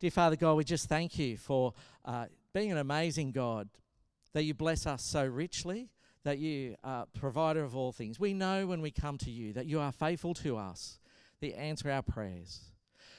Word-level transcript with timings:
Dear 0.00 0.12
Father 0.12 0.36
God, 0.36 0.54
we 0.54 0.62
just 0.62 0.88
thank 0.88 1.18
you 1.18 1.36
for 1.36 1.74
uh, 2.04 2.26
being 2.54 2.70
an 2.70 2.78
amazing 2.78 3.32
God, 3.32 3.68
that 4.32 4.44
you 4.44 4.54
bless 4.54 4.86
us 4.86 5.02
so 5.02 5.26
richly, 5.26 5.90
that 6.22 6.38
you 6.38 6.76
are 6.84 7.06
provider 7.18 7.64
of 7.64 7.74
all 7.74 7.90
things. 7.90 8.20
We 8.20 8.32
know 8.32 8.64
when 8.68 8.80
we 8.80 8.92
come 8.92 9.18
to 9.18 9.30
you 9.30 9.52
that 9.54 9.66
you 9.66 9.80
are 9.80 9.90
faithful 9.90 10.34
to 10.34 10.56
us, 10.56 11.00
that 11.40 11.48
you 11.48 11.54
answer 11.54 11.90
our 11.90 12.02
prayers. 12.02 12.60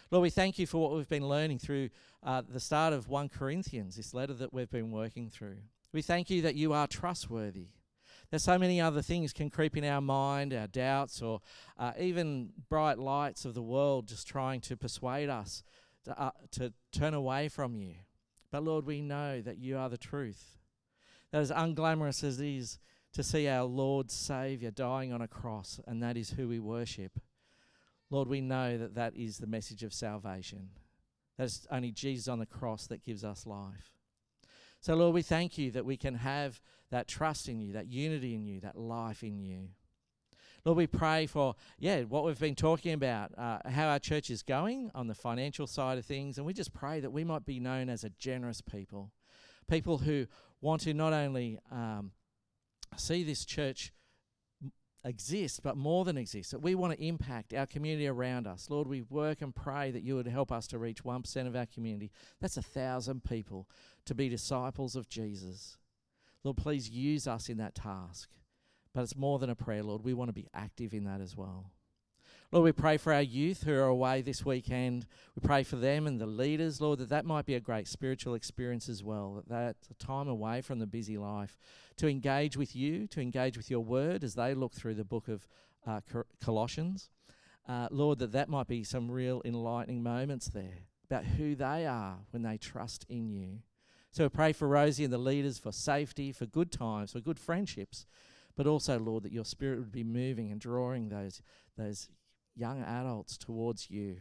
Lord, 0.10 0.22
we 0.22 0.30
thank 0.30 0.58
you 0.58 0.66
for 0.66 0.82
what 0.82 0.94
we've 0.96 1.10
been 1.10 1.28
learning 1.28 1.60
through 1.60 1.90
uh, 2.24 2.44
the 2.48 2.62
start 2.62 2.94
of 2.94 3.10
1 3.10 3.27
Corinthians, 3.27 3.98
this 3.98 4.14
letter 4.14 4.34
that 4.36 4.54
we've 4.54 4.72
been 4.72 4.90
working 4.90 5.30
through. 5.30 5.58
We 5.91 6.02
thank 6.02 6.30
you 6.30 6.41
that 6.44 6.55
you 6.55 6.72
are 6.72 6.88
trustworthy. 6.88 7.68
There's 8.30 8.44
so 8.44 8.58
many 8.58 8.80
other 8.80 9.02
things 9.02 9.34
can 9.34 9.50
creep 9.50 9.76
in 9.76 9.84
our 9.84 10.02
mind, 10.02 10.54
our 10.54 10.68
doubts, 10.68 11.22
or 11.22 11.41
uh, 11.77 11.91
even 12.00 12.52
bright 12.70 13.00
lights 13.00 13.44
of 13.44 13.54
the 13.54 13.62
world 13.62 14.08
just 14.08 14.27
trying 14.27 14.62
to 14.62 14.77
persuade 14.77 15.27
us 15.27 15.62
to, 16.05 16.20
uh, 16.20 16.31
to 16.52 16.73
turn 16.91 17.13
away 17.13 17.49
from 17.49 17.76
you. 17.76 17.96
But 18.51 18.63
Lord, 18.63 18.85
we 18.85 19.01
know 19.01 19.41
that 19.41 19.60
you 19.60 19.77
are 19.77 19.90
the 19.90 19.98
truth. 19.98 20.57
That 21.32 21.41
as 21.41 21.51
unglamorous 21.51 22.24
as 22.24 22.40
it 22.40 22.48
is 22.48 22.79
to 23.13 23.24
see 23.24 23.48
our 23.48 23.63
Lord 23.63 24.09
Saviour 24.12 24.71
dying 24.71 25.13
on 25.13 25.21
a 25.21 25.27
cross, 25.27 25.79
and 25.87 26.01
that 26.01 26.18
is 26.18 26.32
who 26.32 26.48
we 26.48 26.59
worship, 26.59 27.20
Lord, 28.09 28.27
we 28.27 28.41
know 28.41 28.77
that 28.77 28.96
that 28.96 29.15
is 29.15 29.37
the 29.37 29.48
message 29.48 29.84
of 29.84 29.93
salvation. 29.93 30.70
That 31.37 31.46
is 31.46 31.68
only 31.71 31.91
Jesus 31.91 32.27
on 32.27 32.40
the 32.40 32.46
cross 32.46 32.87
that 32.87 33.04
gives 33.04 33.24
us 33.24 33.46
life. 33.46 33.93
So, 34.81 34.96
Lord, 34.96 35.13
we 35.13 35.21
thank 35.21 35.57
you 35.57 35.71
that 35.71 35.85
we 35.85 35.98
can 35.98 36.15
have 36.15 36.62
that 36.90 37.07
trust 37.07 37.48
in 37.49 37.59
you, 37.59 37.74
that 37.74 37.87
unity 37.87 38.34
in 38.34 38.46
you, 38.46 38.62
that 38.62 38.77
life 38.77 39.24
in 39.24 39.40
you. 39.40 39.70
Lord, 40.70 40.77
we 40.77 40.85
pray 40.85 41.25
for, 41.25 41.55
yeah, 41.79 42.01
what 42.03 42.23
we've 42.23 42.39
been 42.39 42.53
talking 42.53 42.93
about, 42.93 43.31
uh, 43.39 43.57
how 43.67 43.87
our 43.87 43.98
church 43.98 44.29
is 44.29 44.43
going 44.43 44.91
on 44.93 45.07
the 45.07 45.15
financial 45.15 45.65
side 45.65 45.98
of 45.98 46.05
things. 46.05 46.37
And 46.37 46.45
we 46.45 46.53
just 46.53 46.73
pray 46.73 46.99
that 46.99 47.09
we 47.09 47.23
might 47.23 47.43
be 47.43 47.59
known 47.59 47.89
as 47.89 48.03
a 48.03 48.12
generous 48.12 48.62
people, 48.62 49.09
people 49.67 49.97
who 49.97 50.27
want 50.62 50.81
to 50.81 50.93
not 50.93 51.12
only 51.12 51.57
um, 51.71 52.12
see 52.97 53.23
this 53.23 53.45
church 53.45 53.91
exist, 55.03 55.63
but 55.63 55.75
more 55.75 56.05
than 56.05 56.20
exist, 56.20 56.51
that 56.51 56.59
we 56.59 56.75
want 56.75 56.93
to 56.93 57.03
impact 57.03 57.51
our 57.51 57.65
community 57.65 58.05
around 58.07 58.45
us. 58.45 58.70
Lord, 58.70 58.87
we 58.87 59.01
work 59.01 59.41
and 59.41 59.55
pray 59.55 59.90
that 59.90 60.03
you 60.03 60.13
would 60.17 60.27
help 60.27 60.51
us 60.51 60.67
to 60.67 60.77
reach 60.77 61.03
1% 61.03 61.47
of 61.47 61.55
our 61.55 61.65
community. 61.65 62.12
That's 62.40 62.57
a 62.57 62.62
thousand 62.62 63.23
people 63.23 63.67
to 64.06 64.13
be 64.13 64.29
disciples 64.29 64.95
of 64.95 65.09
Jesus. 65.09 65.79
Lord, 66.44 66.57
please 66.57 66.91
use 66.91 67.25
us 67.25 67.50
in 67.50 67.57
that 67.57 67.73
task. 67.73 68.29
But 68.94 69.01
it's 69.01 69.16
more 69.16 69.40
than 69.40 69.50
a 69.50 69.56
prayer, 69.56 69.84
Lord. 69.84 70.03
We 70.03 70.13
want 70.13 70.29
to 70.29 70.34
be 70.34 70.47
active 70.53 70.94
in 70.94 71.03
that 71.06 71.22
as 71.22 71.35
well. 71.35 71.72
Lord, 72.51 72.66
we 72.66 72.72
pray 72.72 72.97
for 72.97 73.13
our 73.13 73.22
youth 73.22 73.62
who 73.62 73.73
are 73.73 73.84
away 73.84 74.23
this 74.23 74.44
weekend. 74.44 75.06
We 75.35 75.47
pray 75.47 75.62
for 75.62 75.75
them 75.75 76.07
and 76.07 76.19
the 76.19 76.25
leaders, 76.25 76.81
Lord, 76.81 76.97
that 76.97 77.09
that 77.09 77.23
might 77.23 77.46
be 77.46 77.53
a 77.53 77.59
great 77.59 77.88
spiritual 77.88 78.34
experience 78.34 78.90
as 78.90 79.03
well. 79.03 79.44
That 79.47 79.75
time 80.00 80.28
away 80.28 80.62
from 80.62 80.79
the 80.79 80.88
busy 80.88 81.16
life 81.16 81.59
to 81.97 82.08
engage 82.08 82.58
with 82.58 82.75
you, 82.75 83.06
to 83.08 83.22
engage 83.22 83.56
with 83.56 83.69
your 83.69 83.81
word 83.81 84.24
as 84.24 84.34
they 84.34 84.56
look 84.56 84.74
through 84.74 84.96
the 84.96 85.03
book 85.03 85.28
of 85.28 85.47
uh, 85.85 86.02
Colossians. 86.41 87.12
Uh, 87.68 87.88
Lord, 87.91 88.18
that 88.18 88.31
that 88.31 88.50
might 88.50 88.68
be 88.68 88.84
some 88.84 89.12
real 89.12 89.44
enlightening 89.46 90.02
moments 90.02 90.47
there 90.47 90.80
about 91.06 91.25
who 91.25 91.53
they 91.53 91.85
are 91.85 92.18
when 92.31 92.41
they 92.41 92.58
trust 92.58 93.06
in 93.09 93.30
you. 93.30 93.59
So 94.12 94.24
we 94.24 94.30
pray 94.30 94.53
for 94.53 94.68
Rosie 94.68 95.03
and 95.03 95.14
the 95.14 95.19
leaders 95.19 95.59
for 95.59 95.72
safety, 95.72 96.31
for 96.31 96.47
good 96.47 96.72
times, 96.72 97.12
for 97.12 97.19
good 97.19 97.40
friendships, 97.40 98.08
but 98.59 98.68
also, 98.68 99.00
Lord, 99.00 99.24
that 99.24 99.31
your 99.31 99.46
spirit 99.46 99.80
would 99.80 99.94
be 99.94 100.03
moving 100.03 100.52
and 100.52 100.59
drawing 100.59 101.08
those, 101.08 101.42
those 101.78 102.09
young 102.58 102.81
adults 102.81 103.38
towards 103.38 103.90
you. 103.90 104.18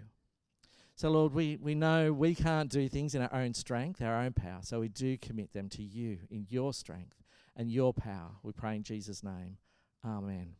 So, 0.95 1.11
Lord, 1.11 1.35
we, 1.35 1.59
we 1.61 1.75
know 1.75 2.13
we 2.13 2.37
can't 2.37 2.71
do 2.71 2.89
things 2.89 3.17
in 3.17 3.23
our 3.23 3.35
own 3.35 3.53
strength, 3.53 4.01
our 4.01 4.21
own 4.21 4.35
power. 4.35 4.61
So 4.63 4.79
we 4.79 4.91
do 4.91 5.19
commit 5.19 5.53
them 5.55 5.69
to 5.71 5.83
you 5.83 6.19
in 6.31 6.47
your 6.49 6.73
strength 6.73 7.25
and 7.57 7.69
your 7.69 7.93
power. 7.93 8.31
We 8.45 8.53
pray 8.53 8.77
in 8.77 8.85
Jesus' 8.85 9.25
name. 9.25 9.57
Amen. 10.07 10.53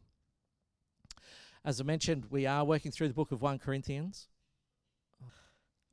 As 1.65 1.81
I 1.81 1.85
mentioned, 1.85 2.25
we 2.31 2.47
are 2.47 2.65
working 2.65 2.91
through 2.91 3.07
the 3.07 3.15
book 3.15 3.31
of 3.31 3.43
1 3.43 3.61
Corinthians. 3.61 4.27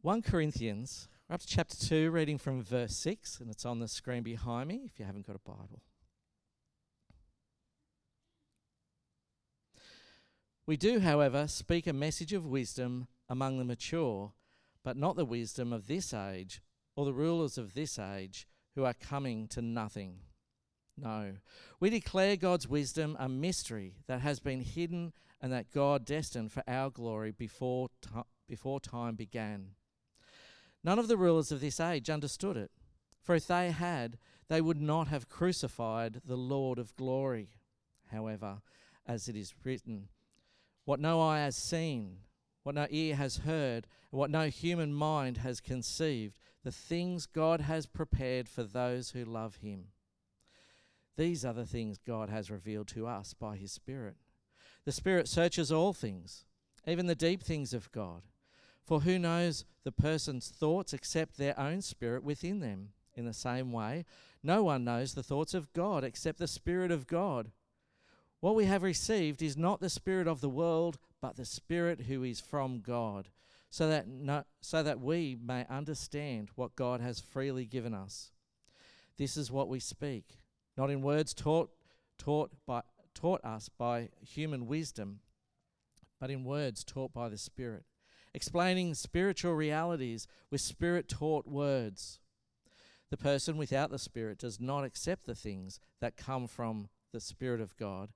1 0.01 0.23
Corinthians, 0.23 1.07
we're 1.29 1.35
up 1.35 1.41
to 1.41 1.47
chapter 1.47 1.77
2, 1.77 2.09
reading 2.09 2.39
from 2.39 2.63
verse 2.63 2.95
6, 2.95 3.41
and 3.41 3.51
it's 3.51 3.63
on 3.63 3.77
the 3.77 3.87
screen 3.87 4.23
behind 4.23 4.69
me 4.69 4.81
if 4.91 4.97
you 4.97 5.05
haven't 5.05 5.27
got 5.27 5.35
a 5.35 5.47
Bible. 5.47 5.83
We 10.67 10.77
do, 10.77 10.99
however, 10.99 11.47
speak 11.47 11.85
a 11.85 11.93
message 11.93 12.33
of 12.33 12.45
wisdom 12.45 13.07
among 13.29 13.59
the 13.59 13.65
mature, 13.65 14.33
but 14.83 14.97
not 14.97 15.15
the 15.15 15.25
wisdom 15.25 15.71
of 15.71 15.85
this 15.85 16.13
age 16.13 16.61
or 16.95 17.05
the 17.05 17.13
rulers 17.13 17.57
of 17.57 17.73
this 17.75 17.99
age 17.99 18.47
who 18.73 18.83
are 18.83 18.93
coming 18.93 19.47
to 19.49 19.61
nothing. 19.61 20.21
No. 20.97 21.33
We 21.79 21.89
declare 21.89 22.35
God's 22.35 22.67
wisdom 22.67 23.15
a 23.19 23.29
mystery 23.29 23.97
that 24.07 24.21
has 24.21 24.39
been 24.39 24.61
hidden 24.61 25.13
and 25.41 25.51
that 25.51 25.71
God 25.71 26.05
destined 26.05 26.51
for 26.51 26.63
our 26.67 26.89
glory 26.89 27.31
before, 27.31 27.89
t- 28.01 28.09
before 28.47 28.79
time 28.79 29.15
began. 29.15 29.71
None 30.83 30.97
of 30.97 31.07
the 31.07 31.17
rulers 31.17 31.51
of 31.51 31.61
this 31.61 31.79
age 31.79 32.09
understood 32.09 32.57
it, 32.57 32.71
for 33.21 33.35
if 33.35 33.45
they 33.45 33.71
had, 33.71 34.17
they 34.47 34.61
would 34.61 34.81
not 34.81 35.09
have 35.09 35.29
crucified 35.29 36.21
the 36.25 36.37
Lord 36.37 36.79
of 36.79 36.95
glory. 36.95 37.49
However, 38.11 38.61
as 39.05 39.27
it 39.27 39.35
is 39.35 39.53
written, 39.63 40.09
what 40.85 40.99
no 40.99 41.21
eye 41.21 41.39
has 41.39 41.55
seen, 41.55 42.17
what 42.63 42.75
no 42.75 42.87
ear 42.89 43.15
has 43.15 43.37
heard, 43.37 43.87
and 44.11 44.19
what 44.19 44.29
no 44.29 44.47
human 44.47 44.93
mind 44.93 45.37
has 45.37 45.59
conceived, 45.59 46.39
the 46.63 46.71
things 46.71 47.25
God 47.25 47.61
has 47.61 47.85
prepared 47.85 48.47
for 48.47 48.63
those 48.63 49.11
who 49.11 49.25
love 49.25 49.57
Him. 49.57 49.85
These 51.17 51.45
are 51.45 51.53
the 51.53 51.65
things 51.65 51.97
God 51.97 52.29
has 52.29 52.51
revealed 52.51 52.87
to 52.89 53.07
us 53.07 53.33
by 53.33 53.57
His 53.57 53.71
Spirit. 53.71 54.15
The 54.85 54.91
Spirit 54.91 55.27
searches 55.27 55.71
all 55.71 55.93
things, 55.93 56.45
even 56.87 57.07
the 57.07 57.15
deep 57.15 57.41
things 57.41 57.73
of 57.73 57.91
God. 57.91 58.23
For 58.83 59.01
who 59.01 59.17
knows 59.17 59.65
the 59.83 59.91
person's 59.91 60.49
thoughts 60.49 60.93
except 60.93 61.37
their 61.37 61.59
own 61.59 61.81
spirit 61.81 62.23
within 62.23 62.59
them? 62.59 62.89
In 63.15 63.25
the 63.25 63.33
same 63.33 63.71
way, 63.71 64.05
no 64.43 64.63
one 64.63 64.83
knows 64.83 65.13
the 65.13 65.23
thoughts 65.23 65.53
of 65.53 65.71
God 65.73 66.03
except 66.03 66.37
the 66.37 66.47
Spirit 66.47 66.91
of 66.91 67.07
God. 67.07 67.51
What 68.45 68.53
we 68.53 68.65
have 68.65 68.83
received 68.83 69.41
is 69.41 69.57
not 69.57 69.79
the 69.79 69.89
spirit 69.89 70.27
of 70.27 70.39
the 70.39 70.49
world, 70.49 70.99
but 71.19 71.35
the 71.35 71.45
spirit 71.45 72.01
who 72.01 72.21
is 72.21 72.39
from 72.39 72.79
God, 72.79 73.29
so 73.71 73.89
that 73.89 74.05
so 74.61 74.83
that 74.83 74.99
we 74.99 75.35
may 75.43 75.65
understand 75.67 76.49
what 76.53 76.75
God 76.75 77.01
has 77.01 77.19
freely 77.19 77.65
given 77.65 77.95
us. 77.95 78.29
This 79.17 79.35
is 79.35 79.51
what 79.51 79.67
we 79.67 79.79
speak, 79.79 80.37
not 80.77 80.91
in 80.91 81.01
words 81.01 81.33
taught 81.33 81.71
taught 82.19 82.51
by 82.67 82.83
taught 83.15 83.43
us 83.43 83.67
by 83.67 84.09
human 84.21 84.67
wisdom, 84.67 85.21
but 86.21 86.29
in 86.29 86.43
words 86.43 86.83
taught 86.83 87.11
by 87.11 87.29
the 87.29 87.39
Spirit, 87.39 87.85
explaining 88.31 88.93
spiritual 88.93 89.55
realities 89.55 90.27
with 90.51 90.61
spirit 90.61 91.09
taught 91.09 91.47
words. 91.47 92.19
The 93.09 93.17
person 93.17 93.57
without 93.57 93.89
the 93.89 93.97
Spirit 93.97 94.37
does 94.37 94.59
not 94.59 94.83
accept 94.83 95.25
the 95.25 95.33
things 95.33 95.79
that 95.99 96.15
come 96.15 96.45
from 96.45 96.89
the 97.11 97.19
Spirit 97.19 97.59
of 97.59 97.75
God, 97.75 98.09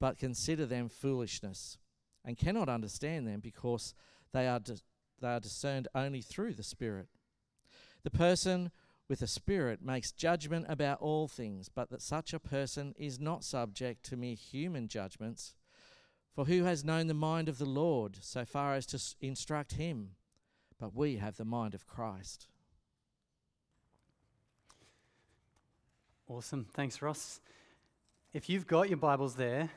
but 0.00 0.18
consider 0.18 0.66
them 0.66 0.88
foolishness, 0.88 1.78
and 2.24 2.36
cannot 2.36 2.68
understand 2.68 3.28
them 3.28 3.40
because 3.40 3.94
they 4.32 4.48
are, 4.48 4.58
di- 4.58 4.74
they 5.20 5.28
are 5.28 5.40
discerned 5.40 5.86
only 5.94 6.22
through 6.22 6.54
the 6.54 6.62
Spirit. 6.62 7.06
The 8.02 8.10
person 8.10 8.70
with 9.10 9.22
a 9.22 9.26
spirit 9.26 9.82
makes 9.82 10.12
judgment 10.12 10.66
about 10.68 11.00
all 11.00 11.26
things, 11.26 11.68
but 11.68 11.90
that 11.90 12.00
such 12.00 12.32
a 12.32 12.38
person 12.38 12.94
is 12.96 13.18
not 13.18 13.42
subject 13.42 14.04
to 14.04 14.16
mere 14.16 14.36
human 14.36 14.86
judgments. 14.86 15.54
For 16.32 16.44
who 16.44 16.62
has 16.62 16.84
known 16.84 17.08
the 17.08 17.14
mind 17.14 17.48
of 17.48 17.58
the 17.58 17.66
Lord 17.66 18.18
so 18.20 18.44
far 18.44 18.74
as 18.74 18.86
to 18.86 19.00
instruct 19.20 19.72
him? 19.72 20.10
But 20.78 20.94
we 20.94 21.16
have 21.16 21.36
the 21.36 21.44
mind 21.44 21.74
of 21.74 21.88
Christ. 21.88 22.46
Awesome. 26.28 26.66
Thanks, 26.72 27.02
Ross. 27.02 27.40
If 28.32 28.48
you've 28.48 28.68
got 28.68 28.88
your 28.88 28.96
Bibles 28.96 29.34
there, 29.34 29.70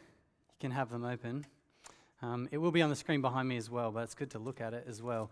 can 0.64 0.72
have 0.72 0.90
them 0.90 1.04
open. 1.04 1.46
Um, 2.22 2.48
it 2.50 2.58
will 2.58 2.72
be 2.72 2.82
on 2.82 2.90
the 2.90 2.96
screen 2.96 3.20
behind 3.20 3.50
me 3.50 3.58
as 3.58 3.70
well, 3.70 3.92
but 3.92 4.04
it's 4.04 4.16
good 4.16 4.32
to 4.32 4.40
look 4.40 4.62
at 4.62 4.74
it 4.74 4.86
as 4.88 5.02
well. 5.02 5.30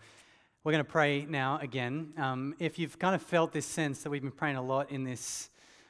We're 0.66 0.74
going 0.74 0.84
to 0.84 0.92
pray 0.92 1.26
now 1.26 1.58
again. 1.62 2.12
Um, 2.18 2.54
if 2.60 2.78
you've 2.78 3.00
kind 3.00 3.16
of 3.16 3.22
felt 3.22 3.54
this 3.54 3.66
sense 3.66 4.04
that 4.04 4.10
we've 4.10 4.22
been 4.22 4.30
praying 4.30 4.58
a 4.58 4.62
lot 4.62 4.92
in 4.92 5.06
this 5.06 5.50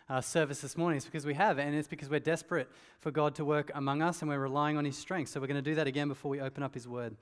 uh, 0.09 0.21
service 0.21 0.61
this 0.61 0.77
morning, 0.77 0.97
it's 0.97 1.07
because 1.07 1.25
we 1.25 1.33
have, 1.33 1.57
and 1.57 1.73
it's 1.73 1.87
because 1.87 2.07
we're 2.07 2.19
desperate 2.19 2.69
for 2.99 3.09
God 3.09 3.33
to 3.33 3.43
work 3.43 3.71
among 3.73 4.03
us 4.03 4.21
and 4.21 4.29
we're 4.29 4.37
relying 4.37 4.77
on 4.77 4.85
His 4.85 4.95
strength. 4.95 5.31
So 5.31 5.41
we're 5.41 5.47
going 5.47 5.55
to 5.55 5.67
do 5.67 5.73
that 5.73 5.87
again 5.87 6.07
before 6.07 6.29
we 6.29 6.39
open 6.39 6.61
up 6.61 6.75
His 6.75 6.87
Word. 6.87 7.15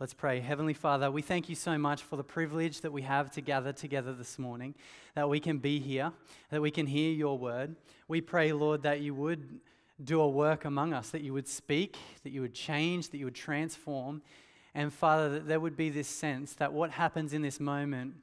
Let's 0.00 0.12
pray. 0.12 0.40
Heavenly 0.40 0.74
Father, 0.74 1.08
we 1.08 1.22
thank 1.22 1.48
you 1.48 1.54
so 1.54 1.78
much 1.78 2.02
for 2.02 2.16
the 2.16 2.24
privilege 2.24 2.80
that 2.80 2.92
we 2.92 3.02
have 3.02 3.30
to 3.34 3.40
gather 3.40 3.72
together 3.72 4.12
this 4.12 4.40
morning, 4.40 4.74
that 5.14 5.28
we 5.28 5.38
can 5.38 5.58
be 5.58 5.78
here, 5.78 6.10
that 6.50 6.60
we 6.60 6.72
can 6.72 6.86
hear 6.86 7.12
your 7.12 7.38
word. 7.38 7.76
We 8.08 8.20
pray, 8.20 8.52
Lord, 8.52 8.82
that 8.82 9.02
you 9.02 9.14
would 9.14 9.60
do 10.04 10.20
a 10.20 10.28
work 10.28 10.64
among 10.64 10.92
us, 10.92 11.10
that 11.10 11.22
you 11.22 11.32
would 11.32 11.48
speak, 11.48 11.96
that 12.22 12.30
you 12.30 12.40
would 12.40 12.54
change, 12.54 13.10
that 13.10 13.18
you 13.18 13.26
would 13.26 13.34
transform 13.34 14.22
and 14.74 14.92
Father, 14.92 15.28
that 15.30 15.48
there 15.48 15.60
would 15.60 15.76
be 15.76 15.90
this 15.90 16.08
sense 16.08 16.54
that 16.54 16.72
what 16.72 16.90
happens 16.90 17.32
in 17.32 17.42
this 17.42 17.58
moment 17.58 18.14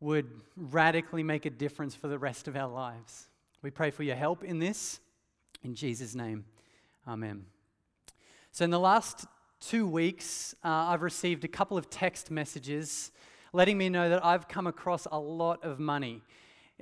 would 0.00 0.30
radically 0.56 1.22
make 1.22 1.46
a 1.46 1.50
difference 1.50 1.94
for 1.94 2.06
the 2.06 2.18
rest 2.18 2.46
of 2.46 2.54
our 2.54 2.68
lives. 2.68 3.28
We 3.62 3.70
pray 3.70 3.90
for 3.90 4.04
your 4.04 4.14
help 4.14 4.44
in 4.44 4.60
this. 4.60 5.00
In 5.64 5.74
Jesus' 5.74 6.14
name, 6.14 6.44
amen. 7.06 7.46
So, 8.52 8.64
in 8.64 8.70
the 8.70 8.78
last 8.78 9.26
two 9.60 9.88
weeks, 9.88 10.54
uh, 10.64 10.68
I've 10.68 11.02
received 11.02 11.44
a 11.44 11.48
couple 11.48 11.76
of 11.76 11.90
text 11.90 12.30
messages 12.30 13.10
letting 13.52 13.76
me 13.76 13.88
know 13.88 14.08
that 14.08 14.24
I've 14.24 14.46
come 14.46 14.68
across 14.68 15.08
a 15.10 15.18
lot 15.18 15.64
of 15.64 15.80
money. 15.80 16.22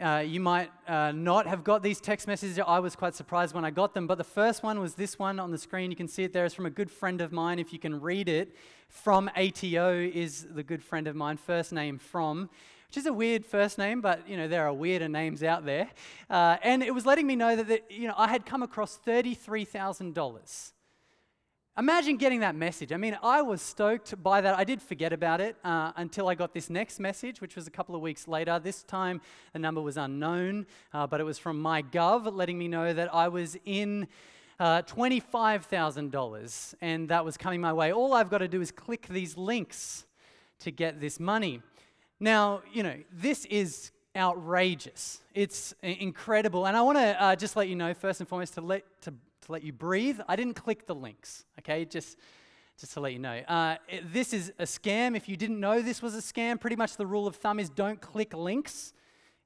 Uh, 0.00 0.22
you 0.26 0.40
might 0.40 0.70
uh, 0.86 1.10
not 1.12 1.46
have 1.46 1.64
got 1.64 1.82
these 1.82 2.02
text 2.02 2.26
messages. 2.26 2.58
I 2.58 2.80
was 2.80 2.94
quite 2.94 3.14
surprised 3.14 3.54
when 3.54 3.64
I 3.64 3.70
got 3.70 3.94
them. 3.94 4.06
But 4.06 4.18
the 4.18 4.24
first 4.24 4.62
one 4.62 4.78
was 4.78 4.94
this 4.94 5.18
one 5.18 5.40
on 5.40 5.50
the 5.50 5.58
screen. 5.58 5.90
You 5.90 5.96
can 5.96 6.08
see 6.08 6.22
it 6.22 6.34
there. 6.34 6.44
It's 6.44 6.54
from 6.54 6.66
a 6.66 6.70
good 6.70 6.90
friend 6.90 7.22
of 7.22 7.32
mine. 7.32 7.58
If 7.58 7.72
you 7.72 7.78
can 7.78 8.00
read 8.00 8.28
it, 8.28 8.54
from 8.88 9.30
ATO 9.34 9.94
is 9.94 10.46
the 10.50 10.62
good 10.62 10.82
friend 10.82 11.06
of 11.06 11.16
mine. 11.16 11.38
First 11.38 11.72
name 11.72 11.98
from, 11.98 12.50
which 12.88 12.98
is 12.98 13.06
a 13.06 13.12
weird 13.12 13.46
first 13.46 13.78
name, 13.78 14.02
but 14.02 14.28
you 14.28 14.36
know 14.36 14.48
there 14.48 14.66
are 14.66 14.72
weirder 14.74 15.08
names 15.08 15.42
out 15.42 15.64
there. 15.64 15.88
Uh, 16.28 16.58
and 16.62 16.82
it 16.82 16.94
was 16.94 17.06
letting 17.06 17.26
me 17.26 17.34
know 17.34 17.56
that, 17.56 17.68
that 17.68 17.90
you 17.90 18.06
know 18.06 18.14
I 18.18 18.28
had 18.28 18.44
come 18.44 18.62
across 18.62 18.96
thirty-three 18.96 19.64
thousand 19.64 20.14
dollars 20.14 20.72
Imagine 21.78 22.16
getting 22.16 22.40
that 22.40 22.54
message. 22.54 22.90
I 22.90 22.96
mean, 22.96 23.18
I 23.22 23.42
was 23.42 23.60
stoked 23.60 24.22
by 24.22 24.40
that. 24.40 24.56
I 24.56 24.64
did 24.64 24.80
forget 24.80 25.12
about 25.12 25.42
it 25.42 25.56
uh, 25.62 25.92
until 25.96 26.26
I 26.26 26.34
got 26.34 26.54
this 26.54 26.70
next 26.70 26.98
message, 26.98 27.42
which 27.42 27.54
was 27.54 27.66
a 27.66 27.70
couple 27.70 27.94
of 27.94 28.00
weeks 28.00 28.26
later. 28.26 28.58
This 28.58 28.82
time, 28.82 29.20
the 29.52 29.58
number 29.58 29.82
was 29.82 29.98
unknown, 29.98 30.64
uh, 30.94 31.06
but 31.06 31.20
it 31.20 31.24
was 31.24 31.38
from 31.38 31.62
MyGov 31.62 32.34
letting 32.34 32.56
me 32.56 32.66
know 32.66 32.94
that 32.94 33.14
I 33.14 33.28
was 33.28 33.58
in 33.66 34.08
uh, 34.58 34.80
$25,000 34.84 36.74
and 36.80 37.10
that 37.10 37.26
was 37.26 37.36
coming 37.36 37.60
my 37.60 37.74
way. 37.74 37.92
All 37.92 38.14
I've 38.14 38.30
got 38.30 38.38
to 38.38 38.48
do 38.48 38.62
is 38.62 38.70
click 38.70 39.06
these 39.10 39.36
links 39.36 40.06
to 40.60 40.70
get 40.70 40.98
this 40.98 41.20
money. 41.20 41.60
Now, 42.18 42.62
you 42.72 42.84
know, 42.84 42.96
this 43.12 43.44
is 43.44 43.90
outrageous. 44.16 45.20
It's 45.34 45.74
incredible. 45.82 46.66
And 46.66 46.74
I 46.74 46.80
want 46.80 46.96
to 46.96 47.22
uh, 47.22 47.36
just 47.36 47.54
let 47.54 47.68
you 47.68 47.76
know, 47.76 47.92
first 47.92 48.20
and 48.20 48.26
foremost, 48.26 48.54
to, 48.54 48.62
let, 48.62 48.82
to 49.02 49.12
to 49.46 49.52
let 49.52 49.62
you 49.62 49.72
breathe. 49.72 50.20
I 50.28 50.36
didn't 50.36 50.54
click 50.54 50.86
the 50.86 50.94
links, 50.94 51.44
okay? 51.60 51.84
Just, 51.84 52.18
just 52.78 52.92
to 52.94 53.00
let 53.00 53.12
you 53.12 53.18
know. 53.18 53.38
Uh, 53.48 53.76
it, 53.88 54.12
this 54.12 54.32
is 54.32 54.52
a 54.58 54.64
scam. 54.64 55.16
If 55.16 55.28
you 55.28 55.36
didn't 55.36 55.58
know 55.58 55.80
this 55.80 56.02
was 56.02 56.14
a 56.14 56.20
scam, 56.20 56.60
pretty 56.60 56.76
much 56.76 56.96
the 56.96 57.06
rule 57.06 57.26
of 57.26 57.36
thumb 57.36 57.58
is 57.58 57.70
don't 57.70 58.00
click 58.00 58.34
links. 58.34 58.92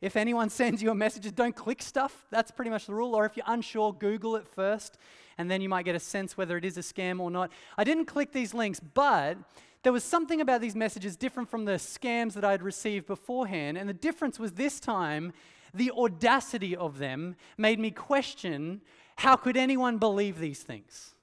If 0.01 0.17
anyone 0.17 0.51
sends 0.51 0.83
you 0.83 0.91
a 0.91 0.95
message, 0.95 1.33
don't 1.35 1.55
click 1.55 1.83
stuff. 1.83 2.27
That's 2.31 2.51
pretty 2.51 2.71
much 2.71 2.87
the 2.87 2.95
rule. 2.95 3.15
Or 3.15 3.25
if 3.25 3.37
you're 3.37 3.47
unsure, 3.47 3.93
Google 3.93 4.37
it 4.37 4.49
first, 4.49 4.99
and 5.39 5.51
then 5.51 5.61
you 5.61 5.69
might 5.69 5.85
get 5.85 5.95
a 5.95 6.01
sense 6.01 6.37
whether 6.37 6.57
it 6.57 6.65
is 6.65 6.77
a 6.77 6.83
scam 6.83 7.21
or 7.21 7.31
not. 7.31 7.51
I 7.79 7.85
didn't 7.85 8.07
click 8.07 8.33
these 8.33 8.55
links, 8.55 8.81
but 8.81 9.37
there 9.83 9.93
was 9.93 10.05
something 10.05 10.41
about 10.41 10.61
these 10.61 10.77
messages 10.77 11.17
different 11.17 11.49
from 11.49 11.65
the 11.65 11.73
scams 11.73 12.35
that 12.35 12.45
I'd 12.45 12.63
received 12.63 13.07
beforehand. 13.07 13.79
And 13.79 13.89
the 13.89 13.95
difference 13.95 14.39
was 14.39 14.53
this 14.53 14.81
time, 14.81 15.33
the 15.73 15.91
audacity 15.93 16.75
of 16.77 16.99
them 16.99 17.37
made 17.57 17.79
me 17.79 17.91
question 17.91 18.81
how 19.21 19.37
could 19.37 19.59
anyone 19.59 19.99
believe 19.99 20.39
these 20.39 20.63
things? 20.63 21.15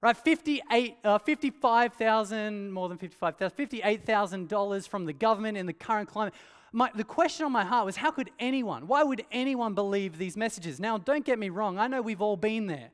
Right, 0.00 0.16
58, 0.16 0.96
uh, 1.04 1.18
55,000, 1.18 2.72
more 2.72 2.88
than 2.88 2.96
55,000, 2.96 3.54
$58,000 3.54 4.88
from 4.88 5.04
the 5.04 5.12
government 5.12 5.58
in 5.58 5.66
the 5.66 5.74
current 5.74 6.08
climate. 6.08 6.32
My, 6.72 6.90
the 6.94 7.04
question 7.04 7.44
on 7.44 7.52
my 7.52 7.62
heart 7.62 7.84
was 7.84 7.96
how 7.96 8.10
could 8.10 8.30
anyone, 8.38 8.86
why 8.86 9.02
would 9.02 9.22
anyone 9.30 9.74
believe 9.74 10.16
these 10.16 10.34
messages? 10.34 10.80
Now, 10.80 10.96
don't 10.96 11.22
get 11.22 11.38
me 11.38 11.50
wrong, 11.50 11.78
I 11.78 11.88
know 11.88 12.00
we've 12.00 12.22
all 12.22 12.38
been 12.38 12.66
there. 12.66 12.88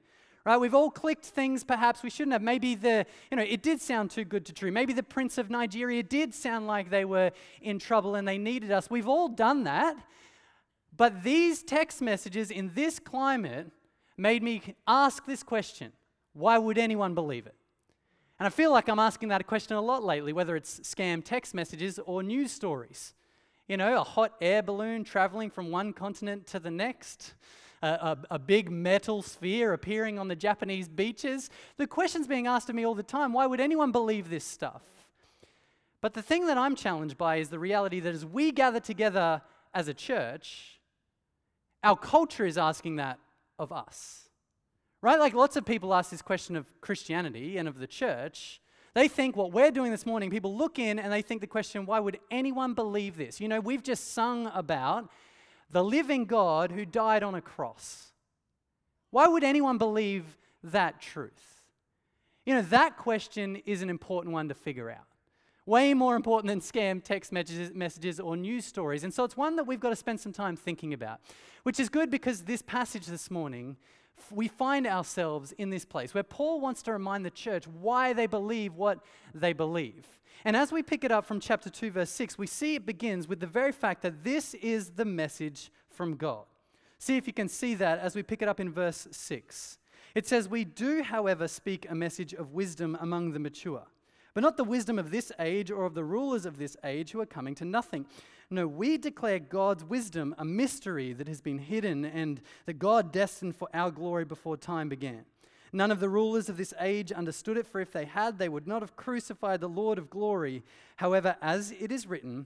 Right, 0.44 0.56
we've 0.56 0.74
all 0.74 0.90
clicked 0.90 1.26
things 1.26 1.62
perhaps 1.62 2.02
we 2.02 2.10
shouldn't 2.10 2.32
have. 2.32 2.42
Maybe 2.42 2.74
the, 2.74 3.06
you 3.30 3.36
know, 3.36 3.44
it 3.44 3.62
did 3.62 3.80
sound 3.80 4.10
too 4.10 4.24
good 4.24 4.44
to 4.46 4.52
true. 4.52 4.72
Maybe 4.72 4.92
the 4.92 5.02
Prince 5.04 5.38
of 5.38 5.50
Nigeria 5.50 6.02
did 6.02 6.34
sound 6.34 6.66
like 6.66 6.90
they 6.90 7.04
were 7.04 7.30
in 7.62 7.78
trouble 7.78 8.16
and 8.16 8.26
they 8.26 8.38
needed 8.38 8.72
us. 8.72 8.90
We've 8.90 9.08
all 9.08 9.28
done 9.28 9.64
that. 9.64 9.96
But 10.96 11.22
these 11.22 11.62
text 11.62 12.00
messages 12.00 12.50
in 12.50 12.72
this 12.74 12.98
climate 12.98 13.70
made 14.16 14.42
me 14.42 14.62
ask 14.86 15.26
this 15.26 15.42
question 15.42 15.92
why 16.32 16.58
would 16.58 16.76
anyone 16.76 17.14
believe 17.14 17.46
it? 17.46 17.54
And 18.38 18.46
I 18.46 18.50
feel 18.50 18.70
like 18.70 18.88
I'm 18.88 18.98
asking 18.98 19.30
that 19.30 19.46
question 19.46 19.76
a 19.76 19.80
lot 19.80 20.04
lately, 20.04 20.34
whether 20.34 20.54
it's 20.54 20.80
scam 20.80 21.24
text 21.24 21.54
messages 21.54 21.98
or 22.04 22.22
news 22.22 22.52
stories. 22.52 23.14
You 23.68 23.78
know, 23.78 24.00
a 24.00 24.04
hot 24.04 24.34
air 24.40 24.62
balloon 24.62 25.02
traveling 25.02 25.50
from 25.50 25.70
one 25.70 25.92
continent 25.94 26.46
to 26.48 26.60
the 26.60 26.70
next, 26.70 27.34
a, 27.82 27.88
a, 27.88 28.18
a, 28.32 28.38
big 28.38 28.70
metal 28.70 29.22
sphere 29.22 29.72
appearing 29.72 30.18
on 30.18 30.28
the 30.28 30.36
Japanese 30.36 30.88
beaches. 30.88 31.50
The 31.78 31.86
question's 31.86 32.26
being 32.26 32.46
asked 32.46 32.68
of 32.68 32.76
me 32.76 32.84
all 32.84 32.94
the 32.94 33.02
time 33.02 33.32
why 33.32 33.46
would 33.46 33.60
anyone 33.60 33.90
believe 33.90 34.28
this 34.28 34.44
stuff? 34.44 34.82
But 36.00 36.14
the 36.14 36.22
thing 36.22 36.46
that 36.46 36.58
I'm 36.58 36.76
challenged 36.76 37.16
by 37.16 37.36
is 37.36 37.48
the 37.48 37.58
reality 37.58 37.98
that 38.00 38.14
as 38.14 38.24
we 38.24 38.52
gather 38.52 38.78
together 38.78 39.40
as 39.74 39.88
a 39.88 39.94
church, 39.94 40.78
our 41.82 41.96
culture 41.96 42.46
is 42.46 42.58
asking 42.58 42.96
that 42.96 43.18
of 43.58 43.72
us. 43.72 44.28
Right? 45.02 45.18
Like 45.18 45.34
lots 45.34 45.56
of 45.56 45.64
people 45.64 45.94
ask 45.94 46.10
this 46.10 46.22
question 46.22 46.56
of 46.56 46.66
Christianity 46.80 47.58
and 47.58 47.68
of 47.68 47.78
the 47.78 47.86
church. 47.86 48.60
They 48.94 49.08
think 49.08 49.36
what 49.36 49.52
we're 49.52 49.70
doing 49.70 49.90
this 49.90 50.06
morning, 50.06 50.30
people 50.30 50.56
look 50.56 50.78
in 50.78 50.98
and 50.98 51.12
they 51.12 51.20
think 51.20 51.42
the 51.42 51.46
question, 51.46 51.84
why 51.84 52.00
would 52.00 52.18
anyone 52.30 52.72
believe 52.72 53.16
this? 53.16 53.40
You 53.40 53.48
know, 53.48 53.60
we've 53.60 53.82
just 53.82 54.14
sung 54.14 54.50
about 54.54 55.10
the 55.70 55.84
living 55.84 56.24
God 56.24 56.72
who 56.72 56.86
died 56.86 57.22
on 57.22 57.34
a 57.34 57.42
cross. 57.42 58.12
Why 59.10 59.28
would 59.28 59.44
anyone 59.44 59.78
believe 59.78 60.24
that 60.62 61.00
truth? 61.00 61.62
You 62.46 62.54
know, 62.54 62.62
that 62.62 62.96
question 62.96 63.56
is 63.66 63.82
an 63.82 63.90
important 63.90 64.32
one 64.32 64.48
to 64.48 64.54
figure 64.54 64.90
out. 64.90 65.06
Way 65.66 65.94
more 65.94 66.14
important 66.14 66.48
than 66.48 66.60
scam 66.60 67.02
text 67.02 67.32
messages, 67.32 68.20
or 68.20 68.36
news 68.36 68.64
stories. 68.64 69.02
And 69.02 69.12
so 69.12 69.24
it's 69.24 69.36
one 69.36 69.56
that 69.56 69.64
we've 69.64 69.80
got 69.80 69.90
to 69.90 69.96
spend 69.96 70.20
some 70.20 70.32
time 70.32 70.56
thinking 70.56 70.94
about, 70.94 71.20
which 71.64 71.80
is 71.80 71.88
good 71.88 72.08
because 72.08 72.42
this 72.42 72.62
passage 72.62 73.06
this 73.06 73.32
morning, 73.32 73.76
we 74.30 74.46
find 74.46 74.86
ourselves 74.86 75.50
in 75.58 75.70
this 75.70 75.84
place 75.84 76.14
where 76.14 76.22
Paul 76.22 76.60
wants 76.60 76.84
to 76.84 76.92
remind 76.92 77.26
the 77.26 77.30
church 77.30 77.66
why 77.66 78.12
they 78.12 78.28
believe 78.28 78.74
what 78.74 79.00
they 79.34 79.52
believe. 79.52 80.06
And 80.44 80.56
as 80.56 80.70
we 80.70 80.84
pick 80.84 81.02
it 81.02 81.10
up 81.10 81.26
from 81.26 81.40
chapter 81.40 81.68
2, 81.68 81.90
verse 81.90 82.10
6, 82.10 82.38
we 82.38 82.46
see 82.46 82.76
it 82.76 82.86
begins 82.86 83.26
with 83.26 83.40
the 83.40 83.46
very 83.48 83.72
fact 83.72 84.02
that 84.02 84.22
this 84.22 84.54
is 84.54 84.90
the 84.90 85.04
message 85.04 85.72
from 85.90 86.14
God. 86.14 86.44
See 86.98 87.16
if 87.16 87.26
you 87.26 87.32
can 87.32 87.48
see 87.48 87.74
that 87.74 87.98
as 87.98 88.14
we 88.14 88.22
pick 88.22 88.40
it 88.40 88.48
up 88.48 88.60
in 88.60 88.70
verse 88.70 89.08
6. 89.10 89.78
It 90.14 90.28
says, 90.28 90.48
We 90.48 90.64
do, 90.64 91.02
however, 91.02 91.48
speak 91.48 91.86
a 91.90 91.94
message 91.96 92.32
of 92.32 92.54
wisdom 92.54 92.96
among 93.00 93.32
the 93.32 93.40
mature 93.40 93.86
but 94.36 94.42
not 94.42 94.58
the 94.58 94.64
wisdom 94.64 94.98
of 94.98 95.10
this 95.10 95.32
age 95.38 95.70
or 95.70 95.86
of 95.86 95.94
the 95.94 96.04
rulers 96.04 96.44
of 96.44 96.58
this 96.58 96.76
age 96.84 97.12
who 97.12 97.22
are 97.22 97.24
coming 97.24 97.54
to 97.54 97.64
nothing. 97.64 98.04
No, 98.50 98.66
we 98.66 98.98
declare 98.98 99.38
God's 99.38 99.82
wisdom 99.82 100.34
a 100.36 100.44
mystery 100.44 101.14
that 101.14 101.26
has 101.26 101.40
been 101.40 101.56
hidden 101.56 102.04
and 102.04 102.42
that 102.66 102.78
God 102.78 103.12
destined 103.12 103.56
for 103.56 103.66
our 103.72 103.90
glory 103.90 104.26
before 104.26 104.58
time 104.58 104.90
began. 104.90 105.24
None 105.72 105.90
of 105.90 106.00
the 106.00 106.10
rulers 106.10 106.50
of 106.50 106.58
this 106.58 106.74
age 106.78 107.12
understood 107.12 107.56
it, 107.56 107.66
for 107.66 107.80
if 107.80 107.92
they 107.92 108.04
had, 108.04 108.38
they 108.38 108.50
would 108.50 108.66
not 108.66 108.82
have 108.82 108.94
crucified 108.94 109.62
the 109.62 109.70
Lord 109.70 109.96
of 109.96 110.10
glory. 110.10 110.62
However, 110.96 111.36
as 111.40 111.72
it 111.80 111.90
is 111.90 112.06
written, 112.06 112.44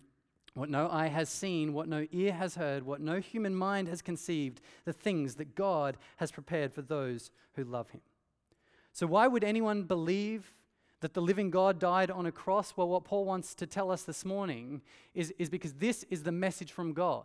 what 0.55 0.71
no 0.71 0.89
eye 0.89 1.09
has 1.09 1.29
seen, 1.29 1.73
what 1.73 1.89
no 1.89 2.07
ear 2.13 2.35
has 2.35 2.55
heard, 2.55 2.87
what 2.87 3.01
no 3.01 3.19
human 3.19 3.57
mind 3.57 3.89
has 3.89 4.01
conceived, 4.01 4.61
the 4.85 4.93
things 4.93 5.35
that 5.35 5.57
God 5.57 5.97
has 6.19 6.31
prepared 6.31 6.73
for 6.73 6.83
those 6.83 7.33
who 7.55 7.65
love 7.65 7.91
him. 7.91 8.03
So, 8.93 9.09
why 9.09 9.27
would 9.27 9.43
anyone 9.43 9.83
believe 9.83 10.53
that 11.01 11.15
the 11.15 11.23
living 11.23 11.51
God 11.51 11.79
died 11.79 12.11
on 12.11 12.27
a 12.27 12.33
cross? 12.33 12.75
Well, 12.77 12.89
what 12.89 13.05
Paul 13.05 13.25
wants 13.25 13.55
to 13.57 13.67
tell 13.67 13.91
us 13.91 14.03
this 14.03 14.25
morning 14.25 14.83
is, 15.15 15.33
is 15.39 15.51
because 15.51 15.75
this 15.75 16.05
is 16.11 16.23
the 16.23 16.33
message 16.33 16.73
from 16.73 16.93
God. 16.93 17.25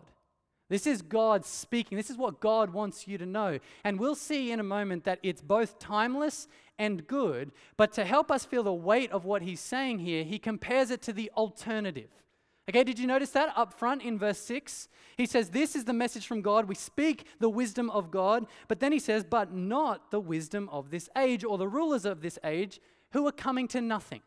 This 0.67 0.87
is 0.87 1.01
God 1.01 1.45
speaking. 1.45 1.95
This 1.95 2.09
is 2.09 2.17
what 2.17 2.39
God 2.39 2.71
wants 2.71 3.07
you 3.07 3.17
to 3.19 3.25
know. 3.25 3.59
And 3.83 3.99
we'll 3.99 4.15
see 4.15 4.51
in 4.51 4.59
a 4.59 4.63
moment 4.63 5.03
that 5.03 5.19
it's 5.21 5.41
both 5.41 5.77
timeless 5.77 6.47
and 6.79 7.05
good. 7.05 7.51
But 7.77 7.91
to 7.93 8.05
help 8.05 8.31
us 8.31 8.45
feel 8.45 8.63
the 8.63 8.73
weight 8.73 9.11
of 9.11 9.25
what 9.25 9.43
he's 9.43 9.59
saying 9.59 9.99
here, 9.99 10.23
he 10.23 10.39
compares 10.39 10.89
it 10.89 11.01
to 11.03 11.13
the 11.13 11.31
alternative. 11.37 12.09
Okay, 12.67 12.83
did 12.83 12.97
you 12.97 13.05
notice 13.05 13.29
that 13.31 13.53
up 13.55 13.77
front 13.77 14.01
in 14.01 14.17
verse 14.17 14.39
6? 14.39 14.89
He 15.17 15.27
says, 15.27 15.49
This 15.49 15.75
is 15.75 15.85
the 15.85 15.93
message 15.93 16.25
from 16.25 16.41
God. 16.41 16.67
We 16.67 16.73
speak 16.73 17.27
the 17.39 17.49
wisdom 17.49 17.91
of 17.91 18.09
God. 18.09 18.47
But 18.67 18.79
then 18.79 18.91
he 18.91 18.97
says, 18.97 19.23
But 19.23 19.53
not 19.53 20.09
the 20.09 20.19
wisdom 20.19 20.67
of 20.71 20.89
this 20.89 21.07
age 21.15 21.43
or 21.43 21.59
the 21.59 21.67
rulers 21.67 22.05
of 22.05 22.21
this 22.21 22.39
age 22.43 22.79
who 23.11 23.27
are 23.27 23.31
coming 23.31 23.67
to 23.69 23.81
nothing. 23.81 24.21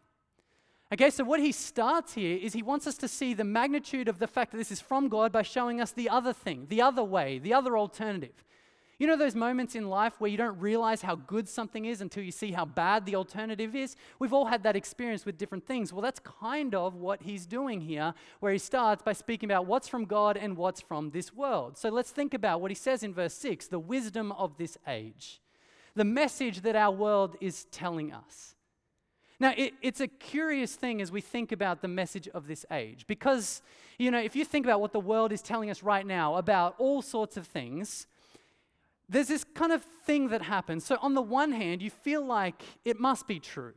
Okay, 0.92 1.10
so 1.10 1.22
what 1.22 1.40
he 1.40 1.52
starts 1.52 2.14
here 2.14 2.38
is 2.38 2.54
he 2.54 2.62
wants 2.62 2.86
us 2.86 2.96
to 2.98 3.08
see 3.08 3.34
the 3.34 3.44
magnitude 3.44 4.08
of 4.08 4.18
the 4.18 4.26
fact 4.26 4.52
that 4.52 4.58
this 4.58 4.72
is 4.72 4.80
from 4.80 5.08
God 5.08 5.32
by 5.32 5.42
showing 5.42 5.80
us 5.80 5.92
the 5.92 6.08
other 6.08 6.32
thing, 6.32 6.66
the 6.70 6.80
other 6.80 7.04
way, 7.04 7.38
the 7.38 7.52
other 7.52 7.76
alternative. 7.76 8.44
You 8.98 9.06
know 9.06 9.16
those 9.16 9.36
moments 9.36 9.76
in 9.76 9.88
life 9.88 10.14
where 10.18 10.30
you 10.30 10.36
don't 10.36 10.58
realize 10.58 11.02
how 11.02 11.14
good 11.14 11.48
something 11.48 11.84
is 11.84 12.00
until 12.00 12.24
you 12.24 12.32
see 12.32 12.50
how 12.50 12.64
bad 12.64 13.06
the 13.06 13.14
alternative 13.14 13.76
is? 13.76 13.94
We've 14.18 14.32
all 14.32 14.46
had 14.46 14.64
that 14.64 14.74
experience 14.74 15.24
with 15.24 15.38
different 15.38 15.66
things. 15.66 15.92
Well, 15.92 16.02
that's 16.02 16.18
kind 16.18 16.74
of 16.74 16.96
what 16.96 17.22
he's 17.22 17.46
doing 17.46 17.80
here, 17.80 18.12
where 18.40 18.50
he 18.50 18.58
starts 18.58 19.02
by 19.02 19.12
speaking 19.12 19.48
about 19.48 19.66
what's 19.66 19.86
from 19.86 20.04
God 20.04 20.36
and 20.36 20.56
what's 20.56 20.80
from 20.80 21.10
this 21.10 21.32
world. 21.32 21.78
So 21.78 21.90
let's 21.90 22.10
think 22.10 22.34
about 22.34 22.60
what 22.60 22.72
he 22.72 22.74
says 22.74 23.04
in 23.04 23.14
verse 23.14 23.34
6 23.34 23.68
the 23.68 23.78
wisdom 23.78 24.32
of 24.32 24.56
this 24.56 24.76
age, 24.88 25.40
the 25.94 26.04
message 26.04 26.62
that 26.62 26.74
our 26.74 26.90
world 26.90 27.36
is 27.40 27.66
telling 27.66 28.12
us. 28.12 28.56
Now, 29.40 29.52
it, 29.56 29.74
it's 29.82 30.00
a 30.00 30.08
curious 30.08 30.74
thing 30.74 31.00
as 31.00 31.12
we 31.12 31.20
think 31.20 31.52
about 31.52 31.80
the 31.80 31.88
message 31.88 32.28
of 32.28 32.48
this 32.48 32.66
age, 32.72 33.06
because, 33.06 33.62
you 33.98 34.10
know, 34.10 34.18
if 34.18 34.34
you 34.34 34.44
think 34.44 34.66
about 34.66 34.80
what 34.80 34.92
the 34.92 35.00
world 35.00 35.32
is 35.32 35.42
telling 35.42 35.70
us 35.70 35.82
right 35.82 36.04
now 36.04 36.36
about 36.36 36.74
all 36.78 37.02
sorts 37.02 37.36
of 37.36 37.46
things, 37.46 38.08
there's 39.08 39.28
this 39.28 39.44
kind 39.44 39.72
of 39.72 39.82
thing 39.82 40.28
that 40.28 40.42
happens. 40.42 40.84
So, 40.84 40.98
on 41.00 41.14
the 41.14 41.22
one 41.22 41.52
hand, 41.52 41.82
you 41.82 41.90
feel 41.90 42.24
like 42.24 42.62
it 42.84 42.98
must 42.98 43.28
be 43.28 43.38
true. 43.38 43.74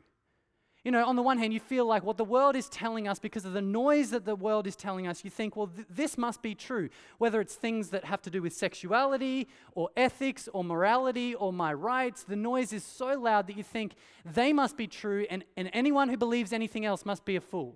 You 0.83 0.91
know, 0.91 1.05
on 1.05 1.15
the 1.15 1.21
one 1.21 1.37
hand, 1.37 1.53
you 1.53 1.59
feel 1.59 1.85
like 1.85 2.03
what 2.03 2.17
the 2.17 2.25
world 2.25 2.55
is 2.55 2.67
telling 2.67 3.07
us, 3.07 3.19
because 3.19 3.45
of 3.45 3.53
the 3.53 3.61
noise 3.61 4.09
that 4.09 4.25
the 4.25 4.35
world 4.35 4.65
is 4.65 4.75
telling 4.75 5.05
us, 5.05 5.23
you 5.23 5.29
think, 5.29 5.55
well, 5.55 5.67
th- 5.67 5.85
this 5.87 6.17
must 6.17 6.41
be 6.41 6.55
true. 6.55 6.89
Whether 7.19 7.39
it's 7.39 7.53
things 7.53 7.89
that 7.89 8.05
have 8.05 8.19
to 8.23 8.31
do 8.31 8.41
with 8.41 8.53
sexuality 8.53 9.47
or 9.75 9.89
ethics 9.95 10.49
or 10.53 10.63
morality 10.63 11.35
or 11.35 11.53
my 11.53 11.71
rights, 11.71 12.23
the 12.23 12.35
noise 12.35 12.73
is 12.73 12.83
so 12.83 13.19
loud 13.19 13.45
that 13.45 13.57
you 13.57 13.63
think 13.63 13.93
they 14.25 14.51
must 14.53 14.75
be 14.75 14.87
true, 14.87 15.27
and, 15.29 15.43
and 15.55 15.69
anyone 15.71 16.09
who 16.09 16.17
believes 16.17 16.51
anything 16.51 16.83
else 16.83 17.05
must 17.05 17.25
be 17.25 17.35
a 17.35 17.41
fool. 17.41 17.75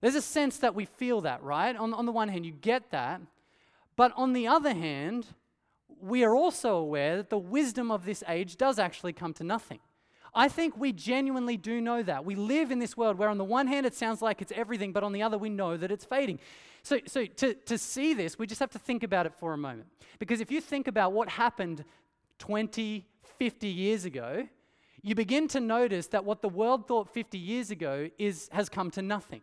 There's 0.00 0.16
a 0.16 0.22
sense 0.22 0.58
that 0.58 0.74
we 0.74 0.84
feel 0.84 1.20
that, 1.20 1.44
right? 1.44 1.76
On, 1.76 1.94
on 1.94 2.06
the 2.06 2.12
one 2.12 2.28
hand, 2.28 2.44
you 2.44 2.50
get 2.50 2.90
that. 2.90 3.20
But 3.94 4.12
on 4.16 4.32
the 4.32 4.48
other 4.48 4.74
hand, 4.74 5.28
we 6.00 6.24
are 6.24 6.34
also 6.34 6.74
aware 6.74 7.18
that 7.18 7.30
the 7.30 7.38
wisdom 7.38 7.92
of 7.92 8.04
this 8.04 8.24
age 8.26 8.56
does 8.56 8.80
actually 8.80 9.12
come 9.12 9.32
to 9.34 9.44
nothing. 9.44 9.78
I 10.34 10.48
think 10.48 10.76
we 10.76 10.92
genuinely 10.92 11.56
do 11.56 11.80
know 11.80 12.02
that. 12.02 12.24
We 12.24 12.34
live 12.34 12.70
in 12.70 12.78
this 12.78 12.96
world 12.96 13.18
where, 13.18 13.28
on 13.28 13.38
the 13.38 13.44
one 13.44 13.66
hand, 13.66 13.84
it 13.84 13.94
sounds 13.94 14.22
like 14.22 14.40
it's 14.40 14.52
everything, 14.52 14.92
but 14.92 15.02
on 15.02 15.12
the 15.12 15.22
other, 15.22 15.36
we 15.36 15.50
know 15.50 15.76
that 15.76 15.90
it's 15.90 16.04
fading. 16.04 16.38
So, 16.82 17.00
so 17.06 17.26
to, 17.26 17.54
to 17.54 17.78
see 17.78 18.14
this, 18.14 18.38
we 18.38 18.46
just 18.46 18.60
have 18.60 18.70
to 18.70 18.78
think 18.78 19.02
about 19.02 19.26
it 19.26 19.34
for 19.34 19.52
a 19.52 19.58
moment. 19.58 19.88
Because 20.18 20.40
if 20.40 20.50
you 20.50 20.60
think 20.60 20.88
about 20.88 21.12
what 21.12 21.28
happened 21.28 21.84
20, 22.38 23.06
50 23.38 23.66
years 23.68 24.04
ago, 24.04 24.48
you 25.02 25.14
begin 25.14 25.48
to 25.48 25.60
notice 25.60 26.06
that 26.08 26.24
what 26.24 26.42
the 26.42 26.48
world 26.48 26.86
thought 26.86 27.12
50 27.12 27.36
years 27.36 27.70
ago 27.70 28.08
is, 28.18 28.48
has 28.52 28.68
come 28.68 28.90
to 28.92 29.02
nothing. 29.02 29.42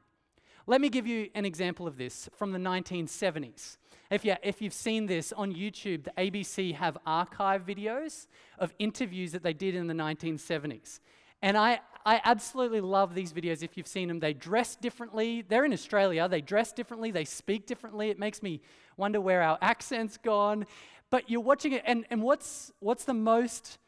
Let 0.69 0.81
me 0.81 0.89
give 0.89 1.07
you 1.07 1.31
an 1.33 1.45
example 1.45 1.87
of 1.87 1.97
this 1.97 2.29
from 2.37 2.51
the 2.51 2.59
1970s. 2.59 3.77
If, 4.11 4.23
you, 4.23 4.35
if 4.43 4.61
you've 4.61 4.71
seen 4.71 5.07
this 5.07 5.33
on 5.33 5.51
YouTube, 5.51 6.03
the 6.03 6.11
ABC 6.11 6.75
have 6.75 6.95
archive 7.07 7.65
videos 7.65 8.27
of 8.59 8.71
interviews 8.77 9.31
that 9.31 9.41
they 9.41 9.53
did 9.53 9.73
in 9.73 9.87
the 9.87 9.95
1970s. 9.95 10.99
And 11.41 11.57
I, 11.57 11.79
I 12.05 12.21
absolutely 12.23 12.81
love 12.81 13.15
these 13.15 13.33
videos 13.33 13.63
if 13.63 13.77
you've 13.77 13.87
seen 13.87 14.09
them. 14.09 14.19
They 14.19 14.35
dress 14.35 14.75
differently. 14.75 15.41
They're 15.41 15.65
in 15.65 15.73
Australia. 15.73 16.29
They 16.29 16.41
dress 16.41 16.71
differently. 16.71 17.09
They 17.09 17.25
speak 17.25 17.65
differently. 17.65 18.11
It 18.11 18.19
makes 18.19 18.43
me 18.43 18.61
wonder 18.95 19.19
where 19.19 19.41
our 19.41 19.57
accent's 19.63 20.17
gone. 20.17 20.67
But 21.09 21.31
you're 21.31 21.41
watching 21.41 21.73
it, 21.73 21.81
and, 21.87 22.05
and 22.11 22.21
what's, 22.21 22.71
what's 22.79 23.05
the 23.05 23.15
most 23.15 23.79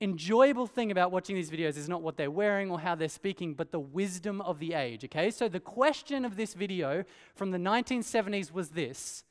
enjoyable 0.00 0.66
thing 0.66 0.90
about 0.90 1.12
watching 1.12 1.36
these 1.36 1.50
videos 1.50 1.76
is 1.76 1.88
not 1.88 2.02
what 2.02 2.16
they're 2.16 2.30
wearing 2.30 2.70
or 2.70 2.80
how 2.80 2.94
they're 2.94 3.08
speaking, 3.08 3.54
but 3.54 3.70
the 3.70 3.80
wisdom 3.80 4.40
of 4.40 4.58
the 4.58 4.72
age, 4.72 5.04
okay? 5.04 5.30
So 5.30 5.48
the 5.48 5.60
question 5.60 6.24
of 6.24 6.36
this 6.36 6.54
video 6.54 7.04
from 7.34 7.50
the 7.50 7.58
1970s 7.58 8.52
was 8.52 8.70
this 8.70 9.24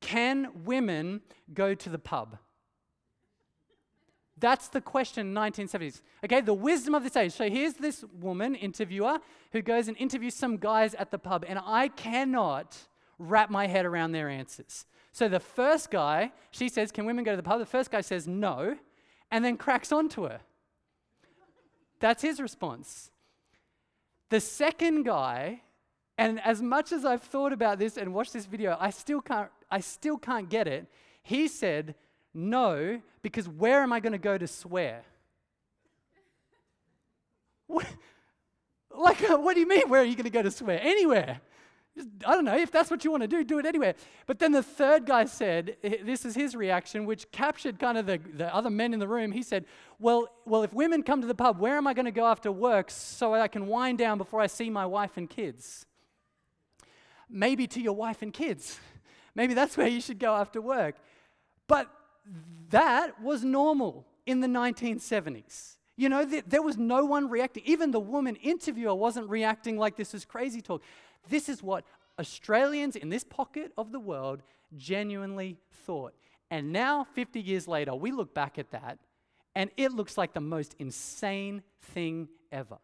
can 0.00 0.50
women 0.64 1.22
go 1.52 1.74
to 1.74 1.88
the 1.88 1.98
pub? 1.98 2.38
That's 4.40 4.68
the 4.68 4.80
question 4.80 5.34
1970s. 5.34 6.00
Okay, 6.24 6.40
the 6.40 6.54
wisdom 6.54 6.94
of 6.94 7.02
this 7.02 7.16
age. 7.16 7.32
So 7.32 7.50
here's 7.50 7.74
this 7.74 8.04
woman, 8.20 8.54
interviewer, 8.54 9.18
who 9.52 9.62
goes 9.62 9.88
and 9.88 9.96
interviews 9.96 10.34
some 10.34 10.58
guys 10.58 10.94
at 10.94 11.10
the 11.10 11.18
pub, 11.18 11.44
and 11.48 11.58
I 11.64 11.88
cannot 11.88 12.76
wrap 13.18 13.50
my 13.50 13.66
head 13.66 13.84
around 13.84 14.12
their 14.12 14.28
answers. 14.28 14.86
So 15.10 15.28
the 15.28 15.40
first 15.40 15.90
guy, 15.90 16.32
she 16.52 16.68
says, 16.68 16.92
Can 16.92 17.04
women 17.04 17.24
go 17.24 17.32
to 17.32 17.36
the 17.36 17.42
pub? 17.42 17.58
The 17.58 17.66
first 17.66 17.90
guy 17.90 18.00
says 18.00 18.28
no, 18.28 18.76
and 19.30 19.44
then 19.44 19.56
cracks 19.56 19.92
onto 19.92 20.22
her. 20.24 20.40
That's 22.00 22.22
his 22.22 22.40
response. 22.40 23.10
The 24.30 24.40
second 24.40 25.04
guy, 25.04 25.62
and 26.16 26.40
as 26.40 26.60
much 26.62 26.92
as 26.92 27.04
I've 27.04 27.22
thought 27.22 27.52
about 27.52 27.78
this 27.78 27.96
and 27.96 28.14
watched 28.14 28.32
this 28.32 28.46
video, 28.46 28.76
I 28.78 28.90
still 28.90 29.20
can't 29.20 29.50
I 29.70 29.80
still 29.80 30.16
can't 30.16 30.48
get 30.48 30.66
it. 30.66 30.86
He 31.22 31.48
said, 31.48 31.94
No, 32.32 33.00
because 33.22 33.48
where 33.48 33.82
am 33.82 33.92
I 33.92 34.00
going 34.00 34.12
to 34.12 34.18
go 34.18 34.38
to 34.38 34.46
swear? 34.46 35.02
what, 37.66 37.86
like, 38.96 39.20
what 39.28 39.54
do 39.54 39.60
you 39.60 39.68
mean, 39.68 39.88
where 39.88 40.00
are 40.00 40.04
you 40.04 40.14
going 40.14 40.24
to 40.24 40.30
go 40.30 40.42
to 40.42 40.50
swear? 40.50 40.80
Anywhere. 40.82 41.40
I 42.26 42.32
don't 42.32 42.44
know, 42.44 42.56
if 42.56 42.70
that's 42.70 42.90
what 42.90 43.04
you 43.04 43.10
want 43.10 43.22
to 43.22 43.28
do, 43.28 43.44
do 43.44 43.58
it 43.58 43.66
anywhere. 43.66 43.94
But 44.26 44.38
then 44.38 44.52
the 44.52 44.62
third 44.62 45.06
guy 45.06 45.24
said, 45.24 45.76
this 45.82 46.24
is 46.24 46.34
his 46.34 46.54
reaction, 46.54 47.06
which 47.06 47.30
captured 47.30 47.78
kind 47.78 47.98
of 47.98 48.06
the, 48.06 48.20
the 48.34 48.54
other 48.54 48.70
men 48.70 48.92
in 48.92 49.00
the 49.00 49.08
room. 49.08 49.32
He 49.32 49.42
said, 49.42 49.64
well, 49.98 50.28
well, 50.44 50.62
if 50.62 50.72
women 50.72 51.02
come 51.02 51.20
to 51.20 51.26
the 51.26 51.34
pub, 51.34 51.58
where 51.58 51.76
am 51.76 51.86
I 51.86 51.94
going 51.94 52.06
to 52.06 52.12
go 52.12 52.26
after 52.26 52.52
work 52.52 52.90
so 52.90 53.34
I 53.34 53.48
can 53.48 53.66
wind 53.66 53.98
down 53.98 54.18
before 54.18 54.40
I 54.40 54.46
see 54.46 54.70
my 54.70 54.86
wife 54.86 55.16
and 55.16 55.28
kids? 55.28 55.86
Maybe 57.28 57.66
to 57.68 57.80
your 57.80 57.94
wife 57.94 58.22
and 58.22 58.32
kids. 58.32 58.78
Maybe 59.34 59.54
that's 59.54 59.76
where 59.76 59.88
you 59.88 60.00
should 60.00 60.18
go 60.18 60.34
after 60.34 60.60
work. 60.60 60.96
But 61.66 61.88
that 62.70 63.20
was 63.22 63.44
normal 63.44 64.06
in 64.26 64.40
the 64.40 64.48
1970s. 64.48 65.76
You 65.96 66.08
know, 66.08 66.24
th- 66.24 66.44
there 66.46 66.62
was 66.62 66.76
no 66.76 67.04
one 67.04 67.28
reacting. 67.28 67.64
Even 67.66 67.90
the 67.90 68.00
woman 68.00 68.36
interviewer 68.36 68.94
wasn't 68.94 69.28
reacting 69.28 69.76
like 69.76 69.96
this 69.96 70.14
is 70.14 70.24
crazy 70.24 70.60
talk. 70.60 70.82
This 71.28 71.48
is 71.48 71.62
what 71.62 71.84
Australians 72.18 72.96
in 72.96 73.08
this 73.08 73.24
pocket 73.24 73.72
of 73.76 73.92
the 73.92 74.00
world 74.00 74.42
genuinely 74.76 75.58
thought. 75.84 76.14
And 76.50 76.72
now, 76.72 77.04
50 77.14 77.40
years 77.40 77.68
later, 77.68 77.94
we 77.94 78.10
look 78.10 78.34
back 78.34 78.58
at 78.58 78.70
that 78.70 78.98
and 79.54 79.70
it 79.76 79.92
looks 79.92 80.16
like 80.16 80.32
the 80.32 80.40
most 80.40 80.74
insane 80.78 81.62
thing 81.80 82.28
ever. 82.50 82.78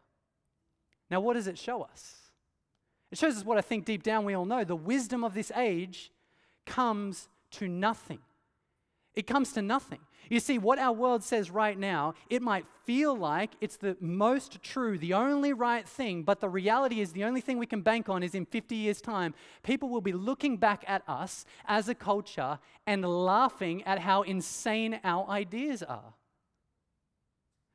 Now, 1.09 1.19
what 1.19 1.33
does 1.33 1.47
it 1.47 1.57
show 1.57 1.81
us? 1.81 2.15
It 3.11 3.17
shows 3.17 3.37
us 3.37 3.45
what 3.45 3.57
I 3.57 3.61
think 3.61 3.85
deep 3.85 4.03
down 4.03 4.25
we 4.25 4.33
all 4.33 4.45
know 4.45 4.63
the 4.63 4.75
wisdom 4.75 5.23
of 5.23 5.33
this 5.33 5.51
age 5.55 6.11
comes 6.65 7.29
to 7.51 7.67
nothing. 7.67 8.19
It 9.13 9.27
comes 9.27 9.53
to 9.53 9.61
nothing. 9.61 9.99
You 10.29 10.39
see, 10.39 10.57
what 10.57 10.79
our 10.79 10.93
world 10.93 11.23
says 11.23 11.51
right 11.51 11.77
now, 11.77 12.13
it 12.29 12.41
might 12.41 12.65
feel 12.83 13.15
like 13.15 13.51
it's 13.61 13.77
the 13.77 13.97
most 13.99 14.61
true, 14.61 14.97
the 14.97 15.13
only 15.13 15.53
right 15.53 15.87
thing, 15.87 16.23
but 16.23 16.39
the 16.39 16.49
reality 16.49 17.01
is 17.01 17.11
the 17.11 17.23
only 17.23 17.41
thing 17.41 17.57
we 17.57 17.65
can 17.65 17.81
bank 17.81 18.09
on 18.09 18.23
is 18.23 18.35
in 18.35 18.45
50 18.45 18.75
years' 18.75 19.01
time, 19.01 19.33
people 19.63 19.89
will 19.89 20.01
be 20.01 20.13
looking 20.13 20.57
back 20.57 20.83
at 20.87 21.03
us 21.07 21.45
as 21.65 21.89
a 21.89 21.95
culture 21.95 22.59
and 22.85 23.03
laughing 23.03 23.83
at 23.83 23.99
how 23.99 24.21
insane 24.23 24.99
our 25.03 25.27
ideas 25.29 25.83
are. 25.83 26.13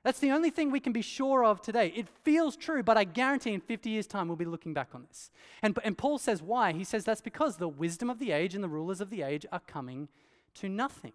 That's 0.02 0.20
the 0.20 0.30
only 0.30 0.48
thing 0.48 0.70
we 0.70 0.80
can 0.80 0.94
be 0.94 1.02
sure 1.02 1.44
of 1.44 1.60
today. 1.60 1.92
It 1.94 2.08
feels 2.24 2.56
true, 2.56 2.82
but 2.82 2.96
I 2.96 3.04
guarantee 3.04 3.52
in 3.52 3.60
50 3.60 3.90
years' 3.90 4.06
time 4.06 4.28
we'll 4.28 4.36
be 4.36 4.46
looking 4.46 4.72
back 4.72 4.88
on 4.94 5.04
this. 5.06 5.30
And, 5.62 5.78
and 5.84 5.96
Paul 5.96 6.16
says 6.16 6.42
why. 6.42 6.72
He 6.72 6.84
says 6.84 7.04
that's 7.04 7.20
because 7.20 7.58
the 7.58 7.68
wisdom 7.68 8.08
of 8.08 8.18
the 8.18 8.32
age 8.32 8.54
and 8.54 8.64
the 8.64 8.68
rulers 8.68 9.02
of 9.02 9.10
the 9.10 9.22
age 9.22 9.44
are 9.52 9.60
coming 9.60 10.08
to 10.54 10.70
nothing. 10.70 11.12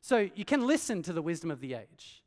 So 0.00 0.28
you 0.34 0.44
can 0.44 0.66
listen 0.66 1.02
to 1.02 1.12
the 1.12 1.22
wisdom 1.22 1.50
of 1.50 1.60
the 1.60 1.74
age. 1.74 2.22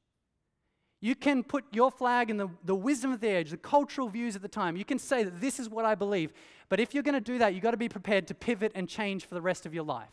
You 1.01 1.15
can 1.15 1.43
put 1.43 1.65
your 1.73 1.91
flag 1.91 2.29
in 2.29 2.37
the, 2.37 2.47
the 2.63 2.75
wisdom 2.75 3.11
of 3.11 3.19
the 3.19 3.27
age, 3.27 3.49
the 3.49 3.57
cultural 3.57 4.07
views 4.07 4.37
at 4.37 4.41
the 4.41 4.47
time. 4.47 4.77
You 4.77 4.85
can 4.85 4.99
say 4.99 5.23
that 5.23 5.41
this 5.41 5.59
is 5.59 5.67
what 5.67 5.83
I 5.83 5.95
believe. 5.95 6.31
But 6.69 6.79
if 6.79 6.93
you're 6.93 7.03
going 7.03 7.13
to 7.13 7.19
do 7.19 7.39
that, 7.39 7.53
you've 7.53 7.63
got 7.63 7.71
to 7.71 7.77
be 7.77 7.89
prepared 7.89 8.27
to 8.27 8.33
pivot 8.33 8.71
and 8.73 8.87
change 8.87 9.25
for 9.25 9.35
the 9.35 9.41
rest 9.41 9.65
of 9.65 9.73
your 9.73 9.83
life. 9.83 10.07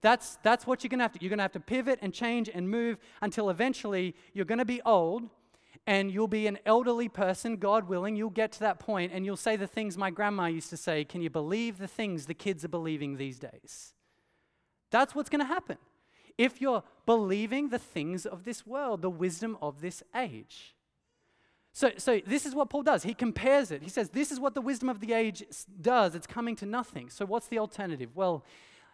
That's, 0.00 0.38
that's 0.42 0.66
what 0.66 0.82
you're 0.82 0.88
going 0.88 1.00
to 1.00 1.04
have 1.04 1.12
to. 1.12 1.18
You're 1.20 1.28
going 1.28 1.38
to 1.38 1.44
have 1.44 1.52
to 1.52 1.60
pivot 1.60 1.98
and 2.00 2.12
change 2.12 2.48
and 2.52 2.70
move 2.70 2.98
until 3.20 3.50
eventually 3.50 4.14
you're 4.32 4.46
going 4.46 4.58
to 4.58 4.64
be 4.64 4.80
old 4.82 5.28
and 5.86 6.10
you'll 6.10 6.28
be 6.28 6.46
an 6.46 6.58
elderly 6.64 7.08
person, 7.08 7.56
God 7.56 7.88
willing. 7.88 8.16
You'll 8.16 8.30
get 8.30 8.52
to 8.52 8.60
that 8.60 8.78
point 8.78 9.12
and 9.12 9.26
you'll 9.26 9.36
say 9.36 9.56
the 9.56 9.66
things 9.66 9.98
my 9.98 10.10
grandma 10.10 10.46
used 10.46 10.70
to 10.70 10.76
say 10.76 11.04
Can 11.04 11.22
you 11.22 11.30
believe 11.30 11.78
the 11.78 11.88
things 11.88 12.26
the 12.26 12.34
kids 12.34 12.64
are 12.64 12.68
believing 12.68 13.16
these 13.16 13.38
days? 13.38 13.94
That's 14.90 15.14
what's 15.14 15.28
going 15.28 15.40
to 15.40 15.46
happen. 15.46 15.78
If 16.38 16.60
you're 16.60 16.82
believing 17.06 17.68
the 17.68 17.78
things 17.78 18.26
of 18.26 18.44
this 18.44 18.66
world, 18.66 19.02
the 19.02 19.10
wisdom 19.10 19.56
of 19.60 19.80
this 19.80 20.02
age. 20.14 20.74
So, 21.72 21.92
so 21.96 22.20
this 22.26 22.44
is 22.44 22.54
what 22.54 22.68
Paul 22.68 22.82
does. 22.82 23.02
He 23.02 23.14
compares 23.14 23.70
it. 23.70 23.82
He 23.82 23.88
says, 23.88 24.10
This 24.10 24.30
is 24.30 24.38
what 24.38 24.54
the 24.54 24.60
wisdom 24.60 24.88
of 24.88 25.00
the 25.00 25.14
age 25.14 25.42
does. 25.80 26.14
It's 26.14 26.26
coming 26.26 26.54
to 26.56 26.66
nothing. 26.66 27.08
So, 27.08 27.24
what's 27.24 27.46
the 27.48 27.58
alternative? 27.58 28.10
Well, 28.14 28.44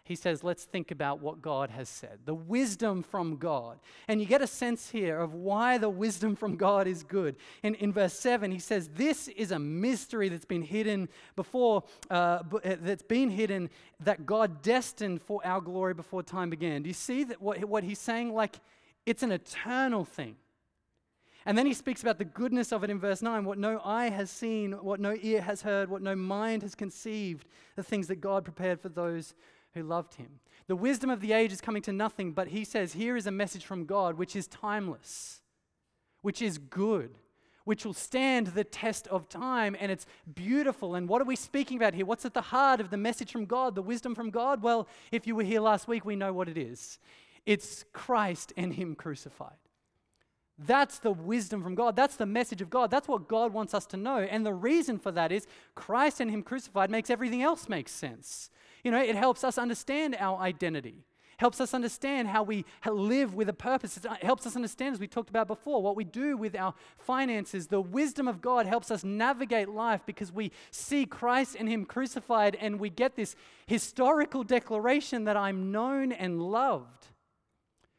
he 0.09 0.15
says, 0.15 0.43
let's 0.43 0.65
think 0.65 0.89
about 0.89 1.21
what 1.21 1.39
God 1.39 1.69
has 1.69 1.87
said, 1.87 2.17
the 2.25 2.33
wisdom 2.33 3.03
from 3.03 3.37
God. 3.37 3.77
And 4.07 4.19
you 4.19 4.25
get 4.25 4.41
a 4.41 4.47
sense 4.47 4.89
here 4.89 5.19
of 5.19 5.35
why 5.35 5.77
the 5.77 5.87
wisdom 5.87 6.35
from 6.35 6.55
God 6.55 6.87
is 6.87 7.03
good. 7.03 7.35
In, 7.61 7.75
in 7.75 7.93
verse 7.93 8.15
7, 8.15 8.51
he 8.51 8.57
says, 8.57 8.89
This 8.95 9.27
is 9.27 9.51
a 9.51 9.59
mystery 9.59 10.27
that's 10.27 10.45
been 10.45 10.63
hidden 10.63 11.09
before, 11.35 11.83
uh, 12.09 12.41
uh, 12.51 12.75
that's 12.81 13.03
been 13.03 13.29
hidden, 13.29 13.69
that 13.99 14.25
God 14.25 14.63
destined 14.63 15.21
for 15.21 15.45
our 15.45 15.61
glory 15.61 15.93
before 15.93 16.23
time 16.23 16.49
began. 16.49 16.81
Do 16.81 16.87
you 16.87 16.95
see 16.95 17.23
that 17.25 17.39
what, 17.39 17.63
what 17.65 17.83
he's 17.83 17.99
saying? 17.99 18.33
Like, 18.33 18.59
it's 19.05 19.21
an 19.21 19.31
eternal 19.31 20.05
thing. 20.05 20.37
And 21.45 21.55
then 21.55 21.67
he 21.67 21.73
speaks 21.73 22.01
about 22.01 22.17
the 22.17 22.25
goodness 22.25 22.71
of 22.71 22.83
it 22.83 22.89
in 22.89 22.99
verse 22.99 23.21
9 23.21 23.45
what 23.45 23.59
no 23.59 23.79
eye 23.85 24.09
has 24.09 24.31
seen, 24.31 24.71
what 24.71 24.99
no 24.99 25.15
ear 25.21 25.41
has 25.41 25.61
heard, 25.61 25.87
what 25.87 26.01
no 26.01 26.15
mind 26.15 26.63
has 26.63 26.73
conceived, 26.73 27.47
the 27.75 27.83
things 27.83 28.07
that 28.07 28.21
God 28.21 28.43
prepared 28.43 28.81
for 28.81 28.89
those 28.89 29.35
who 29.73 29.83
loved 29.83 30.15
him. 30.15 30.39
The 30.67 30.75
wisdom 30.75 31.09
of 31.09 31.21
the 31.21 31.33
age 31.33 31.51
is 31.51 31.61
coming 31.61 31.81
to 31.83 31.93
nothing, 31.93 32.31
but 32.31 32.49
he 32.49 32.63
says, 32.63 32.93
Here 32.93 33.15
is 33.15 33.27
a 33.27 33.31
message 33.31 33.65
from 33.65 33.85
God 33.85 34.17
which 34.17 34.35
is 34.35 34.47
timeless, 34.47 35.41
which 36.21 36.41
is 36.41 36.57
good, 36.57 37.17
which 37.65 37.85
will 37.85 37.93
stand 37.93 38.47
the 38.47 38.63
test 38.63 39.07
of 39.07 39.29
time, 39.29 39.75
and 39.79 39.91
it's 39.91 40.05
beautiful. 40.33 40.95
And 40.95 41.07
what 41.07 41.21
are 41.21 41.25
we 41.25 41.35
speaking 41.35 41.77
about 41.77 41.93
here? 41.93 42.05
What's 42.05 42.25
at 42.25 42.33
the 42.33 42.41
heart 42.41 42.81
of 42.81 42.89
the 42.89 42.97
message 42.97 43.31
from 43.31 43.45
God, 43.45 43.75
the 43.75 43.81
wisdom 43.81 44.15
from 44.15 44.29
God? 44.29 44.61
Well, 44.61 44.87
if 45.11 45.27
you 45.27 45.35
were 45.35 45.43
here 45.43 45.61
last 45.61 45.87
week, 45.87 46.05
we 46.05 46.15
know 46.15 46.33
what 46.33 46.49
it 46.49 46.57
is 46.57 46.99
it's 47.45 47.85
Christ 47.93 48.53
and 48.57 48.73
Him 48.73 48.95
crucified. 48.95 49.57
That's 50.67 50.99
the 50.99 51.11
wisdom 51.11 51.63
from 51.63 51.73
God. 51.73 51.95
That's 51.95 52.17
the 52.17 52.25
message 52.25 52.61
of 52.61 52.69
God. 52.69 52.91
That's 52.91 53.07
what 53.07 53.29
God 53.29 53.53
wants 53.53 53.73
us 53.73 53.85
to 53.87 53.97
know. 53.97 54.17
And 54.17 54.45
the 54.45 54.53
reason 54.53 54.99
for 54.99 55.11
that 55.13 55.31
is 55.31 55.47
Christ 55.73 56.19
and 56.19 56.29
Him 56.29 56.43
crucified 56.43 56.91
makes 56.91 57.09
everything 57.09 57.41
else 57.41 57.69
make 57.69 57.87
sense. 57.87 58.49
You 58.83 58.91
know, 58.91 59.01
it 59.01 59.15
helps 59.15 59.43
us 59.43 59.57
understand 59.57 60.15
our 60.19 60.39
identity, 60.39 61.03
helps 61.37 61.61
us 61.61 61.73
understand 61.73 62.27
how 62.27 62.43
we 62.43 62.65
live 62.85 63.33
with 63.33 63.49
a 63.49 63.53
purpose. 63.53 63.97
It 63.97 64.05
uh, 64.05 64.15
helps 64.21 64.45
us 64.45 64.55
understand, 64.55 64.93
as 64.93 64.99
we 64.99 65.07
talked 65.07 65.29
about 65.29 65.47
before, 65.47 65.81
what 65.81 65.95
we 65.95 66.03
do 66.03 66.37
with 66.37 66.55
our 66.55 66.73
finances. 66.97 67.67
The 67.67 67.81
wisdom 67.81 68.27
of 68.27 68.41
God 68.41 68.65
helps 68.65 68.91
us 68.91 69.03
navigate 69.03 69.69
life 69.69 70.01
because 70.05 70.31
we 70.31 70.51
see 70.71 71.05
Christ 71.05 71.55
and 71.57 71.69
Him 71.69 71.85
crucified 71.85 72.57
and 72.59 72.79
we 72.79 72.89
get 72.89 73.15
this 73.15 73.35
historical 73.67 74.43
declaration 74.43 75.23
that 75.25 75.37
I'm 75.37 75.71
known 75.71 76.11
and 76.11 76.41
loved. 76.41 77.07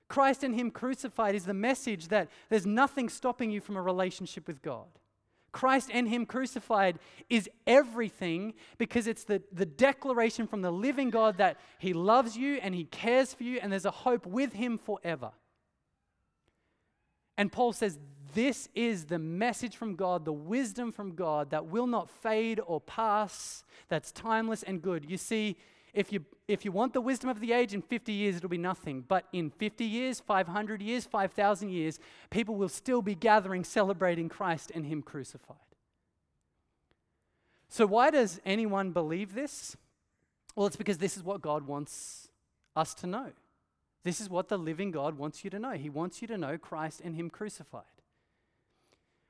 Christ 0.08 0.42
and 0.42 0.54
Him 0.54 0.70
crucified 0.70 1.34
is 1.34 1.44
the 1.44 1.54
message 1.54 2.08
that 2.08 2.28
there's 2.48 2.66
nothing 2.66 3.08
stopping 3.08 3.50
you 3.50 3.60
from 3.60 3.76
a 3.76 3.82
relationship 3.82 4.46
with 4.46 4.60
God. 4.60 4.88
Christ 5.52 5.90
and 5.92 6.08
Him 6.08 6.26
crucified 6.26 6.98
is 7.28 7.48
everything 7.66 8.54
because 8.78 9.06
it's 9.06 9.24
the, 9.24 9.42
the 9.52 9.66
declaration 9.66 10.46
from 10.46 10.62
the 10.62 10.70
living 10.70 11.10
God 11.10 11.38
that 11.38 11.58
He 11.78 11.92
loves 11.92 12.36
you 12.36 12.58
and 12.62 12.74
He 12.74 12.84
cares 12.84 13.34
for 13.34 13.42
you 13.42 13.58
and 13.60 13.72
there's 13.72 13.84
a 13.84 13.90
hope 13.90 14.26
with 14.26 14.52
Him 14.52 14.78
forever. 14.78 15.32
And 17.36 17.50
Paul 17.50 17.72
says, 17.72 17.98
This 18.34 18.68
is 18.74 19.06
the 19.06 19.18
message 19.18 19.74
from 19.74 19.96
God, 19.96 20.24
the 20.24 20.32
wisdom 20.32 20.92
from 20.92 21.14
God 21.14 21.50
that 21.50 21.66
will 21.66 21.86
not 21.86 22.10
fade 22.10 22.60
or 22.66 22.80
pass, 22.80 23.64
that's 23.88 24.12
timeless 24.12 24.62
and 24.62 24.82
good. 24.82 25.10
You 25.10 25.16
see, 25.16 25.56
if 25.92 26.12
you, 26.12 26.24
if 26.46 26.64
you 26.64 26.72
want 26.72 26.92
the 26.92 27.00
wisdom 27.00 27.30
of 27.30 27.40
the 27.40 27.52
age, 27.52 27.74
in 27.74 27.82
50 27.82 28.12
years 28.12 28.36
it'll 28.36 28.48
be 28.48 28.58
nothing. 28.58 29.04
But 29.06 29.26
in 29.32 29.50
50 29.50 29.84
years, 29.84 30.20
500 30.20 30.80
years, 30.82 31.04
5,000 31.04 31.70
years, 31.70 31.98
people 32.30 32.54
will 32.54 32.68
still 32.68 33.02
be 33.02 33.14
gathering, 33.14 33.64
celebrating 33.64 34.28
Christ 34.28 34.70
and 34.74 34.86
Him 34.86 35.02
crucified. 35.02 35.56
So, 37.68 37.86
why 37.86 38.10
does 38.10 38.40
anyone 38.44 38.90
believe 38.90 39.34
this? 39.34 39.76
Well, 40.56 40.66
it's 40.66 40.76
because 40.76 40.98
this 40.98 41.16
is 41.16 41.22
what 41.22 41.40
God 41.40 41.66
wants 41.66 42.28
us 42.74 42.94
to 42.94 43.06
know. 43.06 43.30
This 44.02 44.20
is 44.20 44.30
what 44.30 44.48
the 44.48 44.58
living 44.58 44.90
God 44.90 45.18
wants 45.18 45.44
you 45.44 45.50
to 45.50 45.58
know. 45.58 45.72
He 45.72 45.90
wants 45.90 46.22
you 46.22 46.28
to 46.28 46.38
know 46.38 46.58
Christ 46.58 47.00
and 47.04 47.14
Him 47.14 47.30
crucified. 47.30 47.84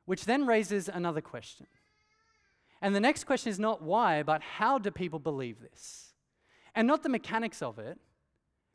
Which 0.06 0.24
then 0.24 0.46
raises 0.46 0.88
another 0.88 1.20
question. 1.20 1.66
And 2.80 2.94
the 2.94 3.00
next 3.00 3.24
question 3.24 3.50
is 3.50 3.58
not 3.58 3.82
why, 3.82 4.22
but 4.22 4.40
how 4.40 4.78
do 4.78 4.90
people 4.90 5.18
believe 5.18 5.60
this? 5.60 6.09
And 6.74 6.86
not 6.86 7.02
the 7.02 7.08
mechanics 7.08 7.62
of 7.62 7.78
it, 7.78 7.98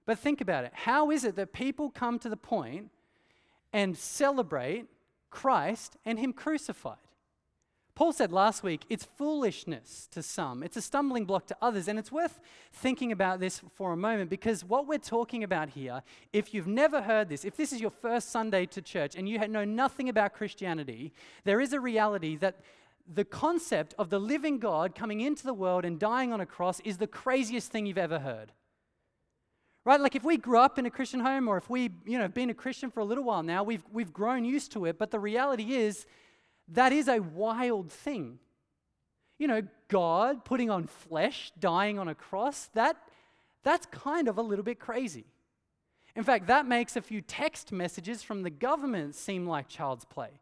but 0.06 0.20
think 0.20 0.42
about 0.42 0.66
it. 0.66 0.72
How 0.74 1.12
is 1.12 1.24
it 1.24 1.36
that 1.36 1.54
people 1.54 1.90
come 1.90 2.20
to 2.20 2.30
the 2.30 2.38
point 2.38 2.92
and 3.74 3.98
celebrate 3.98 4.86
Christ 5.30 5.98
and 6.06 6.20
Him 6.20 6.34
crucified? 6.34 6.98
Paul 7.96 8.12
said 8.12 8.34
last 8.34 8.62
week, 8.62 8.82
it's 8.90 9.06
foolishness 9.06 10.10
to 10.12 10.22
some, 10.22 10.64
it's 10.64 10.76
a 10.76 10.82
stumbling 10.82 11.24
block 11.24 11.48
to 11.48 11.58
others. 11.62 11.88
And 11.88 11.98
it's 11.98 12.12
worth 12.12 12.42
thinking 12.74 13.14
about 13.14 13.40
this 13.40 13.62
for 13.74 13.94
a 13.94 13.98
moment 13.98 14.30
because 14.30 14.66
what 14.66 14.86
we're 14.86 14.98
talking 14.98 15.46
about 15.46 15.70
here, 15.70 16.04
if 16.34 16.54
you've 16.54 16.68
never 16.68 17.02
heard 17.02 17.30
this, 17.30 17.46
if 17.46 17.56
this 17.56 17.72
is 17.72 17.80
your 17.80 17.90
first 17.90 18.32
Sunday 18.32 18.66
to 18.66 18.82
church 18.82 19.16
and 19.16 19.30
you 19.30 19.40
know 19.48 19.64
nothing 19.64 20.10
about 20.10 20.34
Christianity, 20.34 21.14
there 21.46 21.62
is 21.62 21.72
a 21.72 21.80
reality 21.80 22.36
that 22.36 22.60
the 23.12 23.26
concept 23.26 23.94
of 23.98 24.10
the 24.10 24.20
living 24.20 24.58
God 24.58 24.96
coming 24.96 25.22
into 25.22 25.44
the 25.44 25.54
world 25.54 25.86
and 25.86 26.00
dying 26.00 26.34
on 26.34 26.42
a 26.42 26.46
cross 26.46 26.80
is 26.82 26.98
the 26.98 27.08
craziest 27.08 27.72
thing 27.72 27.86
you've 27.86 27.98
ever 27.98 28.20
heard. 28.20 28.52
Right? 29.86 30.02
Like 30.02 30.16
if 30.16 30.24
we 30.24 30.38
grew 30.38 30.58
up 30.58 30.80
in 30.80 30.88
a 30.88 30.90
Christian 30.90 31.20
home 31.20 31.48
or 31.48 31.58
if 31.58 31.70
we, 31.70 31.92
you 32.06 32.18
know, 32.18 32.28
been 32.28 32.50
a 32.50 32.56
Christian 32.56 32.90
for 32.90 33.02
a 33.02 33.06
little 33.06 33.24
while 33.24 33.44
now, 33.44 33.64
we've, 33.64 33.84
we've 33.92 34.12
grown 34.12 34.44
used 34.44 34.72
to 34.72 34.86
it. 34.86 34.98
But 34.98 35.12
the 35.12 35.20
reality 35.20 35.76
is 35.76 36.08
that 36.70 36.92
is 36.92 37.08
a 37.08 37.20
wild 37.20 37.92
thing. 37.92 38.40
You 39.38 39.48
know, 39.48 39.62
God 39.88 40.44
putting 40.44 40.72
on 40.72 40.88
flesh, 40.88 41.52
dying 41.60 42.00
on 42.00 42.08
a 42.08 42.16
cross, 42.16 42.70
that, 42.74 42.98
that's 43.64 43.86
kind 43.88 44.28
of 44.28 44.40
a 44.40 44.42
little 44.42 44.64
bit 44.66 44.80
crazy. 44.80 45.26
In 46.16 46.24
fact, 46.24 46.48
that 46.48 46.66
makes 46.66 46.96
a 46.96 47.02
few 47.02 47.22
text 47.22 47.72
messages 47.72 48.24
from 48.24 48.42
the 48.42 48.50
government 48.50 49.14
seem 49.14 49.46
like 49.46 49.68
child's 49.68 50.06
play. 50.06 50.40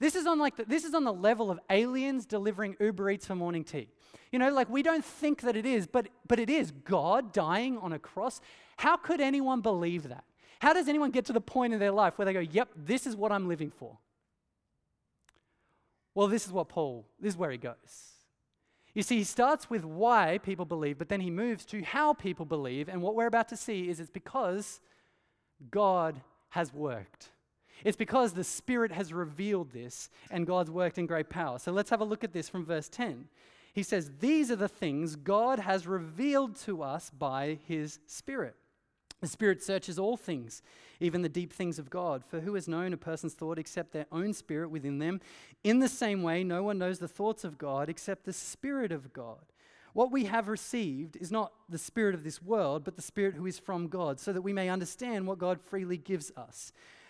This 0.00 0.14
is 0.14 0.26
on 0.26 0.38
like 0.38 0.56
the, 0.56 0.64
this 0.64 0.84
is 0.84 0.94
on 0.94 1.04
the 1.04 1.12
level 1.12 1.50
of 1.50 1.58
aliens 1.70 2.24
delivering 2.24 2.76
Uber 2.80 3.10
Eats 3.10 3.26
for 3.26 3.34
morning 3.34 3.64
tea. 3.64 3.88
You 4.30 4.38
know, 4.38 4.52
like 4.52 4.68
we 4.70 4.82
don't 4.82 5.04
think 5.04 5.40
that 5.42 5.56
it 5.56 5.66
is, 5.66 5.86
but 5.86 6.08
but 6.26 6.38
it 6.38 6.48
is 6.48 6.70
God 6.70 7.32
dying 7.32 7.78
on 7.78 7.92
a 7.92 7.98
cross. 7.98 8.40
How 8.76 8.96
could 8.96 9.20
anyone 9.20 9.60
believe 9.60 10.08
that? 10.08 10.24
How 10.60 10.72
does 10.72 10.88
anyone 10.88 11.10
get 11.10 11.24
to 11.26 11.32
the 11.32 11.40
point 11.40 11.72
in 11.72 11.80
their 11.80 11.92
life 11.92 12.16
where 12.16 12.26
they 12.26 12.32
go, 12.32 12.40
"Yep, 12.40 12.70
this 12.76 13.06
is 13.06 13.16
what 13.16 13.32
I'm 13.32 13.48
living 13.48 13.70
for"? 13.70 13.98
Well, 16.14 16.28
this 16.28 16.46
is 16.46 16.52
what 16.52 16.68
Paul, 16.68 17.06
this 17.20 17.34
is 17.34 17.38
where 17.38 17.50
he 17.50 17.58
goes. 17.58 17.76
You 18.94 19.02
see, 19.02 19.18
he 19.18 19.24
starts 19.24 19.70
with 19.70 19.84
why 19.84 20.38
people 20.38 20.64
believe, 20.64 20.98
but 20.98 21.08
then 21.08 21.20
he 21.20 21.30
moves 21.30 21.64
to 21.66 21.82
how 21.82 22.12
people 22.12 22.44
believe, 22.44 22.88
and 22.88 23.00
what 23.02 23.14
we're 23.14 23.26
about 23.26 23.48
to 23.50 23.56
see 23.56 23.88
is 23.88 24.00
it's 24.00 24.10
because 24.10 24.80
God 25.70 26.20
has 26.50 26.72
worked. 26.72 27.30
It's 27.84 27.96
because 27.96 28.32
the 28.32 28.44
Spirit 28.44 28.92
has 28.92 29.12
revealed 29.12 29.72
this 29.72 30.10
and 30.30 30.46
God's 30.46 30.70
worked 30.70 30.98
in 30.98 31.06
great 31.06 31.28
power. 31.28 31.58
So 31.58 31.72
let's 31.72 31.90
have 31.90 32.00
a 32.00 32.04
look 32.04 32.24
at 32.24 32.32
this 32.32 32.48
from 32.48 32.64
verse 32.64 32.88
10. 32.88 33.26
He 33.72 33.82
says, 33.82 34.10
These 34.20 34.50
are 34.50 34.56
the 34.56 34.68
things 34.68 35.16
God 35.16 35.60
has 35.60 35.86
revealed 35.86 36.56
to 36.62 36.82
us 36.82 37.10
by 37.10 37.58
His 37.66 38.00
Spirit. 38.06 38.56
The 39.20 39.28
Spirit 39.28 39.62
searches 39.62 39.98
all 39.98 40.16
things, 40.16 40.62
even 41.00 41.22
the 41.22 41.28
deep 41.28 41.52
things 41.52 41.78
of 41.78 41.90
God. 41.90 42.24
For 42.24 42.40
who 42.40 42.54
has 42.54 42.68
known 42.68 42.92
a 42.92 42.96
person's 42.96 43.34
thought 43.34 43.58
except 43.58 43.92
their 43.92 44.06
own 44.12 44.32
spirit 44.32 44.70
within 44.70 44.98
them? 44.98 45.20
In 45.64 45.80
the 45.80 45.88
same 45.88 46.22
way, 46.22 46.44
no 46.44 46.62
one 46.62 46.78
knows 46.78 46.98
the 46.98 47.08
thoughts 47.08 47.42
of 47.42 47.58
God 47.58 47.88
except 47.88 48.24
the 48.24 48.32
Spirit 48.32 48.92
of 48.92 49.12
God. 49.12 49.44
What 49.92 50.12
we 50.12 50.26
have 50.26 50.46
received 50.46 51.16
is 51.16 51.32
not 51.32 51.52
the 51.68 51.78
Spirit 51.78 52.14
of 52.14 52.22
this 52.22 52.40
world, 52.40 52.84
but 52.84 52.94
the 52.94 53.02
Spirit 53.02 53.34
who 53.34 53.46
is 53.46 53.58
from 53.58 53.88
God, 53.88 54.20
so 54.20 54.32
that 54.32 54.42
we 54.42 54.52
may 54.52 54.68
understand 54.68 55.26
what 55.26 55.38
God 55.38 55.60
freely 55.60 55.96
gives 55.96 56.30
us. 56.36 56.72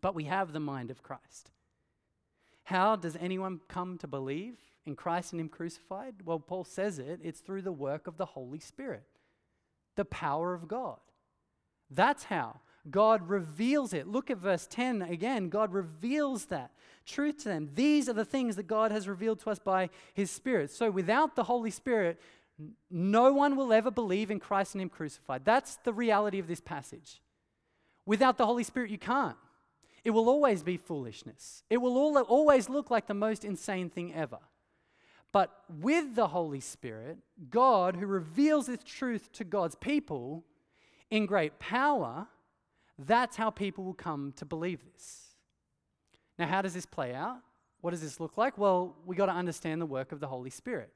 But 0.00 0.14
we 0.14 0.24
have 0.24 0.52
the 0.52 0.60
mind 0.60 0.90
of 0.90 1.02
Christ. 1.02 1.50
How 2.64 2.96
does 2.96 3.16
anyone 3.16 3.60
come 3.68 3.98
to 3.98 4.06
believe 4.06 4.56
in 4.86 4.94
Christ 4.94 5.32
and 5.32 5.40
Him 5.40 5.48
crucified? 5.48 6.14
Well, 6.24 6.38
Paul 6.38 6.64
says 6.64 6.98
it 6.98 7.20
it's 7.22 7.40
through 7.40 7.62
the 7.62 7.72
work 7.72 8.06
of 8.06 8.16
the 8.16 8.26
Holy 8.26 8.60
Spirit, 8.60 9.06
the 9.96 10.04
power 10.04 10.54
of 10.54 10.68
God. 10.68 10.98
That's 11.90 12.24
how. 12.24 12.60
God 12.88 13.28
reveals 13.28 13.92
it. 13.92 14.06
Look 14.06 14.30
at 14.30 14.38
verse 14.38 14.66
10 14.66 15.02
again. 15.02 15.48
God 15.48 15.72
reveals 15.72 16.46
that 16.46 16.70
truth 17.04 17.38
to 17.38 17.48
them. 17.48 17.70
These 17.74 18.08
are 18.08 18.14
the 18.14 18.24
things 18.24 18.56
that 18.56 18.66
God 18.66 18.90
has 18.90 19.08
revealed 19.08 19.40
to 19.40 19.50
us 19.50 19.58
by 19.58 19.90
His 20.14 20.30
Spirit. 20.30 20.70
So 20.70 20.90
without 20.90 21.36
the 21.36 21.44
Holy 21.44 21.70
Spirit, 21.70 22.20
no 22.90 23.32
one 23.32 23.56
will 23.56 23.72
ever 23.72 23.90
believe 23.90 24.30
in 24.30 24.40
Christ 24.40 24.74
and 24.74 24.82
Him 24.82 24.88
crucified. 24.88 25.44
That's 25.44 25.76
the 25.84 25.92
reality 25.92 26.38
of 26.38 26.46
this 26.46 26.60
passage. 26.60 27.20
Without 28.06 28.38
the 28.38 28.46
Holy 28.46 28.64
Spirit, 28.64 28.90
you 28.90 28.98
can't. 28.98 29.36
It 30.04 30.10
will 30.10 30.28
always 30.28 30.62
be 30.62 30.76
foolishness. 30.76 31.62
It 31.68 31.78
will 31.78 31.96
always 32.18 32.68
look 32.68 32.90
like 32.90 33.06
the 33.06 33.14
most 33.14 33.44
insane 33.44 33.90
thing 33.90 34.14
ever. 34.14 34.38
But 35.32 35.64
with 35.68 36.14
the 36.14 36.28
Holy 36.28 36.60
Spirit, 36.60 37.18
God, 37.50 37.96
who 37.96 38.06
reveals 38.06 38.66
this 38.66 38.82
truth 38.84 39.30
to 39.32 39.44
God's 39.44 39.76
people 39.76 40.44
in 41.10 41.26
great 41.26 41.58
power, 41.58 42.26
that's 42.98 43.36
how 43.36 43.50
people 43.50 43.84
will 43.84 43.94
come 43.94 44.32
to 44.36 44.44
believe 44.44 44.80
this. 44.92 45.28
Now, 46.38 46.46
how 46.46 46.62
does 46.62 46.74
this 46.74 46.86
play 46.86 47.14
out? 47.14 47.38
What 47.80 47.90
does 47.90 48.00
this 48.00 48.18
look 48.18 48.36
like? 48.36 48.58
Well, 48.58 48.96
we 49.06 49.16
got 49.16 49.26
to 49.26 49.32
understand 49.32 49.80
the 49.80 49.86
work 49.86 50.12
of 50.12 50.20
the 50.20 50.26
Holy 50.26 50.50
Spirit. 50.50 50.90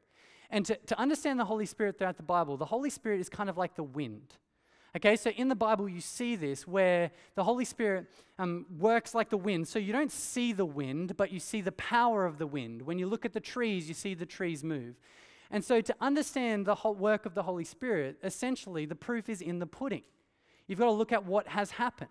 And 0.51 0.67
to, 0.67 0.77
to 0.77 0.99
understand 0.99 1.39
the 1.39 1.45
Holy 1.45 1.67
Spirit 1.67 1.99
throughout 1.99 2.17
the 2.17 2.23
Bible, 2.23 2.57
the 2.57 2.65
Holy 2.65 2.91
Spirit 2.91 3.21
is 3.21 3.29
kind 3.29 3.49
of 3.49 3.57
like 3.57 3.77
the 3.77 3.83
wind. 3.83 4.35
Okay, 4.97 5.17
so 5.17 5.31
in 5.31 5.49
the 5.49 5.57
Bible, 5.57 5.89
you 5.89 6.01
see 6.01 6.37
this 6.37 6.69
where 6.69 7.11
the 7.35 7.43
Holy 7.43 7.65
Spirit 7.65 8.07
um, 8.39 8.65
works 8.79 9.13
like 9.13 9.29
the 9.29 9.37
wind. 9.37 9.67
So 9.67 9.81
you 9.81 9.93
don't 9.93 10.13
see 10.13 10.53
the 10.53 10.65
wind, 10.65 11.17
but 11.17 11.33
you 11.33 11.41
see 11.41 11.61
the 11.61 11.73
power 11.73 12.25
of 12.25 12.39
the 12.39 12.47
wind. 12.47 12.83
When 12.83 12.99
you 12.99 13.07
look 13.07 13.25
at 13.25 13.33
the 13.33 13.41
trees, 13.41 13.89
you 13.89 13.95
see 13.95 14.15
the 14.15 14.27
trees 14.27 14.63
move. 14.63 14.95
And 15.51 15.65
so 15.65 15.81
to 15.81 15.95
understand 16.01 16.65
the 16.65 16.77
whole 16.77 16.95
work 16.95 17.27
of 17.27 17.35
the 17.35 17.43
Holy 17.43 17.65
Spirit, 17.65 18.19
essentially, 18.23 18.87
the 18.87 18.95
proof 18.95 19.29
is 19.29 19.41
in 19.41 19.59
the 19.59 19.67
pudding. 19.67 20.05
You've 20.69 20.79
got 20.79 20.87
to 20.87 20.93
look 20.93 21.13
at 21.13 21.25
what 21.25 21.49
has 21.49 21.73
happened. 21.73 22.09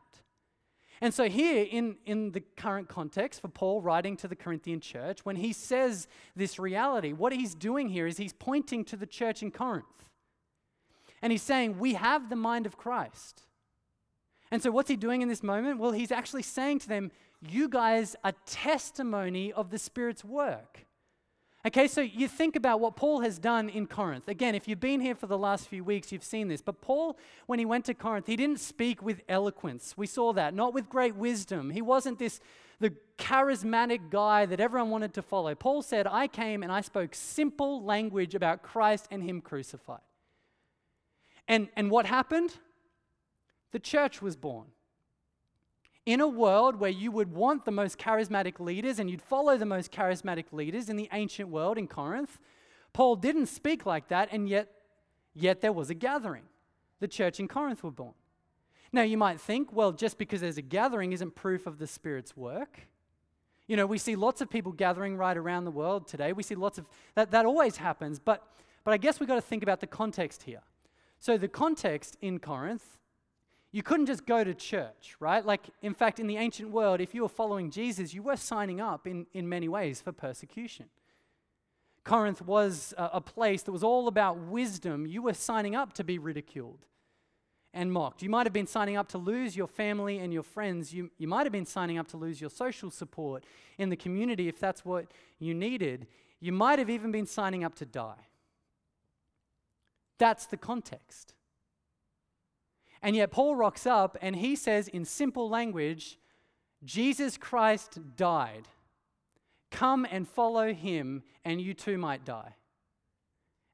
And 1.02 1.14
so, 1.14 1.28
here 1.28 1.66
in, 1.70 1.98
in 2.06 2.32
the 2.32 2.42
current 2.56 2.88
context, 2.88 3.42
for 3.42 3.48
Paul 3.48 3.82
writing 3.82 4.16
to 4.18 4.28
the 4.28 4.36
Corinthian 4.36 4.80
church, 4.80 5.26
when 5.26 5.36
he 5.36 5.52
says 5.52 6.08
this 6.36 6.60
reality, 6.60 7.12
what 7.12 7.34
he's 7.34 7.56
doing 7.56 7.90
here 7.90 8.08
is 8.08 8.18
he's 8.18 8.32
pointing 8.32 8.86
to 8.86 8.96
the 8.96 9.08
church 9.08 9.42
in 9.42 9.52
Corinth. 9.52 9.86
And 11.24 11.32
he's 11.32 11.42
saying, 11.42 11.80
We 11.80 11.96
have 11.96 12.30
the 12.30 12.36
mind 12.36 12.68
of 12.68 12.78
Christ. 12.78 13.44
And 14.52 14.62
so, 14.62 14.70
what's 14.70 14.90
he 14.90 14.98
doing 14.98 15.24
in 15.24 15.30
this 15.30 15.42
moment? 15.42 15.80
Well, 15.80 15.94
he's 15.94 16.12
actually 16.12 16.44
saying 16.44 16.80
to 16.80 16.88
them, 16.90 17.12
You 17.42 17.70
guys 17.70 18.16
are 18.24 18.34
testimony 18.46 19.52
of 19.52 19.72
the 19.72 19.80
Spirit's 19.80 20.24
work. 20.24 20.86
Okay, 21.66 21.88
so 21.88 22.02
you 22.02 22.28
think 22.28 22.58
about 22.58 22.82
what 22.82 22.98
Paul 22.98 23.22
has 23.22 23.40
done 23.40 23.70
in 23.70 23.88
Corinth. 23.88 24.28
Again, 24.28 24.54
if 24.54 24.68
you've 24.68 24.82
been 24.82 25.00
here 25.00 25.16
for 25.16 25.28
the 25.28 25.38
last 25.38 25.70
few 25.70 25.82
weeks, 25.82 26.12
you've 26.12 26.22
seen 26.22 26.50
this. 26.50 26.62
But 26.62 26.82
Paul, 26.82 27.18
when 27.46 27.58
he 27.58 27.64
went 27.64 27.86
to 27.86 27.94
Corinth, 27.94 28.28
he 28.28 28.36
didn't 28.36 28.60
speak 28.60 29.02
with 29.02 29.22
eloquence. 29.30 29.94
We 29.96 30.06
saw 30.06 30.34
that, 30.34 30.54
not 30.54 30.74
with 30.74 30.90
great 30.90 31.16
wisdom. 31.16 31.70
He 31.70 31.82
wasn't 31.82 32.20
this 32.20 32.42
the 32.82 32.94
charismatic 33.18 34.10
guy 34.10 34.46
that 34.46 34.60
everyone 34.60 34.90
wanted 34.90 35.14
to 35.14 35.22
follow. 35.22 35.56
Paul 35.56 35.82
said, 35.82 36.06
I 36.06 36.28
came 36.28 36.64
and 36.64 36.72
I 36.72 36.82
spoke 36.82 37.16
simple 37.16 37.82
language 37.82 38.36
about 38.36 38.62
Christ 38.62 39.08
and 39.10 39.24
Him 39.24 39.40
crucified. 39.40 40.02
And, 41.48 41.70
and 41.76 41.92
what 41.92 42.06
happened? 42.06 42.56
The 43.72 43.80
church 43.80 44.22
was 44.22 44.36
born. 44.36 44.68
In 46.06 46.20
a 46.20 46.28
world 46.28 46.76
where 46.76 46.90
you 46.90 47.12
would 47.12 47.34
want 47.34 47.66
the 47.66 47.72
most 47.72 47.98
charismatic 47.98 48.60
leaders 48.60 49.00
and 49.00 49.10
you'd 49.10 49.22
follow 49.22 49.58
the 49.58 49.66
most 49.66 49.92
charismatic 49.92 50.46
leaders 50.52 50.90
in 50.90 50.98
the 50.98 51.10
ancient 51.14 51.50
world 51.50 51.78
in 51.78 51.88
Corinth, 51.88 52.40
Paul 52.92 53.16
didn't 53.16 53.48
speak 53.48 53.86
like 53.86 54.10
that, 54.10 54.30
and 54.32 54.48
yet, 54.48 54.70
yet 55.34 55.62
there 55.62 55.72
was 55.72 55.90
a 55.90 55.94
gathering. 55.94 56.44
The 57.00 57.08
church 57.08 57.40
in 57.40 57.48
Corinth 57.48 57.84
were 57.84 57.92
born. 57.92 58.14
Now, 58.92 59.02
you 59.02 59.18
might 59.18 59.42
think, 59.42 59.74
well, 59.74 59.92
just 59.92 60.18
because 60.20 60.42
there's 60.42 60.60
a 60.60 60.62
gathering 60.62 61.14
isn't 61.14 61.34
proof 61.36 61.66
of 61.66 61.80
the 61.80 61.88
Spirit's 61.88 62.38
work. 62.38 62.88
You 63.68 63.76
know, 63.76 63.88
we 63.88 63.98
see 63.98 64.16
lots 64.16 64.42
of 64.42 64.50
people 64.50 64.72
gathering 64.72 65.18
right 65.18 65.36
around 65.36 65.66
the 65.66 65.72
world 65.72 66.08
today. 66.08 66.34
We 66.34 66.44
see 66.44 66.54
lots 66.54 66.78
of 66.78 66.86
that, 67.16 67.32
that 67.32 67.46
always 67.46 67.78
happens, 67.78 68.20
but, 68.20 68.46
but 68.84 68.94
I 68.94 68.98
guess 68.98 69.20
we've 69.20 69.28
got 69.28 69.36
to 69.36 69.42
think 69.42 69.64
about 69.64 69.80
the 69.80 69.88
context 69.88 70.44
here. 70.44 70.62
So, 71.24 71.38
the 71.38 71.48
context 71.48 72.18
in 72.20 72.40
Corinth, 72.40 72.98
you 73.72 73.82
couldn't 73.82 74.08
just 74.08 74.26
go 74.26 74.44
to 74.44 74.54
church, 74.54 75.16
right? 75.22 75.46
Like, 75.46 75.70
in 75.82 75.94
fact, 75.94 76.20
in 76.20 76.28
the 76.28 76.36
ancient 76.36 76.70
world, 76.70 77.00
if 77.00 77.16
you 77.16 77.22
were 77.22 77.30
following 77.30 77.72
Jesus, 77.72 78.14
you 78.14 78.22
were 78.22 78.36
signing 78.36 78.82
up 78.82 79.08
in, 79.08 79.26
in 79.34 79.48
many 79.48 79.70
ways 79.70 80.02
for 80.02 80.12
persecution. 80.12 80.88
Corinth 82.04 82.42
was 82.42 82.94
a, 82.98 83.12
a 83.14 83.22
place 83.22 83.64
that 83.64 83.72
was 83.72 83.86
all 83.86 84.10
about 84.10 84.38
wisdom. 84.38 85.06
You 85.06 85.22
were 85.22 85.34
signing 85.34 85.78
up 85.78 85.94
to 85.94 86.04
be 86.04 86.18
ridiculed 86.18 86.88
and 87.74 87.90
mocked. 87.90 88.22
You 88.22 88.30
might 88.30 88.46
have 88.46 88.52
been 88.52 88.68
signing 88.68 88.98
up 88.98 89.08
to 89.08 89.18
lose 89.18 89.56
your 89.56 89.68
family 89.68 90.20
and 90.20 90.34
your 90.34 90.44
friends. 90.44 90.94
You, 90.94 91.10
you 91.18 91.30
might 91.30 91.46
have 91.46 91.54
been 91.54 91.66
signing 91.66 91.98
up 91.98 92.10
to 92.10 92.18
lose 92.18 92.42
your 92.42 92.50
social 92.50 92.92
support 92.92 93.46
in 93.78 93.88
the 93.88 93.96
community 93.96 94.50
if 94.50 94.60
that's 94.60 94.84
what 94.84 95.06
you 95.40 95.54
needed. 95.54 96.06
You 96.42 96.52
might 96.52 96.80
have 96.80 96.90
even 96.90 97.14
been 97.14 97.28
signing 97.28 97.64
up 97.64 97.76
to 97.76 97.86
die. 97.86 98.28
That's 100.18 100.46
the 100.46 100.58
context. 100.58 101.34
And 103.02 103.16
yet, 103.16 103.32
Paul 103.32 103.56
rocks 103.56 103.86
up 103.86 104.18
and 104.22 104.36
he 104.36 104.56
says 104.56 104.88
in 104.88 105.06
simple 105.06 105.50
language, 105.50 106.18
Jesus 106.84 107.38
Christ 107.38 108.00
died. 108.16 108.68
Come 109.72 110.06
and 110.10 110.28
follow 110.28 110.72
him, 110.74 111.24
and 111.44 111.60
you 111.60 111.74
too 111.74 111.98
might 111.98 112.24
die. 112.24 112.56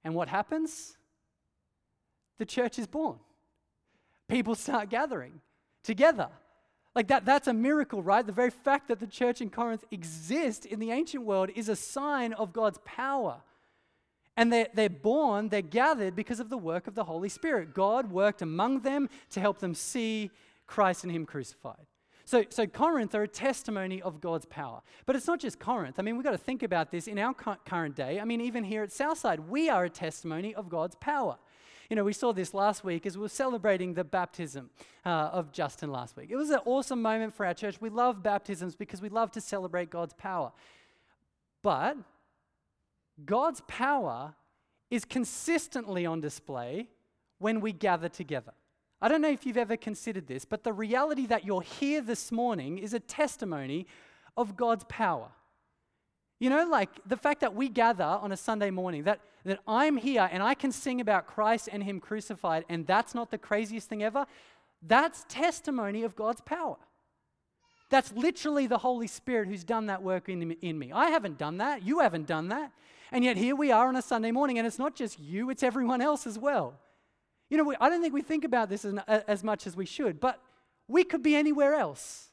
And 0.04 0.16
what 0.16 0.30
happens? 0.30 0.98
The 2.38 2.46
church 2.46 2.80
is 2.80 2.88
born. 2.88 3.18
People 4.30 4.56
start 4.56 4.90
gathering 4.90 5.42
together. 5.84 6.30
Like 6.96 7.08
that, 7.08 7.26
that's 7.26 7.48
a 7.48 7.54
miracle, 7.54 8.02
right? 8.02 8.26
The 8.26 8.32
very 8.32 8.50
fact 8.50 8.88
that 8.88 9.00
the 9.00 9.08
church 9.08 9.42
in 9.42 9.50
Corinth 9.50 9.84
exists 9.92 10.66
in 10.66 10.80
the 10.80 10.92
ancient 10.92 11.24
world 11.24 11.50
is 11.56 11.70
a 11.70 11.76
sign 11.76 12.34
of 12.34 12.54
God's 12.54 12.80
power. 12.86 13.42
And 14.38 14.54
they're, 14.54 14.68
they're 14.74 14.90
born, 14.90 15.50
they're 15.50 15.62
gathered 15.62 16.16
because 16.16 16.40
of 16.40 16.50
the 16.50 16.58
work 16.58 16.88
of 16.88 16.96
the 16.96 17.04
Holy 17.04 17.30
Spirit. 17.30 17.74
God 17.74 18.12
worked 18.12 18.42
among 18.42 18.82
them 18.82 19.10
to 19.32 19.40
help 19.40 19.60
them 19.60 19.76
see 19.76 20.32
Christ 20.66 21.04
and 21.04 21.12
Him 21.12 21.26
crucified. 21.26 21.86
So, 22.30 22.46
so 22.50 22.68
Corinth 22.68 23.16
are 23.16 23.24
a 23.24 23.28
testimony 23.28 24.04
of 24.04 24.22
God's 24.22 24.46
power. 24.46 24.82
But 25.08 25.16
it's 25.16 25.26
not 25.26 25.40
just 25.40 25.60
Corinth. 25.60 25.96
I 25.98 26.04
mean, 26.04 26.16
we've 26.16 26.24
got 26.24 26.32
to 26.32 26.38
think 26.38 26.62
about 26.62 26.92
this 26.92 27.08
in 27.08 27.18
our 27.18 27.34
current 27.34 27.96
day. 27.96 28.20
I 28.20 28.24
mean, 28.24 28.40
even 28.40 28.64
here 28.64 28.84
at 28.84 28.92
Southside, 28.92 29.40
we 29.50 29.68
are 29.68 29.86
a 29.86 29.90
testimony 29.90 30.54
of 30.54 30.70
God's 30.70 30.96
power. 30.96 31.38
You 31.90 31.96
know, 31.96 32.04
we 32.04 32.14
saw 32.14 32.32
this 32.32 32.54
last 32.54 32.84
week 32.84 33.08
as 33.08 33.18
we 33.18 33.24
were 33.24 33.30
celebrating 33.30 33.96
the 33.96 34.04
baptism 34.04 34.70
uh, 35.08 35.10
of 35.10 35.52
Justin 35.52 35.92
last 35.92 36.16
week. 36.16 36.30
It 36.30 36.36
was 36.36 36.52
an 36.52 36.60
awesome 36.66 37.02
moment 37.02 37.34
for 37.34 37.48
our 37.48 37.56
church. 37.56 37.82
We 37.82 37.90
love 37.90 38.22
baptisms 38.22 38.76
because 38.76 39.02
we 39.02 39.10
love 39.10 39.32
to 39.32 39.42
celebrate 39.42 39.90
God's 39.90 40.14
power. 40.14 40.52
But 41.64 41.98
God's 43.26 43.62
power 43.68 44.34
is 44.90 45.06
consistently 45.06 46.06
on 46.06 46.22
display 46.22 46.88
when 47.38 47.62
we 47.62 47.72
gather 47.72 48.10
together. 48.10 48.54
I 49.02 49.08
don't 49.08 49.22
know 49.22 49.30
if 49.30 49.46
you've 49.46 49.58
ever 49.58 49.78
considered 49.78 50.28
this, 50.28 50.46
but 50.46 50.64
the 50.64 50.74
reality 50.74 51.26
that 51.28 51.46
you're 51.46 51.62
here 51.62 52.02
this 52.02 52.32
morning 52.32 52.78
is 52.78 52.94
a 52.94 53.00
testimony 53.00 53.88
of 54.36 54.58
God's 54.58 54.84
power. 54.90 55.30
You 56.40 56.50
know, 56.50 56.68
like 56.68 56.90
the 57.06 57.18
fact 57.18 57.42
that 57.42 57.54
we 57.54 57.70
gather 57.70 58.04
on 58.04 58.32
a 58.32 58.38
Sunday 58.38 58.72
morning, 58.72 59.04
that, 59.04 59.20
that 59.46 59.60
I'm 59.68 59.98
here 59.98 60.28
and 60.32 60.42
I 60.44 60.54
can 60.54 60.72
sing 60.72 61.02
about 61.02 61.28
Christ 61.28 61.70
and 61.72 61.84
Him 61.84 62.00
crucified, 62.00 62.66
and 62.70 62.86
that's 62.88 63.16
not 63.16 63.32
the 63.32 63.38
craziest 63.38 63.90
thing 63.90 64.04
ever, 64.04 64.26
that's 64.86 65.26
testimony 65.28 66.04
of 66.04 66.16
God's 66.16 66.42
power. 66.42 66.78
That's 67.90 68.14
literally 68.14 68.68
the 68.68 68.78
Holy 68.78 69.08
Spirit 69.08 69.48
who's 69.48 69.64
done 69.64 69.88
that 69.88 70.02
work 70.04 70.30
in, 70.30 70.52
in 70.62 70.78
me. 70.78 70.92
I 70.92 71.10
haven't 71.10 71.38
done 71.38 71.58
that. 71.58 71.84
You 71.84 72.00
haven't 72.00 72.28
done 72.28 72.50
that. 72.50 72.72
And 73.12 73.24
yet 73.24 73.38
here 73.38 73.56
we 73.56 73.72
are 73.72 73.88
on 73.88 73.96
a 73.96 74.02
Sunday 74.02 74.32
morning, 74.32 74.58
and 74.58 74.68
it's 74.68 74.80
not 74.80 74.96
just 74.96 75.20
you, 75.20 75.50
it's 75.50 75.64
everyone 75.64 76.02
else 76.02 76.28
as 76.28 76.38
well. 76.38 76.80
You 77.50 77.58
know, 77.58 77.64
we, 77.64 77.76
I 77.82 77.90
don't 77.90 78.02
think 78.02 78.14
we 78.14 78.22
think 78.22 78.44
about 78.44 78.70
this 78.70 78.86
as, 78.86 78.96
as 79.08 79.44
much 79.44 79.66
as 79.66 79.76
we 79.76 79.86
should, 79.86 80.20
but 80.20 80.40
we 80.88 81.04
could 81.04 81.24
be 81.24 81.36
anywhere 81.36 81.76
else. 81.76 82.28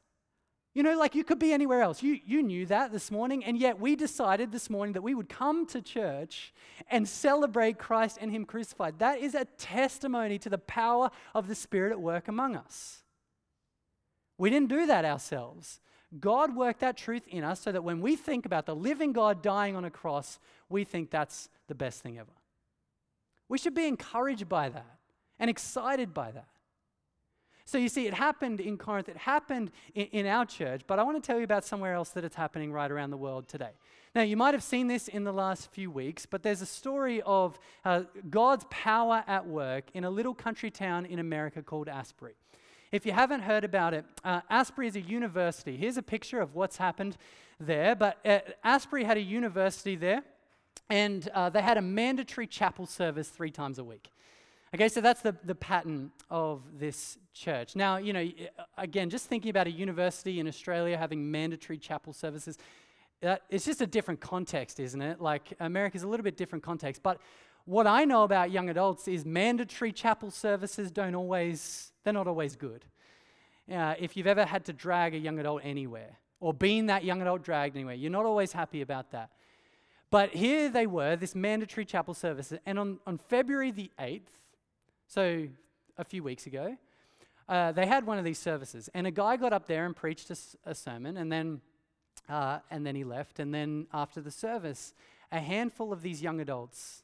You 0.74 0.82
know, 0.82 0.98
like 0.98 1.14
you 1.14 1.24
could 1.24 1.38
be 1.38 1.54
anywhere 1.54 1.80
else. 1.80 2.02
You, 2.02 2.20
you 2.26 2.42
knew 2.42 2.66
that 2.66 2.92
this 2.92 3.10
morning, 3.10 3.42
and 3.42 3.56
yet 3.56 3.80
we 3.80 3.96
decided 3.96 4.52
this 4.52 4.68
morning 4.68 4.92
that 4.92 5.00
we 5.00 5.14
would 5.14 5.30
come 5.30 5.64
to 5.68 5.80
church 5.80 6.52
and 6.90 7.08
celebrate 7.08 7.78
Christ 7.78 8.18
and 8.20 8.30
Him 8.30 8.44
crucified. 8.44 8.98
That 8.98 9.18
is 9.18 9.34
a 9.34 9.46
testimony 9.46 10.38
to 10.38 10.50
the 10.50 10.58
power 10.58 11.10
of 11.34 11.48
the 11.48 11.54
Spirit 11.54 11.92
at 11.92 12.00
work 12.00 12.28
among 12.28 12.56
us. 12.56 13.04
We 14.36 14.50
didn't 14.50 14.68
do 14.68 14.84
that 14.84 15.06
ourselves. 15.06 15.80
God 16.20 16.56
worked 16.56 16.80
that 16.80 16.96
truth 16.96 17.26
in 17.28 17.44
us 17.44 17.60
so 17.60 17.72
that 17.72 17.82
when 17.82 18.00
we 18.00 18.16
think 18.16 18.46
about 18.46 18.66
the 18.66 18.76
living 18.76 19.12
God 19.12 19.42
dying 19.42 19.74
on 19.76 19.84
a 19.84 19.90
cross, 19.90 20.38
we 20.68 20.84
think 20.84 21.10
that's 21.10 21.48
the 21.66 21.74
best 21.74 22.02
thing 22.02 22.18
ever. 22.18 22.30
We 23.48 23.58
should 23.58 23.74
be 23.74 23.86
encouraged 23.86 24.48
by 24.48 24.68
that 24.68 24.98
and 25.38 25.50
excited 25.50 26.14
by 26.14 26.30
that. 26.32 26.48
So 27.64 27.78
you 27.78 27.88
see, 27.88 28.06
it 28.06 28.14
happened 28.14 28.60
in 28.60 28.78
Corinth, 28.78 29.08
it 29.08 29.16
happened 29.16 29.72
in, 29.92 30.06
in, 30.06 30.26
our 30.26 30.46
church, 30.46 30.82
but 30.86 31.00
I 31.00 31.02
want 31.02 31.20
to 31.20 31.26
tell 31.26 31.36
you 31.36 31.42
about 31.42 31.64
somewhere 31.64 31.94
else 31.94 32.10
that 32.10 32.24
it's 32.24 32.36
happening 32.36 32.72
right 32.72 32.90
around 32.90 33.10
the 33.10 33.16
world 33.16 33.48
today. 33.48 33.72
Now, 34.14 34.22
you 34.22 34.36
might 34.36 34.54
have 34.54 34.62
seen 34.62 34.86
this 34.86 35.08
in 35.08 35.24
the 35.24 35.32
last 35.32 35.72
few 35.72 35.90
weeks, 35.90 36.26
but 36.26 36.44
there's 36.44 36.62
a 36.62 36.66
story 36.66 37.22
of 37.22 37.58
uh, 37.84 38.04
God's 38.30 38.64
power 38.70 39.24
at 39.26 39.48
work 39.48 39.90
in 39.94 40.04
a 40.04 40.10
little 40.10 40.32
country 40.32 40.70
town 40.70 41.06
in 41.06 41.18
America 41.18 41.60
called 41.60 41.88
Asbury. 41.88 42.36
If 42.92 43.04
you 43.04 43.12
haven't 43.12 43.40
heard 43.40 43.64
about 43.64 43.94
it, 43.94 44.04
uh, 44.24 44.40
Asbury 44.48 44.86
is 44.86 44.96
a 44.96 45.00
university. 45.00 45.76
Here's 45.76 45.96
a 45.96 46.02
picture 46.02 46.40
of 46.40 46.54
what's 46.54 46.76
happened 46.76 47.16
there. 47.58 47.94
But 47.96 48.18
uh, 48.24 48.40
Asbury 48.62 49.04
had 49.04 49.16
a 49.16 49.22
university 49.22 49.96
there 49.96 50.22
and 50.88 51.28
uh, 51.34 51.50
they 51.50 51.62
had 51.62 51.78
a 51.78 51.82
mandatory 51.82 52.46
chapel 52.46 52.86
service 52.86 53.28
three 53.28 53.50
times 53.50 53.78
a 53.78 53.84
week. 53.84 54.10
Okay, 54.74 54.88
so 54.88 55.00
that's 55.00 55.22
the, 55.22 55.34
the 55.44 55.54
pattern 55.54 56.10
of 56.30 56.62
this 56.78 57.18
church. 57.32 57.76
Now, 57.76 57.96
you 57.96 58.12
know, 58.12 58.28
again, 58.76 59.10
just 59.10 59.26
thinking 59.26 59.50
about 59.50 59.66
a 59.66 59.70
university 59.70 60.38
in 60.38 60.46
Australia 60.46 60.96
having 60.96 61.30
mandatory 61.30 61.78
chapel 61.78 62.12
services, 62.12 62.58
uh, 63.22 63.36
it's 63.48 63.64
just 63.64 63.80
a 63.80 63.86
different 63.86 64.20
context, 64.20 64.78
isn't 64.78 65.00
it? 65.00 65.20
Like, 65.20 65.54
America's 65.60 66.02
a 66.02 66.08
little 66.08 66.24
bit 66.24 66.36
different 66.36 66.62
context. 66.62 67.02
But 67.02 67.20
what 67.64 67.86
I 67.86 68.04
know 68.04 68.24
about 68.24 68.50
young 68.50 68.68
adults 68.68 69.08
is 69.08 69.24
mandatory 69.24 69.92
chapel 69.92 70.30
services 70.30 70.90
don't 70.90 71.14
always, 71.14 71.92
they're 72.06 72.12
not 72.12 72.28
always 72.28 72.54
good. 72.54 72.84
Uh, 73.68 73.94
if 73.98 74.16
you've 74.16 74.28
ever 74.28 74.44
had 74.44 74.64
to 74.64 74.72
drag 74.72 75.12
a 75.12 75.18
young 75.18 75.40
adult 75.40 75.60
anywhere, 75.64 76.18
or 76.38 76.54
been 76.54 76.86
that 76.86 77.02
young 77.02 77.20
adult 77.20 77.42
dragged 77.42 77.74
anywhere, 77.74 77.96
you're 77.96 78.12
not 78.12 78.24
always 78.24 78.52
happy 78.52 78.80
about 78.80 79.10
that. 79.10 79.30
But 80.08 80.30
here 80.30 80.68
they 80.68 80.86
were, 80.86 81.16
this 81.16 81.34
mandatory 81.34 81.84
chapel 81.84 82.14
service, 82.14 82.52
and 82.64 82.78
on, 82.78 83.00
on 83.08 83.18
February 83.18 83.72
the 83.72 83.90
8th, 83.98 84.20
so 85.08 85.48
a 85.98 86.04
few 86.04 86.22
weeks 86.22 86.46
ago, 86.46 86.76
uh, 87.48 87.72
they 87.72 87.86
had 87.86 88.06
one 88.06 88.18
of 88.18 88.24
these 88.24 88.38
services, 88.38 88.88
and 88.94 89.04
a 89.04 89.10
guy 89.10 89.36
got 89.36 89.52
up 89.52 89.66
there 89.66 89.84
and 89.84 89.96
preached 89.96 90.30
a, 90.30 90.36
a 90.64 90.76
sermon, 90.76 91.16
and 91.16 91.32
then, 91.32 91.60
uh, 92.28 92.60
and 92.70 92.86
then 92.86 92.94
he 92.94 93.02
left. 93.02 93.40
And 93.40 93.52
then 93.52 93.88
after 93.92 94.20
the 94.20 94.30
service, 94.30 94.94
a 95.32 95.40
handful 95.40 95.92
of 95.92 96.02
these 96.02 96.22
young 96.22 96.40
adults 96.40 97.02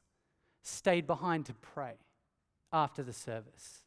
stayed 0.63 1.09
behind 1.09 1.47
to 1.47 1.55
pray 1.55 1.95
after 2.73 3.03
the 3.03 3.13
service. 3.13 3.82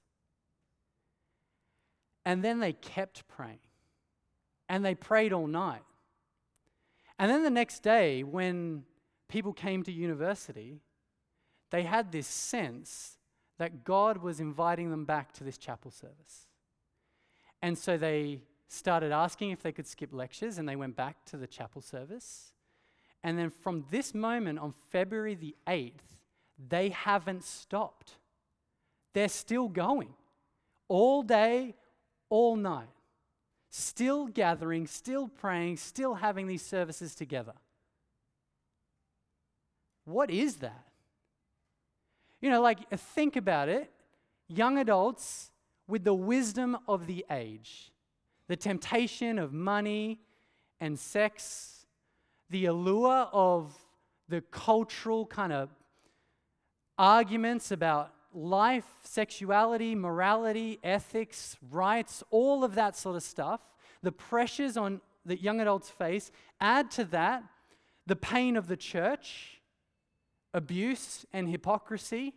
And 2.26 2.44
then 2.44 2.60
they 2.60 2.74
kept 2.74 3.28
praying, 3.28 3.60
and 4.68 4.84
they 4.84 4.96
prayed 4.96 5.32
all 5.32 5.48
night. 5.48 5.84
And 7.20 7.32
then 7.32 7.44
the 7.44 7.50
next 7.50 7.84
day, 7.84 8.24
when 8.24 8.84
people 9.30 9.54
came 9.54 9.84
to 9.84 9.92
university, 9.92 10.82
they 11.70 11.84
had 11.84 12.12
this 12.12 12.28
sense 12.28 13.18
that 13.58 13.84
God 13.84 14.18
was 14.18 14.40
inviting 14.40 14.90
them 14.90 15.06
back 15.06 15.32
to 15.34 15.44
this 15.44 15.58
chapel 15.58 15.92
service. 15.92 16.48
And 17.62 17.78
so 17.78 17.96
they 17.96 18.42
started 18.68 19.12
asking 19.12 19.52
if 19.52 19.62
they 19.62 19.72
could 19.72 19.88
skip 19.88 20.12
lectures, 20.12 20.58
and 20.58 20.68
they 20.68 20.76
went 20.76 20.96
back 20.96 21.24
to 21.26 21.38
the 21.38 21.48
chapel 21.48 21.82
service. 21.82 22.54
And 23.24 23.38
then 23.40 23.50
from 23.50 23.86
this 23.92 24.14
moment 24.14 24.60
on 24.60 24.74
February 24.90 25.36
the 25.36 25.56
8th, 25.68 25.94
they 26.70 26.90
haven't 26.90 27.44
stopped. 27.44 28.14
They're 29.14 29.30
still 29.30 29.68
going 29.68 30.14
all 30.88 31.24
day, 31.24 31.76
all 32.30 32.56
night, 32.56 32.88
still 33.70 34.28
gathering, 34.28 34.88
still 34.88 35.28
praying, 35.28 35.78
still 35.78 36.16
having 36.16 36.48
these 36.48 36.66
services 36.66 37.16
together. 37.16 37.54
What 40.06 40.30
is 40.30 40.58
that? 40.58 40.86
You 42.42 42.50
know, 42.50 42.62
like, 42.62 42.90
think 42.92 43.36
about 43.36 43.70
it. 43.70 43.92
Young 44.48 44.78
adults 44.78 45.52
with 45.88 46.04
the 46.04 46.14
wisdom 46.14 46.78
of 46.88 47.08
the 47.08 47.26
age, 47.32 47.92
the 48.48 48.56
temptation 48.56 49.40
of 49.40 49.54
money 49.54 50.20
and 50.80 50.98
sex, 51.00 51.86
the 52.50 52.66
allure 52.66 53.28
of 53.32 53.74
the 54.28 54.42
cultural 54.42 55.26
kind 55.26 55.54
of 55.54 55.70
arguments 56.98 57.72
about 57.72 58.14
life, 58.36 58.86
sexuality, 59.04 59.95
morality, 59.95 60.80
ethics, 60.84 61.58
rights, 61.71 62.24
all 62.30 62.63
of 62.63 62.76
that 62.76 62.95
sort 62.95 63.15
of 63.15 63.24
stuff, 63.24 63.62
the 64.04 64.12
pressures 64.12 64.78
on 64.78 65.02
that 65.26 65.41
young 65.41 65.60
adults 65.60 65.89
face, 65.89 66.32
add 66.60 66.91
to 66.91 67.06
that 67.06 67.43
the 68.06 68.15
pain 68.15 68.56
of 68.56 68.67
the 68.67 68.78
church 68.78 69.62
abuse 70.54 71.26
and 71.34 71.50
hypocrisy, 71.50 72.34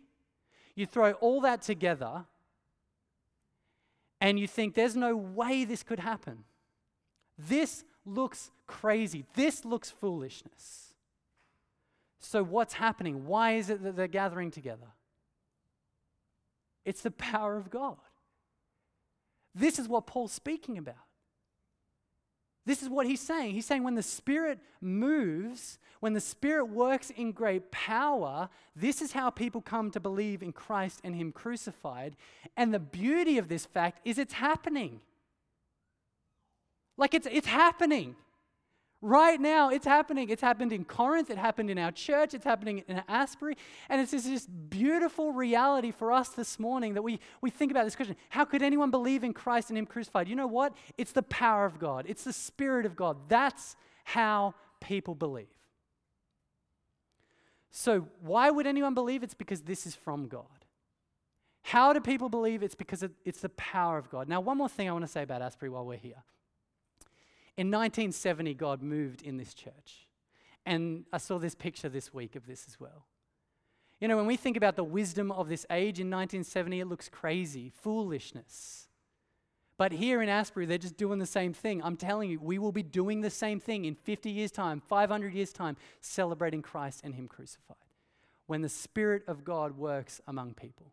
you 0.75 0.85
throw 0.85 1.11
all 1.13 1.41
that 1.41 1.61
together 1.61 2.25
and 4.21 4.39
you 4.39 4.47
think 4.47 4.73
there's 4.73 4.95
no 4.95 5.15
way 5.15 5.65
this 5.65 5.83
could 5.83 5.99
happen. 5.99 6.43
This 7.37 7.85
looks 8.05 8.51
crazy. 8.67 9.25
This 9.35 9.63
looks 9.63 9.89
foolishness. 9.89 10.93
So, 12.19 12.43
what's 12.43 12.73
happening? 12.73 13.25
Why 13.25 13.53
is 13.53 13.69
it 13.69 13.81
that 13.83 13.95
they're 13.95 14.07
gathering 14.07 14.51
together? 14.51 14.87
It's 16.89 17.01
the 17.01 17.11
power 17.11 17.55
of 17.55 17.69
God. 17.69 17.97
This 19.53 19.77
is 19.77 19.87
what 19.87 20.07
Paul's 20.07 20.31
speaking 20.31 20.75
about. 20.79 20.95
This 22.65 22.81
is 22.81 22.89
what 22.89 23.05
he's 23.05 23.21
saying. 23.21 23.53
He's 23.53 23.67
saying 23.67 23.83
when 23.83 23.93
the 23.93 24.01
Spirit 24.01 24.57
moves, 24.81 25.77
when 25.99 26.13
the 26.13 26.19
Spirit 26.19 26.65
works 26.65 27.11
in 27.11 27.31
great 27.31 27.69
power, 27.69 28.49
this 28.75 29.03
is 29.03 29.11
how 29.11 29.29
people 29.29 29.61
come 29.61 29.91
to 29.91 29.99
believe 29.99 30.41
in 30.41 30.51
Christ 30.51 30.99
and 31.03 31.15
Him 31.15 31.31
crucified. 31.31 32.15
And 32.57 32.73
the 32.73 32.79
beauty 32.79 33.37
of 33.37 33.49
this 33.49 33.67
fact 33.67 33.99
is 34.03 34.17
it's 34.17 34.33
happening. 34.33 35.01
Like 36.97 37.13
it's, 37.13 37.27
it's 37.29 37.47
happening. 37.47 38.15
Right 39.01 39.39
now, 39.39 39.69
it's 39.69 39.85
happening. 39.85 40.29
It's 40.29 40.41
happened 40.41 40.73
in 40.73 40.83
Corinth, 40.83 41.29
it 41.29 41.37
happened 41.37 41.69
in 41.69 41.77
our 41.77 41.91
church, 41.91 42.33
it's 42.33 42.43
happening 42.43 42.83
in 42.89 43.01
Asbury. 43.07 43.55
And 43.87 44.01
it's 44.01 44.11
this 44.11 44.45
beautiful 44.45 45.31
reality 45.31 45.91
for 45.91 46.11
us 46.11 46.29
this 46.29 46.59
morning 46.59 46.95
that 46.95 47.01
we, 47.01 47.21
we 47.41 47.49
think 47.49 47.71
about 47.71 47.85
this 47.85 47.95
question 47.95 48.17
how 48.27 48.43
could 48.43 48.61
anyone 48.61 48.91
believe 48.91 49.23
in 49.23 49.33
Christ 49.33 49.69
and 49.69 49.77
Him 49.77 49.85
crucified? 49.85 50.27
You 50.27 50.35
know 50.35 50.47
what? 50.47 50.73
It's 50.97 51.13
the 51.13 51.23
power 51.23 51.65
of 51.65 51.79
God, 51.79 52.05
it's 52.09 52.25
the 52.25 52.33
Spirit 52.33 52.85
of 52.85 52.97
God. 52.97 53.17
That's 53.29 53.77
how 54.03 54.53
people 54.81 55.15
believe. 55.15 55.47
So, 57.71 58.07
why 58.21 58.49
would 58.49 58.67
anyone 58.67 58.95
believe? 58.95 59.23
It's 59.23 59.33
because 59.33 59.61
this 59.61 59.85
is 59.85 59.95
from 59.95 60.27
God. 60.27 60.43
How 61.61 61.93
do 61.93 62.01
people 62.01 62.27
believe? 62.27 62.63
It's 62.63 62.75
because 62.75 63.05
it's 63.23 63.41
the 63.41 63.49
power 63.49 63.97
of 63.97 64.09
God. 64.09 64.27
Now, 64.27 64.41
one 64.41 64.57
more 64.57 64.67
thing 64.67 64.89
I 64.89 64.91
want 64.91 65.05
to 65.05 65.11
say 65.11 65.21
about 65.23 65.41
Asbury 65.41 65.69
while 65.69 65.85
we're 65.85 65.97
here. 65.97 66.23
In 67.57 67.67
1970, 67.67 68.53
God 68.53 68.81
moved 68.81 69.21
in 69.21 69.37
this 69.37 69.53
church. 69.53 70.07
And 70.65 71.05
I 71.11 71.17
saw 71.17 71.39
this 71.39 71.55
picture 71.55 71.89
this 71.89 72.13
week 72.13 72.35
of 72.35 72.45
this 72.45 72.65
as 72.67 72.79
well. 72.79 73.05
You 73.99 74.07
know, 74.07 74.15
when 74.15 74.27
we 74.27 74.37
think 74.37 74.55
about 74.55 74.75
the 74.75 74.83
wisdom 74.83 75.31
of 75.31 75.49
this 75.49 75.65
age 75.69 75.99
in 75.99 76.07
1970, 76.07 76.79
it 76.79 76.85
looks 76.85 77.09
crazy, 77.09 77.69
foolishness. 77.69 78.87
But 79.77 79.93
here 79.93 80.21
in 80.21 80.29
Asbury, 80.29 80.65
they're 80.65 80.77
just 80.77 80.97
doing 80.97 81.19
the 81.19 81.25
same 81.25 81.53
thing. 81.53 81.81
I'm 81.83 81.95
telling 81.95 82.29
you, 82.29 82.39
we 82.39 82.59
will 82.59 82.71
be 82.71 82.83
doing 82.83 83.21
the 83.21 83.29
same 83.29 83.59
thing 83.59 83.85
in 83.85 83.95
50 83.95 84.29
years' 84.29 84.51
time, 84.51 84.81
500 84.81 85.33
years' 85.33 85.53
time, 85.53 85.77
celebrating 86.01 86.61
Christ 86.61 87.01
and 87.03 87.15
Him 87.15 87.27
crucified. 87.27 87.77
When 88.45 88.61
the 88.61 88.69
Spirit 88.69 89.23
of 89.27 89.43
God 89.43 89.77
works 89.77 90.19
among 90.27 90.53
people. 90.53 90.91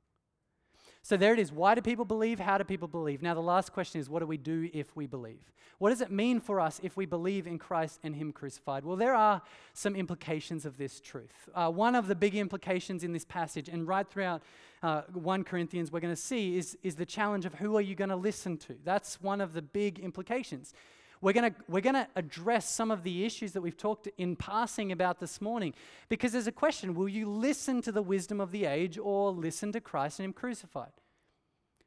So 1.06 1.16
there 1.16 1.32
it 1.32 1.38
is. 1.38 1.52
Why 1.52 1.76
do 1.76 1.82
people 1.82 2.04
believe? 2.04 2.40
How 2.40 2.58
do 2.58 2.64
people 2.64 2.88
believe? 2.88 3.22
Now, 3.22 3.32
the 3.32 3.40
last 3.40 3.72
question 3.72 4.00
is 4.00 4.10
what 4.10 4.18
do 4.18 4.26
we 4.26 4.36
do 4.36 4.68
if 4.72 4.96
we 4.96 5.06
believe? 5.06 5.52
What 5.78 5.90
does 5.90 6.00
it 6.00 6.10
mean 6.10 6.40
for 6.40 6.58
us 6.58 6.80
if 6.82 6.96
we 6.96 7.06
believe 7.06 7.46
in 7.46 7.60
Christ 7.60 8.00
and 8.02 8.16
Him 8.16 8.32
crucified? 8.32 8.84
Well, 8.84 8.96
there 8.96 9.14
are 9.14 9.40
some 9.72 9.94
implications 9.94 10.66
of 10.66 10.78
this 10.78 10.98
truth. 10.98 11.48
Uh, 11.54 11.70
one 11.70 11.94
of 11.94 12.08
the 12.08 12.16
big 12.16 12.34
implications 12.34 13.04
in 13.04 13.12
this 13.12 13.24
passage, 13.24 13.68
and 13.68 13.86
right 13.86 14.08
throughout 14.10 14.42
uh, 14.82 15.02
1 15.12 15.44
Corinthians, 15.44 15.92
we're 15.92 16.00
going 16.00 16.12
to 16.12 16.20
see, 16.20 16.58
is, 16.58 16.76
is 16.82 16.96
the 16.96 17.06
challenge 17.06 17.46
of 17.46 17.54
who 17.54 17.76
are 17.76 17.82
you 17.82 17.94
going 17.94 18.10
to 18.10 18.16
listen 18.16 18.56
to? 18.56 18.74
That's 18.82 19.22
one 19.22 19.40
of 19.40 19.52
the 19.52 19.62
big 19.62 20.00
implications. 20.00 20.74
We're 21.20 21.32
going 21.32 21.54
we're 21.68 21.80
to 21.80 22.06
address 22.14 22.68
some 22.68 22.90
of 22.90 23.02
the 23.02 23.24
issues 23.24 23.52
that 23.52 23.60
we've 23.60 23.76
talked 23.76 24.08
in 24.18 24.36
passing 24.36 24.92
about 24.92 25.18
this 25.18 25.40
morning 25.40 25.74
because 26.08 26.32
there's 26.32 26.46
a 26.46 26.52
question 26.52 26.94
will 26.94 27.08
you 27.08 27.28
listen 27.28 27.82
to 27.82 27.92
the 27.92 28.02
wisdom 28.02 28.40
of 28.40 28.52
the 28.52 28.66
age 28.66 28.98
or 28.98 29.30
listen 29.30 29.72
to 29.72 29.80
Christ 29.80 30.18
and 30.18 30.26
Him 30.26 30.32
crucified? 30.32 30.92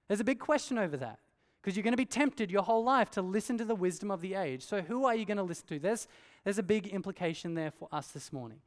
There's 0.08 0.20
a 0.20 0.26
big 0.26 0.40
question 0.40 0.78
over 0.78 0.98
that 0.98 1.20
because 1.62 1.76
you're 1.76 1.84
going 1.84 1.94
to 1.94 1.98
be 1.98 2.06
tempted 2.06 2.50
your 2.50 2.64
whole 2.64 2.84
life 2.84 3.12
to 3.12 3.22
listen 3.22 3.58
to 3.58 3.66
the 3.66 3.76
wisdom 3.76 4.10
of 4.10 4.22
the 4.22 4.34
age. 4.34 4.64
So, 4.64 4.82
who 4.82 5.06
are 5.06 5.16
you 5.16 5.26
going 5.26 5.38
to 5.38 5.44
listen 5.44 5.68
to? 5.68 5.80
There's, 5.80 6.08
there's 6.44 6.58
a 6.58 6.64
big 6.64 6.88
implication 6.88 7.54
there 7.54 7.72
for 7.72 7.88
us 7.92 8.08
this 8.08 8.34
morning. 8.34 8.60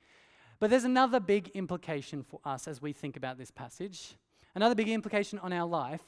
But 0.61 0.71
there's 0.71 0.85
another 0.85 1.19
big 1.19 1.51
implication 1.55 2.23
for 2.23 2.39
us 2.45 2.69
as 2.69 2.81
we 2.81 2.93
think 2.93 3.17
about 3.17 3.39
this 3.39 3.51
passage, 3.51 4.15
another 4.55 4.77
big 4.77 4.89
implication 4.89 5.41
on 5.41 5.53
our 5.53 5.67
life. 5.67 6.03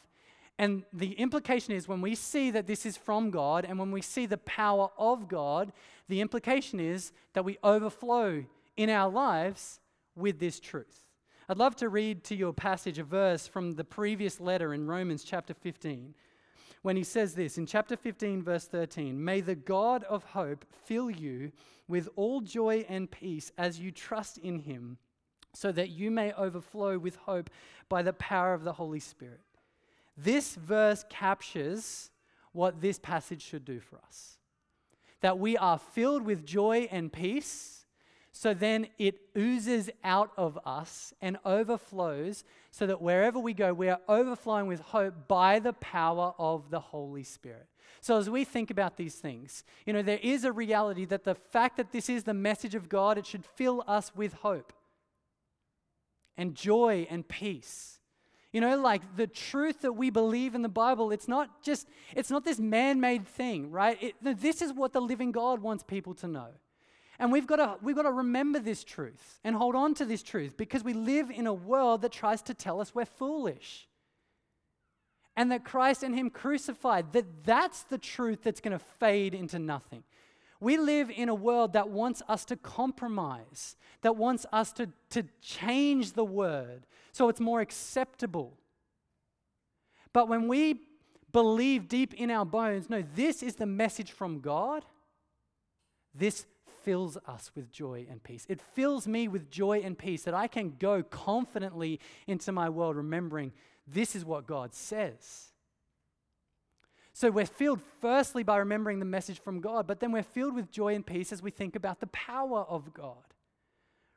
And 0.58 0.84
the 0.92 1.12
implication 1.12 1.74
is 1.74 1.88
when 1.88 2.00
we 2.00 2.14
see 2.14 2.50
that 2.52 2.66
this 2.66 2.86
is 2.86 2.96
from 2.96 3.30
God 3.30 3.64
and 3.64 3.78
when 3.78 3.90
we 3.90 4.00
see 4.00 4.26
the 4.26 4.38
power 4.38 4.88
of 4.96 5.28
God, 5.28 5.72
the 6.08 6.20
implication 6.20 6.78
is 6.78 7.12
that 7.32 7.44
we 7.44 7.58
overflow 7.64 8.44
in 8.76 8.90
our 8.90 9.10
lives 9.10 9.80
with 10.14 10.38
this 10.38 10.60
truth. 10.60 11.04
I'd 11.48 11.58
love 11.58 11.76
to 11.76 11.88
read 11.88 12.24
to 12.24 12.34
you 12.34 12.48
a 12.48 12.52
passage, 12.52 12.98
a 12.98 13.04
verse 13.04 13.46
from 13.46 13.72
the 13.72 13.84
previous 13.84 14.40
letter 14.40 14.72
in 14.72 14.86
Romans 14.86 15.24
chapter 15.24 15.52
15, 15.52 16.14
when 16.82 16.96
he 16.96 17.04
says 17.04 17.34
this 17.34 17.58
in 17.58 17.66
chapter 17.66 17.96
15, 17.96 18.42
verse 18.42 18.66
13 18.66 19.22
May 19.22 19.40
the 19.40 19.54
God 19.54 20.04
of 20.04 20.24
hope 20.24 20.64
fill 20.84 21.10
you 21.10 21.50
with 21.88 22.08
all 22.16 22.40
joy 22.40 22.84
and 22.88 23.10
peace 23.10 23.52
as 23.58 23.80
you 23.80 23.90
trust 23.90 24.38
in 24.38 24.60
him, 24.60 24.98
so 25.52 25.72
that 25.72 25.90
you 25.90 26.10
may 26.10 26.32
overflow 26.32 26.98
with 26.98 27.16
hope 27.16 27.50
by 27.88 28.02
the 28.02 28.12
power 28.12 28.54
of 28.54 28.64
the 28.64 28.72
Holy 28.72 29.00
Spirit. 29.00 29.40
This 30.16 30.54
verse 30.54 31.04
captures 31.08 32.10
what 32.52 32.80
this 32.80 32.98
passage 32.98 33.42
should 33.42 33.64
do 33.64 33.80
for 33.80 33.98
us 34.06 34.38
that 35.20 35.38
we 35.38 35.56
are 35.56 35.78
filled 35.78 36.22
with 36.22 36.44
joy 36.44 36.86
and 36.90 37.10
peace 37.10 37.84
so 38.36 38.52
then 38.52 38.88
it 38.98 39.20
oozes 39.38 39.90
out 40.02 40.32
of 40.36 40.58
us 40.66 41.14
and 41.22 41.38
overflows, 41.44 42.42
so 42.72 42.84
that 42.84 43.00
wherever 43.00 43.38
we 43.38 43.54
go, 43.54 43.72
we 43.72 43.88
are 43.88 44.00
overflowing 44.08 44.66
with 44.66 44.80
hope 44.80 45.28
by 45.28 45.60
the 45.60 45.72
power 45.74 46.34
of 46.36 46.68
the 46.68 46.80
Holy 46.80 47.22
Spirit. 47.22 47.68
So, 48.00 48.18
as 48.18 48.28
we 48.28 48.42
think 48.42 48.72
about 48.72 48.96
these 48.96 49.14
things, 49.14 49.62
you 49.86 49.92
know, 49.92 50.02
there 50.02 50.18
is 50.20 50.44
a 50.44 50.50
reality 50.50 51.04
that 51.04 51.22
the 51.22 51.36
fact 51.36 51.76
that 51.76 51.92
this 51.92 52.08
is 52.08 52.24
the 52.24 52.34
message 52.34 52.74
of 52.74 52.88
God, 52.88 53.18
it 53.18 53.24
should 53.24 53.46
fill 53.46 53.84
us 53.86 54.10
with 54.16 54.32
hope 54.32 54.72
and 56.36 56.56
joy 56.56 57.06
and 57.08 57.26
peace. 57.28 57.93
You 58.54 58.60
know, 58.60 58.80
like 58.80 59.16
the 59.16 59.26
truth 59.26 59.80
that 59.80 59.94
we 59.94 60.10
believe 60.10 60.54
in 60.54 60.62
the 60.62 60.68
Bible, 60.68 61.10
it's 61.10 61.26
not 61.26 61.60
just, 61.60 61.88
it's 62.14 62.30
not 62.30 62.44
this 62.44 62.60
man 62.60 63.00
made 63.00 63.26
thing, 63.26 63.72
right? 63.72 64.00
It, 64.00 64.14
this 64.22 64.62
is 64.62 64.72
what 64.72 64.92
the 64.92 65.00
living 65.00 65.32
God 65.32 65.60
wants 65.60 65.82
people 65.82 66.14
to 66.14 66.28
know. 66.28 66.50
And 67.18 67.32
we've 67.32 67.48
got, 67.48 67.56
to, 67.56 67.74
we've 67.82 67.96
got 67.96 68.02
to 68.02 68.12
remember 68.12 68.60
this 68.60 68.84
truth 68.84 69.40
and 69.42 69.56
hold 69.56 69.74
on 69.74 69.92
to 69.94 70.04
this 70.04 70.22
truth 70.22 70.56
because 70.56 70.84
we 70.84 70.92
live 70.92 71.32
in 71.32 71.48
a 71.48 71.52
world 71.52 72.02
that 72.02 72.12
tries 72.12 72.42
to 72.42 72.54
tell 72.54 72.80
us 72.80 72.94
we're 72.94 73.04
foolish. 73.04 73.88
And 75.36 75.50
that 75.50 75.64
Christ 75.64 76.04
and 76.04 76.14
Him 76.14 76.30
crucified, 76.30 77.12
that 77.12 77.42
that's 77.42 77.82
the 77.82 77.98
truth 77.98 78.44
that's 78.44 78.60
going 78.60 78.78
to 78.78 78.84
fade 79.00 79.34
into 79.34 79.58
nothing. 79.58 80.04
We 80.60 80.76
live 80.76 81.10
in 81.10 81.28
a 81.28 81.34
world 81.34 81.72
that 81.74 81.90
wants 81.90 82.22
us 82.28 82.44
to 82.46 82.56
compromise, 82.56 83.76
that 84.02 84.16
wants 84.16 84.46
us 84.52 84.72
to, 84.74 84.88
to 85.10 85.24
change 85.40 86.12
the 86.12 86.24
word 86.24 86.86
so 87.12 87.28
it's 87.28 87.40
more 87.40 87.60
acceptable. 87.60 88.56
But 90.12 90.28
when 90.28 90.48
we 90.48 90.80
believe 91.32 91.88
deep 91.88 92.14
in 92.14 92.30
our 92.30 92.46
bones, 92.46 92.88
no, 92.88 93.04
this 93.14 93.42
is 93.42 93.56
the 93.56 93.66
message 93.66 94.12
from 94.12 94.40
God, 94.40 94.84
this 96.14 96.46
fills 96.84 97.16
us 97.26 97.50
with 97.54 97.72
joy 97.72 98.06
and 98.10 98.22
peace. 98.22 98.46
It 98.48 98.60
fills 98.60 99.08
me 99.08 99.26
with 99.26 99.50
joy 99.50 99.80
and 99.80 99.98
peace 99.98 100.22
that 100.24 100.34
I 100.34 100.46
can 100.46 100.76
go 100.78 101.02
confidently 101.02 101.98
into 102.26 102.52
my 102.52 102.68
world 102.68 102.96
remembering 102.96 103.52
this 103.86 104.14
is 104.14 104.24
what 104.24 104.46
God 104.46 104.74
says. 104.74 105.53
So 107.16 107.30
we're 107.30 107.46
filled 107.46 107.80
firstly 108.00 108.42
by 108.42 108.56
remembering 108.56 108.98
the 108.98 109.04
message 109.04 109.38
from 109.38 109.60
God, 109.60 109.86
but 109.86 110.00
then 110.00 110.10
we're 110.10 110.24
filled 110.24 110.56
with 110.56 110.72
joy 110.72 110.96
and 110.96 111.06
peace 111.06 111.32
as 111.32 111.40
we 111.40 111.52
think 111.52 111.76
about 111.76 112.00
the 112.00 112.08
power 112.08 112.62
of 112.62 112.92
God. 112.92 113.22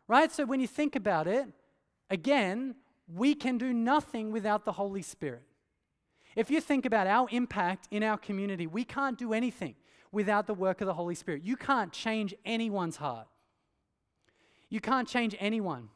Right? 0.07 0.31
So 0.31 0.45
when 0.45 0.60
you 0.60 0.67
think 0.67 0.95
about 0.95 1.27
it, 1.27 1.45
again, 2.10 2.73
we 3.07 3.36
can 3.36 3.60
do 3.60 3.71
nothing 3.71 4.31
without 4.31 4.65
the 4.65 4.71
Holy 4.71 5.03
Spirit. 5.03 5.43
If 6.36 6.49
you 6.49 6.60
think 6.60 6.88
about 6.88 7.05
our 7.05 7.27
impact 7.29 7.88
in 7.91 8.01
our 8.01 8.17
community, 8.17 8.65
we 8.65 8.83
can't 8.83 9.17
do 9.17 9.31
anything 9.31 9.75
without 10.12 10.47
the 10.47 10.55
work 10.55 10.81
of 10.81 10.88
the 10.88 10.93
Holy 10.95 11.15
Spirit. 11.15 11.43
You 11.43 11.55
can't 11.55 11.93
change 11.93 12.33
anyone's 12.45 12.95
heart. 12.95 13.27
You 14.69 14.79
can't 14.79 15.07
change 15.07 15.36
anyone. 15.39 15.89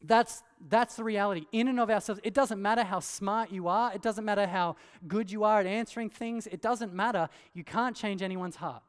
That's, 0.00 0.42
that's 0.68 0.96
the 0.96 1.04
reality. 1.04 1.46
In 1.50 1.68
and 1.68 1.80
of 1.80 1.90
ourselves, 1.90 2.20
it 2.22 2.32
doesn't 2.32 2.62
matter 2.62 2.84
how 2.84 3.00
smart 3.00 3.50
you 3.50 3.66
are, 3.68 3.92
it 3.92 4.00
doesn't 4.00 4.24
matter 4.24 4.46
how 4.46 4.76
good 5.06 5.30
you 5.30 5.44
are 5.44 5.60
at 5.60 5.66
answering 5.66 6.08
things, 6.08 6.46
it 6.46 6.62
doesn't 6.62 6.94
matter. 6.94 7.28
You 7.52 7.64
can't 7.64 7.96
change 7.96 8.22
anyone's 8.22 8.56
heart. 8.56 8.82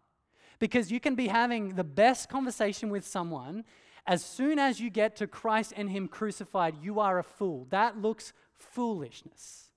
Because 0.59 0.91
you 0.91 0.99
can 0.99 1.15
be 1.15 1.27
having 1.27 1.69
the 1.69 1.83
best 1.83 2.29
conversation 2.29 2.89
with 2.89 3.07
someone. 3.07 3.63
As 4.05 4.23
soon 4.23 4.59
as 4.59 4.79
you 4.79 4.89
get 4.89 5.15
to 5.17 5.27
Christ 5.27 5.73
and 5.75 5.89
Him 5.89 6.07
crucified, 6.07 6.75
you 6.81 6.99
are 6.99 7.17
a 7.17 7.23
fool. 7.23 7.65
That 7.69 7.97
looks 7.97 8.33
foolishness. 8.57 9.69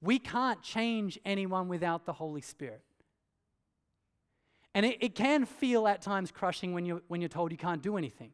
We 0.00 0.18
can't 0.18 0.62
change 0.62 1.18
anyone 1.24 1.68
without 1.68 2.06
the 2.06 2.12
Holy 2.12 2.40
Spirit. 2.40 2.82
And 4.74 4.84
it, 4.84 4.98
it 5.00 5.14
can 5.14 5.44
feel 5.44 5.86
at 5.86 6.02
times 6.02 6.32
crushing 6.32 6.74
when 6.74 6.84
you're, 6.84 7.02
when 7.08 7.20
you're 7.20 7.28
told 7.28 7.52
you 7.52 7.58
can't 7.58 7.82
do 7.82 7.96
anything. 7.96 8.32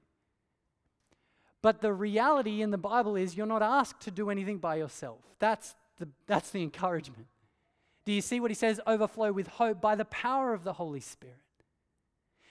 But 1.62 1.80
the 1.80 1.92
reality 1.92 2.62
in 2.62 2.70
the 2.70 2.78
Bible 2.78 3.16
is 3.16 3.36
you're 3.36 3.46
not 3.46 3.62
asked 3.62 4.00
to 4.02 4.10
do 4.10 4.30
anything 4.30 4.58
by 4.58 4.76
yourself. 4.76 5.18
That's 5.38 5.74
the, 5.98 6.08
that's 6.26 6.50
the 6.50 6.62
encouragement. 6.62 7.26
Do 8.04 8.12
you 8.12 8.22
see 8.22 8.40
what 8.40 8.50
he 8.50 8.54
says? 8.54 8.80
Overflow 8.86 9.32
with 9.32 9.46
hope 9.46 9.80
by 9.80 9.94
the 9.94 10.06
power 10.06 10.54
of 10.54 10.64
the 10.64 10.72
Holy 10.72 11.00
Spirit. 11.00 11.36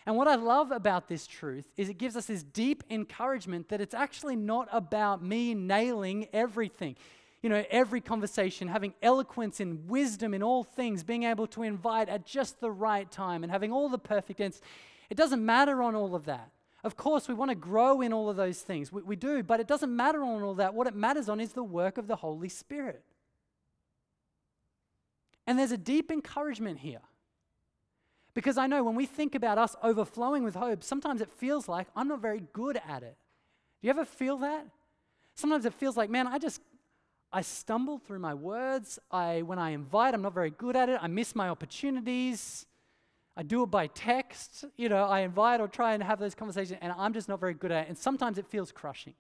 And 0.06 0.16
what 0.16 0.28
I 0.28 0.36
love 0.36 0.72
about 0.72 1.08
this 1.08 1.28
truth 1.28 1.68
is 1.76 1.90
it 1.90 1.98
gives 1.98 2.16
us 2.16 2.28
this 2.28 2.44
deep 2.44 2.84
encouragement 2.90 3.70
that 3.70 3.82
it's 3.82 3.94
actually 3.94 4.36
not 4.36 4.68
about 4.72 5.24
me 5.24 5.54
nailing 5.54 6.28
everything 6.34 6.96
you 7.42 7.50
know, 7.50 7.64
every 7.70 8.02
conversation, 8.02 8.68
having 8.68 8.94
eloquence 9.02 9.60
and 9.60 9.90
wisdom 9.90 10.34
in 10.34 10.44
all 10.44 10.64
things, 10.64 11.04
being 11.04 11.24
able 11.24 11.48
to 11.48 11.64
invite 11.64 12.10
at 12.10 12.26
just 12.26 12.60
the 12.60 12.72
right 12.72 13.10
time 13.10 13.44
and 13.44 13.52
having 13.52 13.72
all 13.72 13.88
the 13.88 13.98
perfect 13.98 14.42
answers. 14.42 14.62
It 15.10 15.16
doesn't 15.16 15.44
matter 15.44 15.82
on 15.82 15.96
all 15.96 16.16
of 16.16 16.26
that. 16.26 16.52
Of 16.84 16.96
course, 16.96 17.28
we 17.28 17.34
want 17.34 17.50
to 17.50 17.56
grow 17.56 18.02
in 18.02 18.14
all 18.14 18.30
of 18.30 18.38
those 18.38 18.62
things. 18.62 18.92
We, 18.92 19.02
we 19.02 19.16
do, 19.16 19.44
but 19.44 19.60
it 19.60 19.68
doesn't 19.68 19.94
matter 19.94 20.24
on 20.24 20.42
all 20.42 20.56
that. 20.56 20.74
What 20.74 20.88
it 20.88 20.96
matters 20.96 21.28
on 21.28 21.40
is 21.40 21.54
the 21.54 21.64
work 21.64 21.98
of 21.98 22.08
the 22.08 22.16
Holy 22.16 22.50
Spirit. 22.50 23.04
And 25.46 25.60
there's 25.60 25.72
a 25.72 25.78
deep 25.78 26.12
encouragement 26.12 26.80
here. 26.80 27.02
Because 28.34 28.58
I 28.58 28.68
know 28.68 28.84
when 28.84 28.96
we 28.96 29.06
think 29.06 29.36
about 29.36 29.58
us 29.58 29.76
overflowing 29.84 30.44
with 30.44 30.56
hope, 30.56 30.84
sometimes 30.84 31.20
it 31.20 31.30
feels 31.32 31.68
like 31.68 31.88
I'm 31.96 32.08
not 32.08 32.22
very 32.22 32.44
good 32.54 32.80
at 32.88 33.04
it. 33.04 33.18
Do 33.82 33.88
you 33.88 33.90
ever 33.90 34.06
feel 34.06 34.38
that? 34.38 34.66
Sometimes 35.36 35.66
it 35.66 35.74
feels 35.74 35.98
like, 35.98 36.10
man, 36.10 36.28
I 36.28 36.38
just 36.38 36.62
I 37.32 37.42
stumble 37.42 38.00
through 38.00 38.20
my 38.20 38.34
words. 38.34 38.98
I, 39.12 39.44
when 39.44 39.60
I 39.60 39.72
invite, 39.72 40.14
I'm 40.14 40.22
not 40.22 40.34
very 40.34 40.50
good 40.50 40.76
at 40.76 40.90
it. 40.90 41.00
I 41.02 41.08
miss 41.08 41.36
my 41.36 41.50
opportunities. 41.50 42.66
I 43.40 43.44
do 43.44 43.64
it 43.64 43.68
by 43.68 43.88
text. 43.88 44.66
You 44.76 44.90
know, 44.90 45.06
I 45.06 45.22
invite 45.22 45.62
or 45.62 45.70
try 45.70 45.94
and 45.94 46.04
have 46.04 46.20
those 46.20 46.36
conversations, 46.36 46.78
and 46.82 46.92
I'm 46.98 47.14
just 47.14 47.30
not 47.30 47.40
very 47.40 47.54
good 47.54 47.72
at 47.72 47.86
it. 47.86 47.88
And 47.88 47.98
sometimes 47.98 48.38
it 48.38 48.46
feels 48.46 48.74
crushing. 48.74 49.14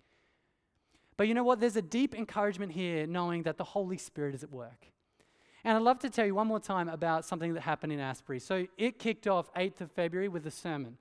But 1.16 1.30
you 1.30 1.34
know 1.34 1.46
what? 1.46 1.62
There's 1.62 1.78
a 1.78 1.82
deep 1.82 2.14
encouragement 2.14 2.74
here 2.74 3.08
knowing 3.08 3.44
that 3.44 3.58
the 3.58 3.64
Holy 3.64 3.98
Spirit 3.98 4.36
is 4.36 4.44
at 4.44 4.52
work. 4.52 4.88
And 5.64 5.78
I'd 5.78 5.84
love 5.84 6.00
to 6.00 6.10
tell 6.10 6.26
you 6.26 6.36
one 6.36 6.48
more 6.48 6.60
time 6.60 6.90
about 6.90 7.24
something 7.24 7.54
that 7.54 7.62
happened 7.62 7.94
in 7.94 8.02
Asbury. 8.02 8.40
So 8.40 8.68
it 8.78 9.00
kicked 9.00 9.26
off 9.26 9.54
8th 9.54 9.80
of 9.80 9.92
February 9.94 10.28
with 10.28 10.46
a 10.46 10.52
sermon. 10.52 10.98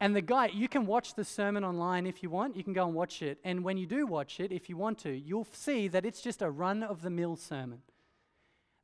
And 0.00 0.16
the 0.16 0.22
guy, 0.22 0.46
you 0.52 0.66
can 0.66 0.86
watch 0.86 1.14
the 1.14 1.24
sermon 1.24 1.62
online 1.62 2.04
if 2.04 2.20
you 2.20 2.30
want. 2.30 2.56
You 2.56 2.64
can 2.64 2.72
go 2.72 2.86
and 2.86 2.96
watch 2.96 3.22
it. 3.22 3.38
And 3.44 3.62
when 3.62 3.76
you 3.76 3.86
do 3.86 4.08
watch 4.08 4.40
it, 4.40 4.50
if 4.50 4.68
you 4.68 4.76
want 4.76 4.98
to, 5.00 5.10
you'll 5.12 5.46
see 5.52 5.86
that 5.86 6.04
it's 6.04 6.20
just 6.20 6.42
a 6.42 6.50
run 6.50 6.82
of 6.82 7.02
the 7.02 7.10
mill 7.10 7.36
sermon. 7.36 7.82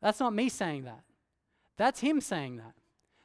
That's 0.00 0.20
not 0.20 0.32
me 0.32 0.48
saying 0.48 0.84
that. 0.84 1.02
That's 1.76 2.00
him 2.00 2.20
saying 2.20 2.56
that. 2.56 2.74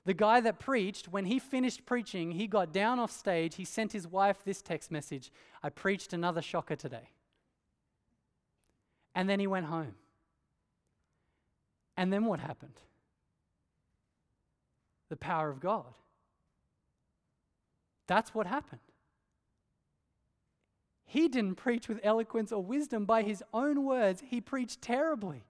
The 0.05 0.13
guy 0.13 0.41
that 0.41 0.59
preached, 0.59 1.07
when 1.07 1.25
he 1.25 1.37
finished 1.37 1.85
preaching, 1.85 2.31
he 2.31 2.47
got 2.47 2.73
down 2.73 2.99
off 2.99 3.11
stage. 3.11 3.55
He 3.55 3.65
sent 3.65 3.91
his 3.93 4.07
wife 4.07 4.43
this 4.43 4.61
text 4.61 4.91
message 4.91 5.31
I 5.61 5.69
preached 5.69 6.11
another 6.11 6.41
shocker 6.41 6.75
today. 6.75 7.11
And 9.13 9.29
then 9.29 9.39
he 9.39 9.47
went 9.47 9.67
home. 9.67 9.95
And 11.97 12.11
then 12.11 12.25
what 12.25 12.39
happened? 12.39 12.79
The 15.09 15.17
power 15.17 15.49
of 15.49 15.59
God. 15.59 15.93
That's 18.07 18.33
what 18.33 18.47
happened. 18.47 18.81
He 21.05 21.27
didn't 21.27 21.55
preach 21.55 21.87
with 21.87 21.99
eloquence 22.03 22.51
or 22.51 22.63
wisdom. 22.63 23.05
By 23.05 23.21
his 23.21 23.43
own 23.53 23.83
words, 23.83 24.23
he 24.25 24.41
preached 24.41 24.81
terribly. 24.81 25.43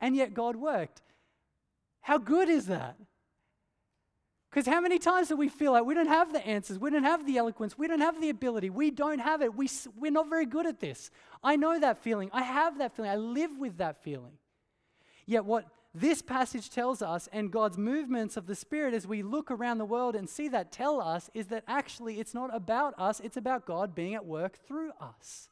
And 0.00 0.16
yet 0.16 0.34
God 0.34 0.56
worked. 0.56 1.02
How 2.02 2.18
good 2.18 2.48
is 2.48 2.66
that? 2.66 2.96
Because 4.50 4.66
how 4.66 4.82
many 4.82 4.98
times 4.98 5.28
do 5.28 5.36
we 5.36 5.48
feel 5.48 5.72
like 5.72 5.86
we 5.86 5.94
don't 5.94 6.08
have 6.08 6.32
the 6.32 6.46
answers, 6.46 6.78
we 6.78 6.90
don't 6.90 7.04
have 7.04 7.24
the 7.24 7.38
eloquence, 7.38 7.78
we 7.78 7.88
don't 7.88 8.02
have 8.02 8.20
the 8.20 8.28
ability, 8.28 8.68
we 8.68 8.90
don't 8.90 9.18
have 9.18 9.40
it, 9.40 9.54
we, 9.54 9.66
we're 9.96 10.12
not 10.12 10.28
very 10.28 10.44
good 10.44 10.66
at 10.66 10.78
this. 10.78 11.10
I 11.42 11.56
know 11.56 11.80
that 11.80 11.96
feeling, 12.02 12.28
I 12.34 12.42
have 12.42 12.76
that 12.78 12.94
feeling, 12.94 13.10
I 13.10 13.16
live 13.16 13.52
with 13.58 13.78
that 13.78 14.02
feeling. 14.02 14.32
Yet, 15.24 15.46
what 15.46 15.64
this 15.94 16.20
passage 16.20 16.68
tells 16.68 17.00
us, 17.00 17.30
and 17.32 17.50
God's 17.50 17.78
movements 17.78 18.36
of 18.36 18.46
the 18.46 18.54
Spirit 18.54 18.92
as 18.92 19.06
we 19.06 19.22
look 19.22 19.50
around 19.50 19.78
the 19.78 19.86
world 19.86 20.14
and 20.14 20.28
see 20.28 20.48
that 20.48 20.70
tell 20.70 21.00
us, 21.00 21.30
is 21.32 21.46
that 21.46 21.64
actually 21.66 22.20
it's 22.20 22.34
not 22.34 22.54
about 22.54 22.92
us, 22.98 23.20
it's 23.20 23.38
about 23.38 23.64
God 23.64 23.94
being 23.94 24.14
at 24.14 24.26
work 24.26 24.58
through 24.66 24.92
us. 25.00 25.48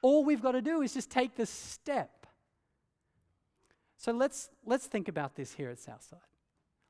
All 0.00 0.24
we've 0.24 0.42
got 0.42 0.52
to 0.52 0.62
do 0.62 0.80
is 0.80 0.94
just 0.94 1.10
take 1.10 1.36
the 1.36 1.46
step. 1.46 2.23
So 4.04 4.12
let's, 4.12 4.50
let's 4.66 4.86
think 4.86 5.08
about 5.08 5.34
this 5.34 5.54
here 5.54 5.70
at 5.70 5.78
Southside. 5.78 6.18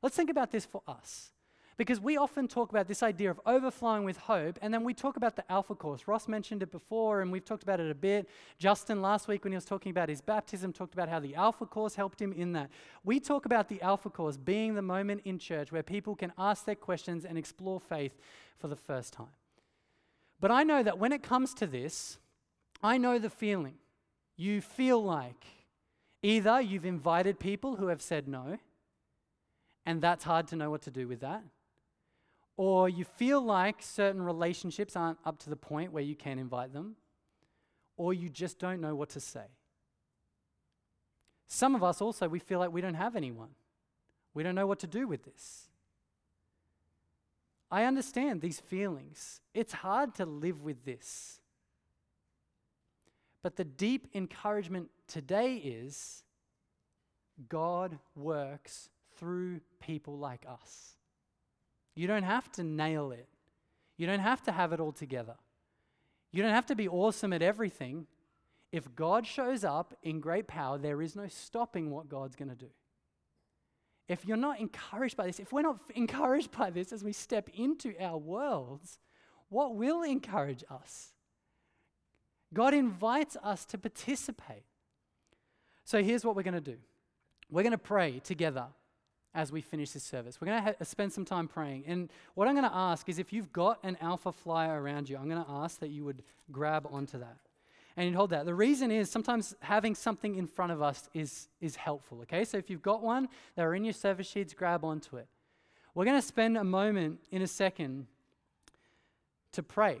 Let's 0.01 0.17
think 0.17 0.29
about 0.29 0.51
this 0.51 0.65
for 0.65 0.81
us. 0.85 1.31
Because 1.77 2.01
we 2.01 2.17
often 2.17 2.45
talk 2.45 2.71
about 2.71 2.89
this 2.89 3.01
idea 3.01 3.31
of 3.31 3.39
overflowing 3.45 4.03
with 4.03 4.17
hope, 4.17 4.59
and 4.61 4.73
then 4.73 4.83
we 4.83 4.93
talk 4.93 5.15
about 5.15 5.37
the 5.37 5.49
Alpha 5.49 5.75
Course. 5.75 6.09
Ross 6.09 6.27
mentioned 6.27 6.61
it 6.61 6.73
before, 6.73 7.21
and 7.21 7.31
we've 7.31 7.45
talked 7.45 7.63
about 7.63 7.79
it 7.79 7.89
a 7.89 7.95
bit. 7.95 8.27
Justin, 8.57 9.01
last 9.01 9.29
week, 9.29 9.45
when 9.45 9.53
he 9.53 9.55
was 9.55 9.63
talking 9.63 9.91
about 9.91 10.09
his 10.09 10.19
baptism, 10.19 10.73
talked 10.73 10.93
about 10.93 11.07
how 11.07 11.21
the 11.21 11.35
Alpha 11.35 11.65
Course 11.65 11.95
helped 11.95 12.21
him 12.21 12.33
in 12.33 12.51
that. 12.51 12.69
We 13.05 13.21
talk 13.21 13.45
about 13.45 13.69
the 13.69 13.81
Alpha 13.81 14.09
Course 14.09 14.35
being 14.35 14.75
the 14.75 14.81
moment 14.81 15.21
in 15.23 15.39
church 15.39 15.71
where 15.71 15.83
people 15.83 16.17
can 16.17 16.33
ask 16.37 16.65
their 16.65 16.75
questions 16.75 17.23
and 17.23 17.37
explore 17.37 17.79
faith 17.79 18.19
for 18.57 18.67
the 18.67 18.75
first 18.75 19.13
time. 19.13 19.37
But 20.41 20.51
I 20.51 20.63
know 20.63 20.83
that 20.83 20.99
when 20.99 21.13
it 21.13 21.23
comes 21.23 21.53
to 21.53 21.65
this, 21.65 22.17
I 22.83 22.97
know 22.97 23.19
the 23.19 23.29
feeling. 23.29 23.75
You 24.35 24.59
feel 24.59 25.01
like 25.01 25.45
either 26.25 26.59
you've 26.59 26.85
invited 26.85 27.39
people 27.39 27.75
who 27.77 27.87
have 27.87 28.01
said 28.01 28.27
no, 28.27 28.57
and 29.85 30.01
that's 30.01 30.23
hard 30.23 30.47
to 30.47 30.55
know 30.55 30.69
what 30.69 30.81
to 30.83 30.91
do 30.91 31.07
with 31.07 31.21
that 31.21 31.43
or 32.57 32.87
you 32.87 33.03
feel 33.03 33.41
like 33.41 33.81
certain 33.81 34.21
relationships 34.21 34.95
aren't 34.95 35.17
up 35.25 35.39
to 35.39 35.49
the 35.49 35.55
point 35.55 35.91
where 35.91 36.03
you 36.03 36.15
can 36.15 36.39
invite 36.39 36.73
them, 36.73 36.95
or 37.97 38.13
you 38.13 38.29
just 38.29 38.59
don't 38.59 38.81
know 38.81 38.95
what 38.95 39.09
to 39.09 39.19
say. 39.19 39.45
Some 41.47 41.75
of 41.75 41.83
us 41.83 42.01
also, 42.01 42.27
we 42.27 42.39
feel 42.39 42.59
like 42.59 42.71
we 42.71 42.81
don't 42.81 42.95
have 42.95 43.15
anyone. 43.15 43.49
We 44.33 44.43
don't 44.43 44.55
know 44.55 44.67
what 44.67 44.79
to 44.79 44.87
do 44.87 45.07
with 45.07 45.23
this. 45.23 45.67
I 47.69 47.83
understand 47.83 48.41
these 48.41 48.59
feelings. 48.59 49.41
It's 49.53 49.73
hard 49.73 50.15
to 50.15 50.25
live 50.25 50.61
with 50.63 50.85
this. 50.85 51.41
But 53.45 53.57
the 53.57 53.63
deep 53.63 54.07
encouragement 54.15 54.89
today 55.07 55.57
is 55.57 56.23
God 57.47 57.99
works 58.15 58.89
through 59.19 59.61
people 59.79 60.17
like 60.17 60.47
us. 60.49 60.95
You 61.93 62.07
don't 62.07 62.23
have 62.23 62.51
to 62.53 62.63
nail 62.63 63.11
it, 63.11 63.27
you 63.97 64.07
don't 64.07 64.17
have 64.17 64.41
to 64.45 64.51
have 64.51 64.73
it 64.73 64.79
all 64.79 64.91
together. 64.91 65.35
You 66.31 66.41
don't 66.41 66.53
have 66.53 66.65
to 66.65 66.75
be 66.75 66.87
awesome 66.87 67.33
at 67.33 67.43
everything. 67.43 68.07
If 68.71 68.95
God 68.95 69.27
shows 69.27 69.63
up 69.63 69.93
in 70.01 70.21
great 70.21 70.47
power, 70.47 70.79
there 70.79 71.03
is 71.03 71.15
no 71.15 71.27
stopping 71.27 71.91
what 71.91 72.09
God's 72.09 72.35
going 72.35 72.49
to 72.49 72.55
do. 72.55 72.71
If 74.07 74.25
you're 74.25 74.37
not 74.37 74.59
encouraged 74.59 75.17
by 75.17 75.27
this, 75.27 75.39
if 75.39 75.53
we're 75.53 75.61
not 75.61 75.81
encouraged 75.95 76.49
by 76.49 76.71
this 76.71 76.91
as 76.91 77.03
we 77.03 77.13
step 77.13 77.47
into 77.53 77.93
our 78.03 78.17
worlds, 78.17 78.97
what 79.49 79.75
will 79.75 80.01
encourage 80.01 80.63
us? 80.67 81.11
God 82.55 82.73
invites 82.73 83.37
us 83.43 83.65
to 83.65 83.77
participate. 83.77 84.63
So 85.83 86.01
here's 86.01 86.25
what 86.25 86.35
we're 86.35 86.43
going 86.43 86.55
to 86.55 86.61
do 86.61 86.77
we're 87.51 87.61
going 87.61 87.71
to 87.71 87.77
pray 87.77 88.19
together 88.23 88.65
as 89.35 89.51
we 89.51 89.61
finish 89.61 89.91
this 89.91 90.03
service. 90.03 90.39
We're 90.41 90.47
going 90.47 90.63
to 90.63 90.75
ha- 90.79 90.83
spend 90.83 91.13
some 91.13 91.25
time 91.25 91.47
praying. 91.47 91.83
And 91.85 92.09
what 92.33 92.47
I'm 92.47 92.55
going 92.55 92.67
to 92.67 92.75
ask 92.75 93.07
is 93.09 93.19
if 93.19 93.33
you've 93.33 93.51
got 93.51 93.79
an 93.83 93.97
alpha 94.01 94.31
flyer 94.31 94.81
around 94.81 95.09
you, 95.09 95.17
I'm 95.17 95.29
going 95.29 95.43
to 95.43 95.51
ask 95.51 95.79
that 95.81 95.89
you 95.89 96.05
would 96.05 96.23
grab 96.51 96.87
onto 96.89 97.19
that 97.19 97.37
and 97.97 98.07
you'd 98.07 98.15
hold 98.15 98.29
that. 98.31 98.45
The 98.45 98.55
reason 98.55 98.91
is 98.91 99.11
sometimes 99.11 99.53
having 99.59 99.93
something 99.93 100.35
in 100.35 100.47
front 100.47 100.71
of 100.71 100.81
us 100.81 101.09
is, 101.13 101.49
is 101.61 101.75
helpful, 101.75 102.21
okay? 102.21 102.45
So 102.45 102.57
if 102.57 102.69
you've 102.69 102.81
got 102.81 103.03
one 103.03 103.27
that 103.55 103.63
are 103.63 103.75
in 103.75 103.83
your 103.83 103.93
service 103.93 104.27
sheets, 104.27 104.53
grab 104.53 104.83
onto 104.83 105.17
it. 105.17 105.27
We're 105.93 106.05
going 106.05 106.19
to 106.19 106.25
spend 106.25 106.57
a 106.57 106.63
moment 106.63 107.19
in 107.31 107.41
a 107.41 107.47
second 107.47 108.07
to 109.51 109.63
pray. 109.63 109.99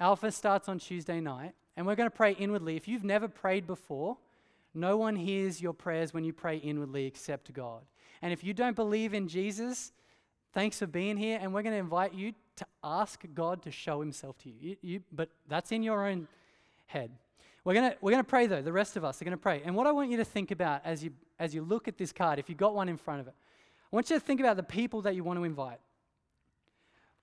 Alpha 0.00 0.30
starts 0.30 0.68
on 0.68 0.78
Tuesday 0.78 1.20
night, 1.20 1.54
and 1.76 1.86
we're 1.86 1.96
going 1.96 2.10
to 2.10 2.16
pray 2.16 2.32
inwardly. 2.32 2.76
If 2.76 2.86
you've 2.86 3.04
never 3.04 3.28
prayed 3.28 3.66
before, 3.66 4.16
no 4.74 4.96
one 4.96 5.16
hears 5.16 5.60
your 5.60 5.72
prayers 5.72 6.14
when 6.14 6.24
you 6.24 6.32
pray 6.32 6.58
inwardly 6.58 7.06
except 7.06 7.52
God. 7.52 7.82
And 8.22 8.32
if 8.32 8.44
you 8.44 8.54
don't 8.54 8.76
believe 8.76 9.14
in 9.14 9.26
Jesus, 9.26 9.92
thanks 10.52 10.78
for 10.78 10.86
being 10.86 11.16
here. 11.16 11.38
And 11.40 11.52
we're 11.52 11.62
going 11.62 11.74
to 11.74 11.78
invite 11.78 12.14
you 12.14 12.32
to 12.56 12.66
ask 12.82 13.24
God 13.34 13.62
to 13.62 13.70
show 13.70 14.00
himself 14.00 14.38
to 14.38 14.48
you. 14.48 14.56
you, 14.60 14.76
you 14.82 15.02
but 15.12 15.30
that's 15.48 15.72
in 15.72 15.82
your 15.82 16.06
own 16.06 16.28
head. 16.86 17.10
We're 17.64 17.74
going 17.74 17.92
we're 18.00 18.12
gonna 18.12 18.24
pray, 18.24 18.46
though. 18.46 18.62
The 18.62 18.72
rest 18.72 18.96
of 18.96 19.04
us 19.04 19.20
are 19.20 19.24
going 19.24 19.36
to 19.36 19.42
pray. 19.42 19.62
And 19.64 19.74
what 19.74 19.86
I 19.86 19.92
want 19.92 20.10
you 20.10 20.16
to 20.16 20.24
think 20.24 20.50
about 20.50 20.82
as 20.84 21.04
you, 21.04 21.10
as 21.38 21.54
you 21.54 21.62
look 21.62 21.86
at 21.86 21.98
this 21.98 22.12
card, 22.12 22.38
if 22.38 22.48
you've 22.48 22.58
got 22.58 22.74
one 22.74 22.88
in 22.88 22.96
front 22.96 23.20
of 23.20 23.26
it, 23.26 23.34
I 23.92 23.96
want 23.96 24.10
you 24.10 24.16
to 24.16 24.20
think 24.20 24.40
about 24.40 24.56
the 24.56 24.62
people 24.62 25.02
that 25.02 25.14
you 25.14 25.24
want 25.24 25.38
to 25.38 25.44
invite. 25.44 25.78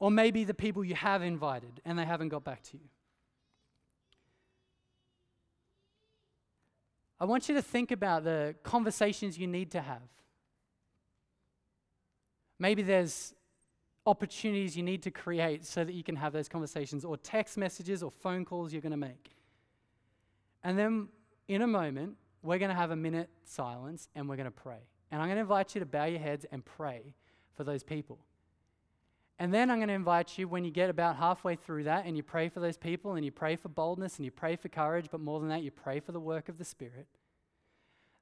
Or 0.06 0.12
maybe 0.12 0.44
the 0.44 0.54
people 0.54 0.86
you 0.86 0.94
have 0.94 1.24
invited 1.24 1.82
and 1.84 1.98
they 1.98 2.06
haven't 2.06 2.30
got 2.30 2.44
back 2.44 2.62
to 2.62 2.78
you. 2.78 2.84
I 7.20 7.26
want 7.26 7.50
you 7.50 7.56
to 7.56 7.62
think 7.64 7.90
about 7.90 8.24
the 8.24 8.54
conversations 8.62 9.36
you 9.36 9.48
need 9.48 9.72
to 9.72 9.82
have. 9.82 10.04
Maybe 12.60 12.84
there's 12.84 13.34
opportunities 14.06 14.78
you 14.78 14.84
need 14.84 15.02
to 15.02 15.10
create 15.10 15.66
so 15.66 15.84
that 15.84 15.94
you 15.94 16.04
can 16.04 16.18
have 16.18 16.34
those 16.34 16.50
conversations, 16.50 17.04
or 17.04 17.18
text 17.18 17.58
messages 17.58 18.04
or 18.04 18.12
phone 18.12 18.46
calls 18.46 18.72
you're 18.72 18.84
going 18.84 18.92
to 18.92 18.98
make. 18.98 19.32
And 20.64 20.78
then 20.78 21.08
in 21.48 21.64
a 21.64 21.68
moment, 21.68 22.16
we're 22.44 22.60
going 22.60 22.70
to 22.70 22.76
have 22.76 22.92
a 22.92 22.96
minute 22.96 23.32
silence 23.44 24.08
and 24.14 24.30
we're 24.30 24.36
going 24.36 24.46
to 24.46 24.52
pray. 24.52 24.86
And 25.10 25.20
I'm 25.20 25.30
going 25.30 25.38
to 25.38 25.42
invite 25.42 25.74
you 25.74 25.80
to 25.80 25.88
bow 25.88 26.06
your 26.06 26.20
heads 26.20 26.46
and 26.52 26.64
pray 26.64 27.16
for 27.56 27.64
those 27.64 27.82
people. 27.82 28.20
And 29.38 29.54
then 29.54 29.70
I'm 29.70 29.80
going 29.80 29.90
to 29.90 29.94
invite 29.94 30.38
you, 30.38 30.48
when 30.48 30.64
you 30.64 30.72
get 30.72 30.90
about 30.90 31.18
halfway 31.18 31.56
through 31.56 31.84
that 31.84 32.06
and 32.06 32.16
you 32.16 32.24
pray 32.24 32.48
for 32.48 32.62
those 32.62 32.78
people 32.78 33.16
and 33.16 33.26
you 33.26 33.32
pray 33.32 33.58
for 33.58 33.68
boldness 33.68 34.16
and 34.18 34.26
you 34.26 34.32
pray 34.32 34.56
for 34.56 34.70
courage, 34.70 35.08
but 35.12 35.20
more 35.20 35.40
than 35.42 35.50
that, 35.50 35.62
you 35.62 35.72
pray 35.72 36.00
for 36.00 36.14
the 36.14 36.20
work 36.20 36.48
of 36.48 36.58
the 36.58 36.64
Spirit, 36.64 37.08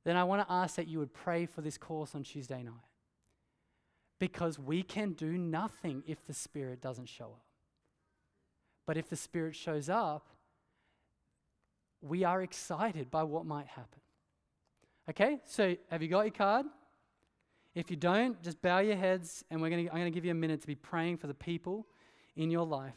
then 0.03 0.15
I 0.15 0.23
want 0.23 0.47
to 0.47 0.51
ask 0.51 0.75
that 0.75 0.87
you 0.87 0.99
would 0.99 1.13
pray 1.13 1.45
for 1.45 1.61
this 1.61 1.77
course 1.77 2.15
on 2.15 2.23
Tuesday 2.23 2.63
night 2.63 2.73
because 4.19 4.57
we 4.57 4.81
can 4.81 5.13
do 5.13 5.37
nothing 5.37 6.01
if 6.07 6.25
the 6.25 6.33
Spirit 6.33 6.81
doesn't 6.81 7.09
show 7.09 7.25
up. 7.25 7.45
But 8.85 8.97
if 8.97 9.09
the 9.09 9.15
Spirit 9.15 9.55
shows 9.55 9.89
up, 9.89 10.27
we 12.01 12.23
are 12.23 12.41
excited 12.41 13.11
by 13.11 13.23
what 13.23 13.45
might 13.45 13.67
happen. 13.67 14.01
Okay, 15.09 15.39
so 15.45 15.75
have 15.91 16.01
you 16.01 16.07
got 16.07 16.21
your 16.21 16.31
card? 16.31 16.65
If 17.75 17.89
you 17.89 17.97
don't, 17.97 18.41
just 18.43 18.61
bow 18.61 18.79
your 18.79 18.95
heads, 18.95 19.43
and 19.49 19.61
we're 19.61 19.69
gonna, 19.69 19.83
I'm 19.83 19.99
going 19.99 20.05
to 20.05 20.11
give 20.11 20.25
you 20.25 20.31
a 20.31 20.35
minute 20.35 20.61
to 20.61 20.67
be 20.67 20.75
praying 20.75 21.17
for 21.17 21.27
the 21.27 21.33
people 21.33 21.87
in 22.35 22.51
your 22.51 22.65
life 22.65 22.93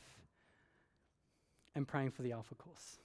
and 1.74 1.88
praying 1.88 2.10
for 2.10 2.22
the 2.22 2.32
Alpha 2.32 2.54
course. 2.54 2.98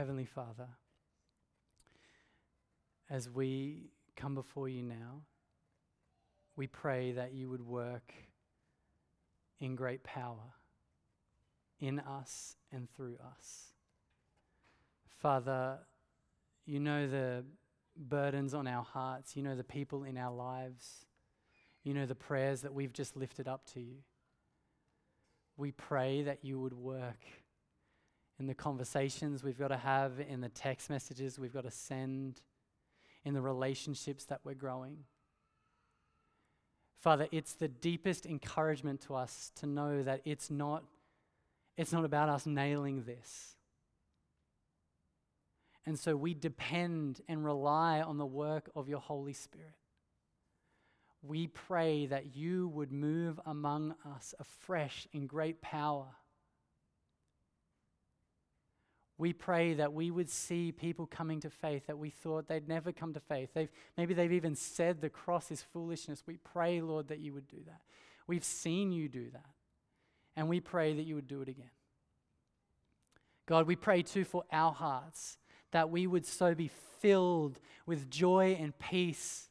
Heavenly 0.00 0.24
Father, 0.24 0.66
as 3.10 3.28
we 3.28 3.90
come 4.16 4.34
before 4.34 4.66
you 4.66 4.82
now, 4.82 5.24
we 6.56 6.66
pray 6.66 7.12
that 7.12 7.34
you 7.34 7.50
would 7.50 7.60
work 7.60 8.14
in 9.60 9.76
great 9.76 10.02
power 10.02 10.54
in 11.80 12.00
us 12.00 12.56
and 12.72 12.88
through 12.90 13.18
us. 13.36 13.74
Father, 15.18 15.80
you 16.64 16.80
know 16.80 17.06
the 17.06 17.44
burdens 17.94 18.54
on 18.54 18.66
our 18.66 18.82
hearts, 18.82 19.36
you 19.36 19.42
know 19.42 19.54
the 19.54 19.62
people 19.62 20.04
in 20.04 20.16
our 20.16 20.34
lives, 20.34 21.04
you 21.84 21.92
know 21.92 22.06
the 22.06 22.14
prayers 22.14 22.62
that 22.62 22.72
we've 22.72 22.94
just 22.94 23.18
lifted 23.18 23.46
up 23.46 23.66
to 23.74 23.80
you. 23.80 23.96
We 25.58 25.72
pray 25.72 26.22
that 26.22 26.42
you 26.42 26.58
would 26.58 26.72
work 26.72 27.26
in 28.40 28.46
the 28.46 28.54
conversations 28.54 29.44
we've 29.44 29.58
got 29.58 29.68
to 29.68 29.76
have, 29.76 30.12
in 30.18 30.40
the 30.40 30.48
text 30.48 30.88
messages 30.88 31.38
we've 31.38 31.52
got 31.52 31.64
to 31.64 31.70
send, 31.70 32.40
in 33.22 33.34
the 33.34 33.42
relationships 33.42 34.24
that 34.24 34.40
we're 34.44 34.54
growing. 34.54 34.96
Father, 36.98 37.28
it's 37.30 37.52
the 37.52 37.68
deepest 37.68 38.24
encouragement 38.24 39.02
to 39.02 39.14
us 39.14 39.52
to 39.56 39.66
know 39.66 40.02
that 40.02 40.22
it's 40.24 40.50
not, 40.50 40.82
it's 41.76 41.92
not 41.92 42.06
about 42.06 42.30
us 42.30 42.46
nailing 42.46 43.04
this. 43.04 43.56
And 45.84 45.98
so 45.98 46.16
we 46.16 46.32
depend 46.32 47.20
and 47.28 47.44
rely 47.44 48.00
on 48.00 48.16
the 48.16 48.26
work 48.26 48.70
of 48.74 48.88
your 48.88 49.00
Holy 49.00 49.34
Spirit. 49.34 49.74
We 51.22 51.46
pray 51.46 52.06
that 52.06 52.34
you 52.34 52.68
would 52.68 52.90
move 52.90 53.38
among 53.44 53.94
us 54.16 54.34
afresh 54.38 55.06
in 55.12 55.26
great 55.26 55.60
power 55.60 56.06
We 59.20 59.34
pray 59.34 59.74
that 59.74 59.92
we 59.92 60.10
would 60.10 60.30
see 60.30 60.72
people 60.72 61.04
coming 61.04 61.40
to 61.40 61.50
faith 61.50 61.86
that 61.88 61.98
we 61.98 62.08
thought 62.08 62.48
they'd 62.48 62.66
never 62.66 62.90
come 62.90 63.12
to 63.12 63.20
faith. 63.20 63.50
They've, 63.52 63.68
maybe 63.98 64.14
they've 64.14 64.32
even 64.32 64.54
said 64.54 65.02
the 65.02 65.10
cross 65.10 65.50
is 65.50 65.60
foolishness. 65.60 66.22
We 66.26 66.38
pray, 66.38 66.80
Lord, 66.80 67.08
that 67.08 67.18
you 67.18 67.34
would 67.34 67.46
do 67.46 67.58
that. 67.66 67.82
We've 68.26 68.42
seen 68.42 68.92
you 68.92 69.10
do 69.10 69.28
that. 69.32 69.44
And 70.36 70.48
we 70.48 70.58
pray 70.58 70.94
that 70.94 71.02
you 71.02 71.16
would 71.16 71.28
do 71.28 71.42
it 71.42 71.48
again. 71.48 71.68
God, 73.44 73.66
we 73.66 73.76
pray 73.76 74.00
too 74.00 74.24
for 74.24 74.44
our 74.50 74.72
hearts 74.72 75.36
that 75.72 75.90
we 75.90 76.06
would 76.06 76.24
so 76.24 76.54
be 76.54 76.70
filled 77.00 77.60
with 77.84 78.08
joy 78.08 78.56
and 78.58 78.76
peace 78.78 79.50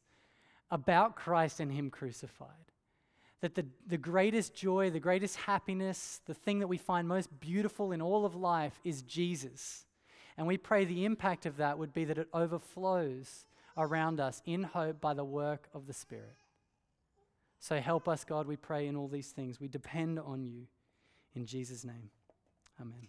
about 0.71 1.15
Christ 1.15 1.59
and 1.59 1.71
Him 1.71 1.91
crucified. 1.91 2.68
That 3.41 3.55
the, 3.55 3.65
the 3.87 3.97
greatest 3.97 4.53
joy, 4.53 4.89
the 4.89 4.99
greatest 4.99 5.37
happiness, 5.37 6.21
the 6.25 6.33
thing 6.33 6.59
that 6.59 6.67
we 6.67 6.77
find 6.77 7.07
most 7.07 7.39
beautiful 7.39 7.91
in 7.91 8.01
all 8.01 8.25
of 8.25 8.35
life 8.35 8.79
is 8.83 9.01
Jesus. 9.01 9.85
And 10.37 10.47
we 10.47 10.57
pray 10.57 10.85
the 10.85 11.05
impact 11.05 11.45
of 11.45 11.57
that 11.57 11.77
would 11.77 11.93
be 11.93 12.05
that 12.05 12.17
it 12.17 12.27
overflows 12.33 13.45
around 13.77 14.19
us 14.19 14.41
in 14.45 14.63
hope 14.63 14.99
by 14.99 15.13
the 15.13 15.23
work 15.23 15.69
of 15.73 15.87
the 15.87 15.93
Spirit. 15.93 16.37
So 17.59 17.79
help 17.79 18.07
us, 18.07 18.23
God, 18.23 18.47
we 18.47 18.55
pray 18.55 18.87
in 18.87 18.95
all 18.95 19.07
these 19.07 19.31
things. 19.31 19.59
We 19.59 19.67
depend 19.67 20.19
on 20.19 20.45
you. 20.45 20.67
In 21.35 21.45
Jesus' 21.45 21.83
name, 21.83 22.09
amen. 22.79 23.07